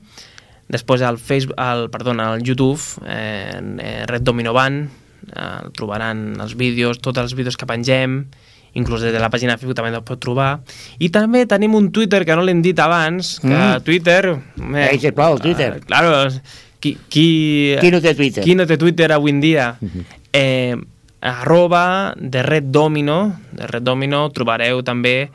Després 0.71 1.01
al 1.03 1.17
Facebook, 1.19 1.57
al, 1.59 1.89
perdona, 1.91 2.31
al 2.33 2.43
YouTube, 2.43 2.79
eh, 3.05 3.59
eh, 3.79 4.05
Red 4.07 4.23
Domino 4.23 4.53
Band, 4.53 4.89
eh, 5.35 5.69
trobaran 5.77 6.39
els 6.39 6.55
vídeos, 6.55 6.99
tots 6.99 7.19
els 7.19 7.35
vídeos 7.35 7.57
que 7.57 7.67
pengem, 7.67 8.25
inclús 8.73 9.01
des 9.03 9.11
de 9.11 9.19
la 9.19 9.29
pàgina 9.29 9.53
de 9.53 9.59
Facebook 9.59 9.75
també 9.75 9.91
el 9.91 10.03
pot 10.07 10.19
trobar. 10.23 10.61
I 10.99 11.09
també 11.11 11.43
tenim 11.45 11.75
un 11.75 11.91
Twitter 11.91 12.23
que 12.25 12.35
no 12.39 12.45
l'hem 12.47 12.61
dit 12.63 12.79
abans, 12.79 13.39
que 13.43 13.51
Mm. 13.51 13.83
Twitter... 13.83 14.37
Ei, 14.87 14.99
sisplau, 14.99 15.35
el 15.35 15.41
Twitter. 15.41 15.73
Eh, 15.75 15.85
claro, 15.85 16.29
qui, 16.81 16.97
qui, 17.13 17.27
Qui 17.79 17.91
no 17.93 18.01
té 18.01 18.15
Twitter? 18.17 18.43
qui 18.43 18.55
no 18.57 18.65
té 18.67 18.75
Twitter 18.81 19.11
avui 19.13 19.31
en 19.31 19.39
dia? 19.43 19.75
eh, 20.33 20.75
arroba 21.21 22.13
de 22.17 22.41
Red 22.43 22.71
Domino, 22.73 23.37
de 23.53 23.67
Red 23.69 23.83
Domino 23.85 24.23
trobareu 24.33 24.81
també 24.83 25.29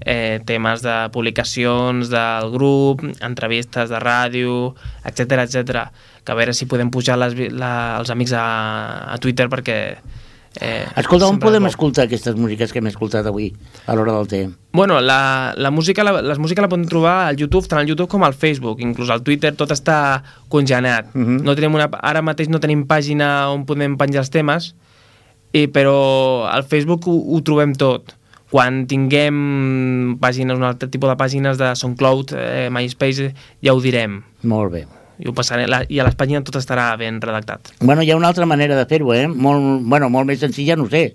eh, 0.00 0.40
temes 0.48 0.80
de 0.84 0.94
publicacions 1.12 2.08
del 2.12 2.50
grup, 2.52 3.04
entrevistes 3.20 3.92
de 3.92 4.00
ràdio, 4.00 4.74
etc 5.04 5.44
etc. 5.44 5.86
Que 6.24 6.32
a 6.32 6.38
veure 6.38 6.54
si 6.56 6.66
podem 6.68 6.90
pujar 6.90 7.18
les, 7.20 7.36
la, 7.52 7.98
els 8.00 8.10
amics 8.10 8.32
a, 8.32 8.46
a 9.12 9.18
Twitter 9.20 9.48
perquè... 9.52 9.80
Eh, 10.60 10.86
Escolta, 10.96 11.26
on 11.28 11.38
podem 11.42 11.66
escoltar 11.68 12.06
aquestes 12.06 12.36
músiques 12.38 12.72
que 12.72 12.80
hem 12.80 12.88
escoltat 12.88 13.26
avui 13.28 13.50
a 13.84 13.96
l'hora 13.96 14.14
del 14.16 14.28
té? 14.30 14.40
Bueno, 14.72 15.00
la, 15.04 15.52
la 15.56 15.70
música, 15.70 16.04
la, 16.06 16.22
les 16.24 16.40
música 16.40 16.64
la 16.64 16.70
podem 16.72 16.86
trobar 16.88 17.26
al 17.26 17.36
YouTube, 17.36 17.68
tant 17.68 17.82
al 17.82 17.88
YouTube 17.90 18.08
com 18.12 18.24
al 18.24 18.34
Facebook, 18.34 18.80
inclús 18.80 19.12
al 19.12 19.22
Twitter, 19.26 19.52
tot 19.56 19.72
està 19.74 20.22
congenat. 20.52 21.12
Mhm. 21.14 21.42
no 21.44 21.54
tenim 21.54 21.76
una, 21.76 21.90
ara 22.00 22.22
mateix 22.24 22.48
no 22.48 22.60
tenim 22.62 22.86
pàgina 22.88 23.50
on 23.52 23.66
podem 23.68 23.98
penjar 24.00 24.24
els 24.24 24.32
temes, 24.32 24.74
i, 25.52 25.66
però 25.68 26.48
al 26.50 26.64
Facebook 26.64 27.08
ho, 27.08 27.16
ho 27.36 27.42
trobem 27.44 27.74
tot. 27.76 28.16
Quan 28.50 28.84
tinguem 28.86 30.16
pàgines, 30.22 30.56
un 30.56 30.64
altre 30.68 30.88
tipus 30.88 31.10
de 31.10 31.16
pàgines 31.18 31.58
de 31.58 31.72
SoundCloud, 31.74 32.32
eh, 32.38 32.68
MySpace, 32.70 33.32
ja 33.60 33.74
ho 33.74 33.80
direm. 33.82 34.22
Molt 34.46 34.72
bé. 34.72 34.86
I, 35.18 35.28
ho 35.28 35.34
passaré, 35.36 35.66
la, 35.70 35.82
I 35.88 36.00
a 36.00 36.06
les 36.08 36.16
pàgines 36.18 36.44
tot 36.46 36.58
estarà 36.60 36.90
ben 37.00 37.20
redactat. 37.22 37.72
Bueno, 37.80 38.02
hi 38.02 38.10
ha 38.10 38.18
una 38.18 38.28
altra 38.28 38.46
manera 38.46 38.76
de 38.76 38.84
fer-ho, 38.88 39.14
eh? 39.14 39.26
Molt, 39.28 39.82
bueno, 39.88 40.10
molt 40.12 40.28
més 40.28 40.42
senzilla, 40.42 40.76
no 40.76 40.88
sé, 40.92 41.06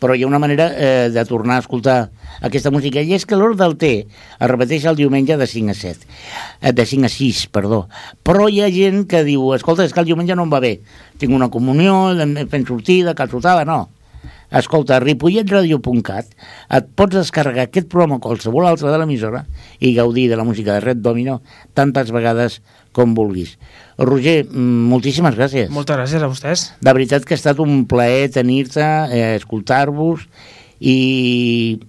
però 0.00 0.16
hi 0.16 0.24
ha 0.24 0.30
una 0.30 0.40
manera 0.40 0.70
eh, 0.72 1.10
de 1.12 1.24
tornar 1.28 1.58
a 1.58 1.64
escoltar 1.64 1.98
aquesta 2.40 2.72
música, 2.72 3.02
i 3.04 3.12
és 3.14 3.26
que 3.28 3.36
l'hora 3.36 3.58
del 3.60 3.76
té 3.78 3.92
es 4.06 4.48
repeteix 4.48 4.86
el 4.88 4.98
diumenge 4.98 5.36
de 5.36 5.46
5 5.46 5.74
a 5.74 5.76
7, 5.76 6.10
eh, 6.62 6.72
de 6.72 6.86
5 6.88 7.06
a 7.06 7.12
6, 7.12 7.46
perdó. 7.52 7.84
Però 8.24 8.48
hi 8.48 8.62
ha 8.64 8.72
gent 8.72 9.04
que 9.10 9.22
diu, 9.28 9.52
escolta, 9.54 9.84
és 9.84 9.92
que 9.94 10.00
el 10.00 10.08
diumenge 10.08 10.38
no 10.38 10.48
em 10.48 10.52
va 10.52 10.62
bé, 10.64 10.78
tinc 11.20 11.36
una 11.36 11.50
comunió, 11.52 12.16
fent 12.50 12.68
sortida, 12.70 13.14
calçotada, 13.14 13.68
no. 13.68 13.82
Escolta, 14.50 14.96
a 14.96 15.02
ripolletradio.cat 15.04 16.32
et 16.74 16.88
pots 16.98 17.14
descarregar 17.14 17.68
aquest 17.68 17.86
programa 17.92 18.16
o 18.18 18.24
qualsevol 18.24 18.66
altre 18.66 18.90
de 18.90 18.98
l'emissora 18.98 19.44
i 19.78 19.92
gaudir 19.94 20.26
de 20.28 20.38
la 20.40 20.44
música 20.44 20.74
de 20.74 20.82
Red 20.82 21.04
Domino 21.04 21.38
tantes 21.78 22.10
vegades 22.10 22.58
com 22.58 22.79
vulguis. 22.94 23.58
Roger, 23.98 24.46
mm, 24.48 24.88
moltíssimes 24.90 25.36
gràcies. 25.36 25.70
Moltes 25.70 25.96
gràcies 25.96 26.22
a 26.22 26.28
vostès. 26.28 26.72
De 26.80 26.92
veritat 26.92 27.24
que 27.24 27.34
ha 27.34 27.40
estat 27.40 27.58
un 27.60 27.86
plaer 27.86 28.30
tenir-te, 28.30 28.80
eh, 28.80 29.36
escoltar-vos 29.36 30.26
i 30.80 31.80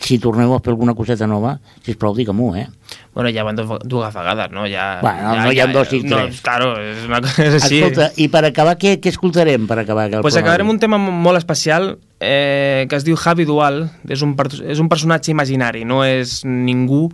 si 0.00 0.18
torneu 0.18 0.54
a 0.54 0.60
fer 0.64 0.72
alguna 0.72 0.94
coseta 0.96 1.26
nova, 1.28 1.58
sisplau, 1.84 2.14
digue-m'ho, 2.16 2.54
eh? 2.56 2.66
Bueno, 3.14 3.30
ja 3.34 3.44
van 3.44 3.56
dues 3.58 3.68
dues 3.84 4.14
vegades, 4.14 4.50
no? 4.50 4.64
Ja, 4.70 5.00
Bueno, 5.02 5.34
no 5.44 5.52
hi 5.52 5.60
ha 5.60 5.66
dos 5.66 5.92
i 5.92 6.00
no, 6.02 6.16
tres. 6.16 6.40
Claro, 6.40 6.72
és 6.80 7.04
una 7.04 7.20
cosa 7.20 7.44
és 7.44 7.58
així. 7.58 7.82
Escolta, 7.82 8.10
i 8.16 8.28
per 8.32 8.44
acabar, 8.48 8.78
què, 8.80 8.96
què 9.02 9.12
escoltarem 9.12 9.66
per 9.68 9.78
acabar 9.82 10.08
el 10.08 10.22
pues 10.24 10.38
acabarem 10.40 10.70
un 10.72 10.80
tema 10.80 10.98
molt 10.98 11.36
especial 11.36 11.98
eh, 12.18 12.86
que 12.88 12.96
es 12.96 13.04
diu 13.04 13.18
Javi 13.20 13.44
Dual. 13.44 13.90
És 14.08 14.24
un, 14.24 14.32
és 14.64 14.80
un 14.80 14.88
personatge 14.88 15.34
imaginari, 15.34 15.84
no 15.84 16.00
és 16.06 16.40
ningú 16.44 17.10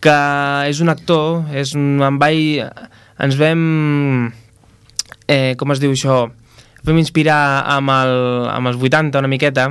que 0.00 0.16
és 0.70 0.80
un 0.80 0.92
actor, 0.92 1.44
és 1.56 1.74
un, 1.76 2.00
en 2.04 2.18
vai, 2.20 2.58
ens 3.20 3.38
vam, 3.40 3.62
eh, 5.28 5.54
com 5.60 5.72
es 5.74 5.82
diu 5.82 5.92
això, 5.94 6.22
vam 6.86 7.00
inspirar 7.00 7.40
amb, 7.76 7.92
el, 7.92 8.14
amb 8.50 8.72
els 8.72 8.80
80 8.80 9.20
una 9.20 9.30
miqueta, 9.30 9.70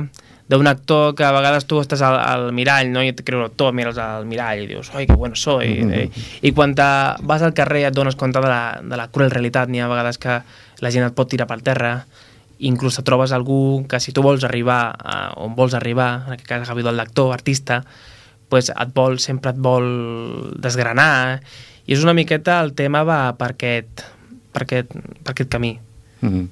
d'un 0.50 0.66
actor 0.66 1.14
que 1.14 1.22
a 1.22 1.30
vegades 1.30 1.62
tu 1.70 1.78
estàs 1.78 2.00
al, 2.02 2.16
al 2.18 2.48
mirall 2.50 2.88
no? 2.90 3.04
i 3.06 3.12
et 3.12 3.20
creus 3.22 3.44
l'actor, 3.44 3.70
mires 3.70 4.00
al 4.02 4.24
mirall 4.26 4.64
i 4.64 4.66
dius 4.66 4.88
oi, 4.98 5.04
que 5.06 5.14
bueno 5.14 5.38
soy 5.38 5.76
eh? 5.94 6.08
i 6.42 6.50
quan 6.50 6.74
te 6.74 6.86
vas 7.22 7.44
al 7.46 7.54
carrer 7.54 7.84
et 7.86 7.94
dones 7.94 8.18
compte 8.18 8.42
de 8.42 8.50
la, 8.50 8.80
de 8.82 8.98
la 8.98 9.06
cruel 9.14 9.30
realitat 9.30 9.70
n'hi 9.70 9.78
ha 9.78 9.86
vegades 9.86 10.18
que 10.18 10.40
la 10.82 10.90
gent 10.90 11.06
et 11.06 11.14
pot 11.14 11.30
tirar 11.30 11.46
per 11.46 11.60
terra 11.62 11.92
inclús 12.58 12.98
et 12.98 13.06
trobes 13.06 13.30
algú 13.30 13.86
que 13.88 14.00
si 14.02 14.10
tu 14.10 14.26
vols 14.26 14.42
arribar 14.44 14.80
a 14.98 15.20
on 15.40 15.54
vols 15.54 15.74
arribar, 15.78 16.24
en 16.26 16.34
aquest 16.34 16.48
cas 16.48 16.66
Javi 16.68 16.82
del 16.84 16.98
lector, 16.98 17.32
artista, 17.32 17.84
pues 18.50 18.70
et 18.70 18.94
vol, 18.94 19.18
sempre 19.22 19.54
et 19.54 19.60
vol 19.62 19.86
desgranar 20.60 21.40
i 21.86 21.94
és 21.96 22.02
una 22.04 22.14
miqueta 22.16 22.60
el 22.64 22.74
tema 22.78 23.04
va 23.06 23.22
per 23.38 23.52
aquest, 23.54 24.04
per 24.54 24.66
aquest, 24.66 24.92
per 25.24 25.34
aquest 25.34 25.50
camí. 25.52 25.76
Mm. 26.20 26.50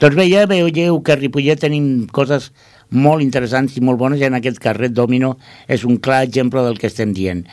Doncs 0.00 0.16
bé, 0.18 0.28
ja 0.30 0.46
veieu 0.50 1.00
que 1.04 1.14
a 1.14 1.18
Ripollet 1.20 1.60
tenim 1.62 2.06
coses 2.14 2.50
molt 2.90 3.22
interessants 3.24 3.76
i 3.78 3.82
molt 3.84 3.98
bones 3.98 4.20
i 4.20 4.26
en 4.28 4.36
aquest 4.38 4.58
cas 4.62 4.76
Red 4.76 4.94
Domino 4.96 5.34
és 5.68 5.84
un 5.84 5.96
clar 6.02 6.22
exemple 6.26 6.62
del 6.66 6.78
que 6.78 6.88
estem 6.90 7.14
dient. 7.16 7.44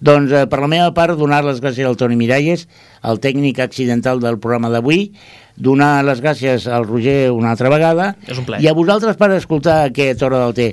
Doncs 0.00 0.32
eh, 0.32 0.46
per 0.50 0.60
la 0.60 0.70
meva 0.70 0.90
part 0.96 1.18
donar 1.18 1.42
les 1.46 1.60
gràcies 1.62 1.86
al 1.86 1.98
Toni 2.00 2.18
Miralles, 2.20 2.66
el 3.04 3.20
tècnic 3.20 3.60
accidental 3.62 4.20
del 4.20 4.38
programa 4.40 4.70
d'avui, 4.72 5.12
donar 5.60 6.04
les 6.04 6.22
gràcies 6.24 6.66
al 6.66 6.86
Roger 6.88 7.30
una 7.36 7.52
altra 7.52 7.68
vegada 7.72 8.14
És 8.26 8.38
un 8.38 8.46
plaer. 8.48 8.62
i 8.64 8.68
a 8.68 8.74
vosaltres 8.76 9.16
per 9.20 9.30
escoltar 9.36 9.84
aquesta 9.90 10.26
hora 10.26 10.40
del 10.46 10.56
té. 10.56 10.68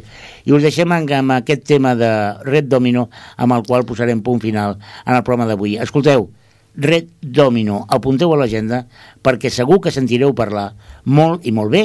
I 0.47 0.55
us 0.55 0.63
deixem 0.63 0.91
amb, 0.95 1.11
amb 1.11 1.37
aquest 1.39 1.65
tema 1.67 1.93
de 1.95 2.11
Red 2.47 2.71
Domino 2.71 3.09
amb 3.35 3.57
el 3.57 3.65
qual 3.67 3.85
posarem 3.85 4.23
punt 4.23 4.41
final 4.43 4.77
en 5.05 5.15
el 5.15 5.23
programa 5.23 5.49
d'avui. 5.49 5.77
Escolteu, 5.83 6.29
Red 6.77 7.09
Domino, 7.21 7.85
apunteu 7.89 8.31
a 8.33 8.37
l'agenda 8.37 8.85
perquè 9.25 9.49
segur 9.49 9.81
que 9.81 9.91
sentireu 9.91 10.35
parlar 10.37 10.71
molt 11.03 11.47
i 11.47 11.51
molt 11.51 11.73
bé 11.73 11.83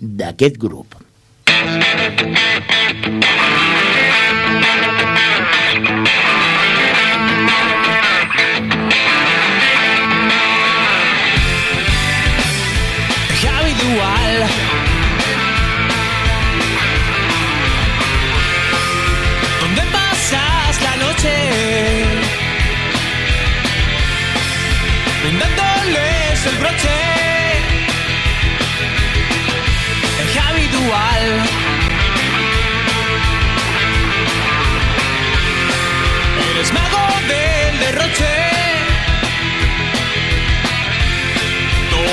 d'aquest 0.00 0.56
grup. 0.58 0.96
Javi 1.60 1.89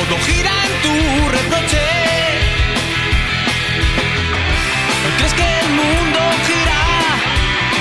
Todo 0.09 0.19
gira 0.19 0.51
en 0.67 0.73
tu 0.83 0.93
reproche. 1.29 1.85
¿Crees 5.17 5.33
que 5.33 5.59
el 5.59 5.69
mundo 5.73 6.19
gira 6.47 6.81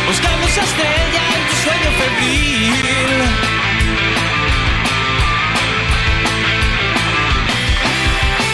buscando 0.09 0.49
esa 0.49 0.63
estrella 0.65 1.23
en 1.37 1.43
tu 1.49 1.55
sueño 1.65 1.91
febril? 2.01 3.09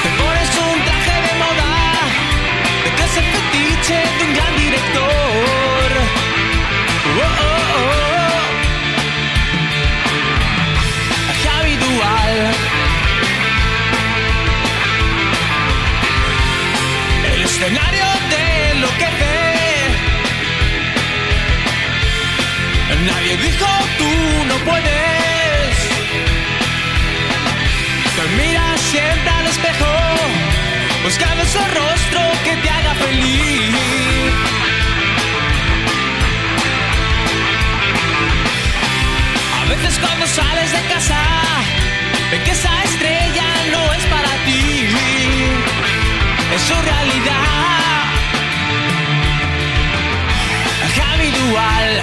Te 0.03 0.09
pones 0.21 0.51
un 0.69 0.77
traje 0.85 1.17
de 1.27 1.33
moda, 1.43 1.73
te 2.85 2.91
crees 2.93 3.17
el 3.17 3.25
fetiche 3.25 3.99
de 4.19 4.25
un 4.27 4.33
gran 4.35 4.55
director. 4.57 5.89
Oh, 7.09 7.23
oh, 7.23 7.57
oh. 7.79 8.43
Javi 11.43 11.75
Dual. 11.77 12.72
Nadie 23.07 23.37
dijo 23.37 23.67
tú 23.99 24.11
no 24.49 24.55
puedes. 24.65 25.77
Te 28.17 28.25
miras 28.37 28.81
siempre 28.81 29.31
al 29.31 29.47
espejo 29.47 29.93
buscando 31.03 31.43
ese 31.43 31.59
rostro 31.59 32.21
que 32.45 32.57
te 32.63 32.71
haga 32.71 32.95
feliz. 32.95 33.75
A 39.61 39.65
veces 39.69 39.99
cuando 39.99 40.27
sales 40.27 40.73
de 40.73 40.83
casa, 40.93 41.21
ve 42.31 42.43
que 42.45 42.51
esa 42.53 42.85
estrella 42.85 43.49
no 43.73 43.93
es 43.95 44.05
para 44.15 44.33
ti, 44.47 44.87
es 46.55 46.63
su 46.63 46.75
realidad. 46.75 47.63
Javi 50.97 51.31
Dual, 51.31 52.03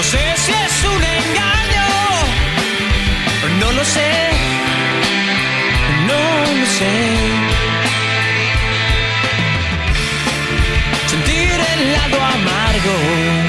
No 0.00 0.04
sé 0.04 0.34
si 0.34 0.50
es 0.50 0.84
un 0.84 1.02
engaño, 1.04 1.88
no 3.60 3.72
lo 3.72 3.84
sé 3.84 4.30
no 6.06 6.54
lo 6.60 6.66
sé. 6.66 6.96
Sentir 11.06 11.60
el 11.74 11.92
lado 11.92 12.16
amargo. 12.22 13.39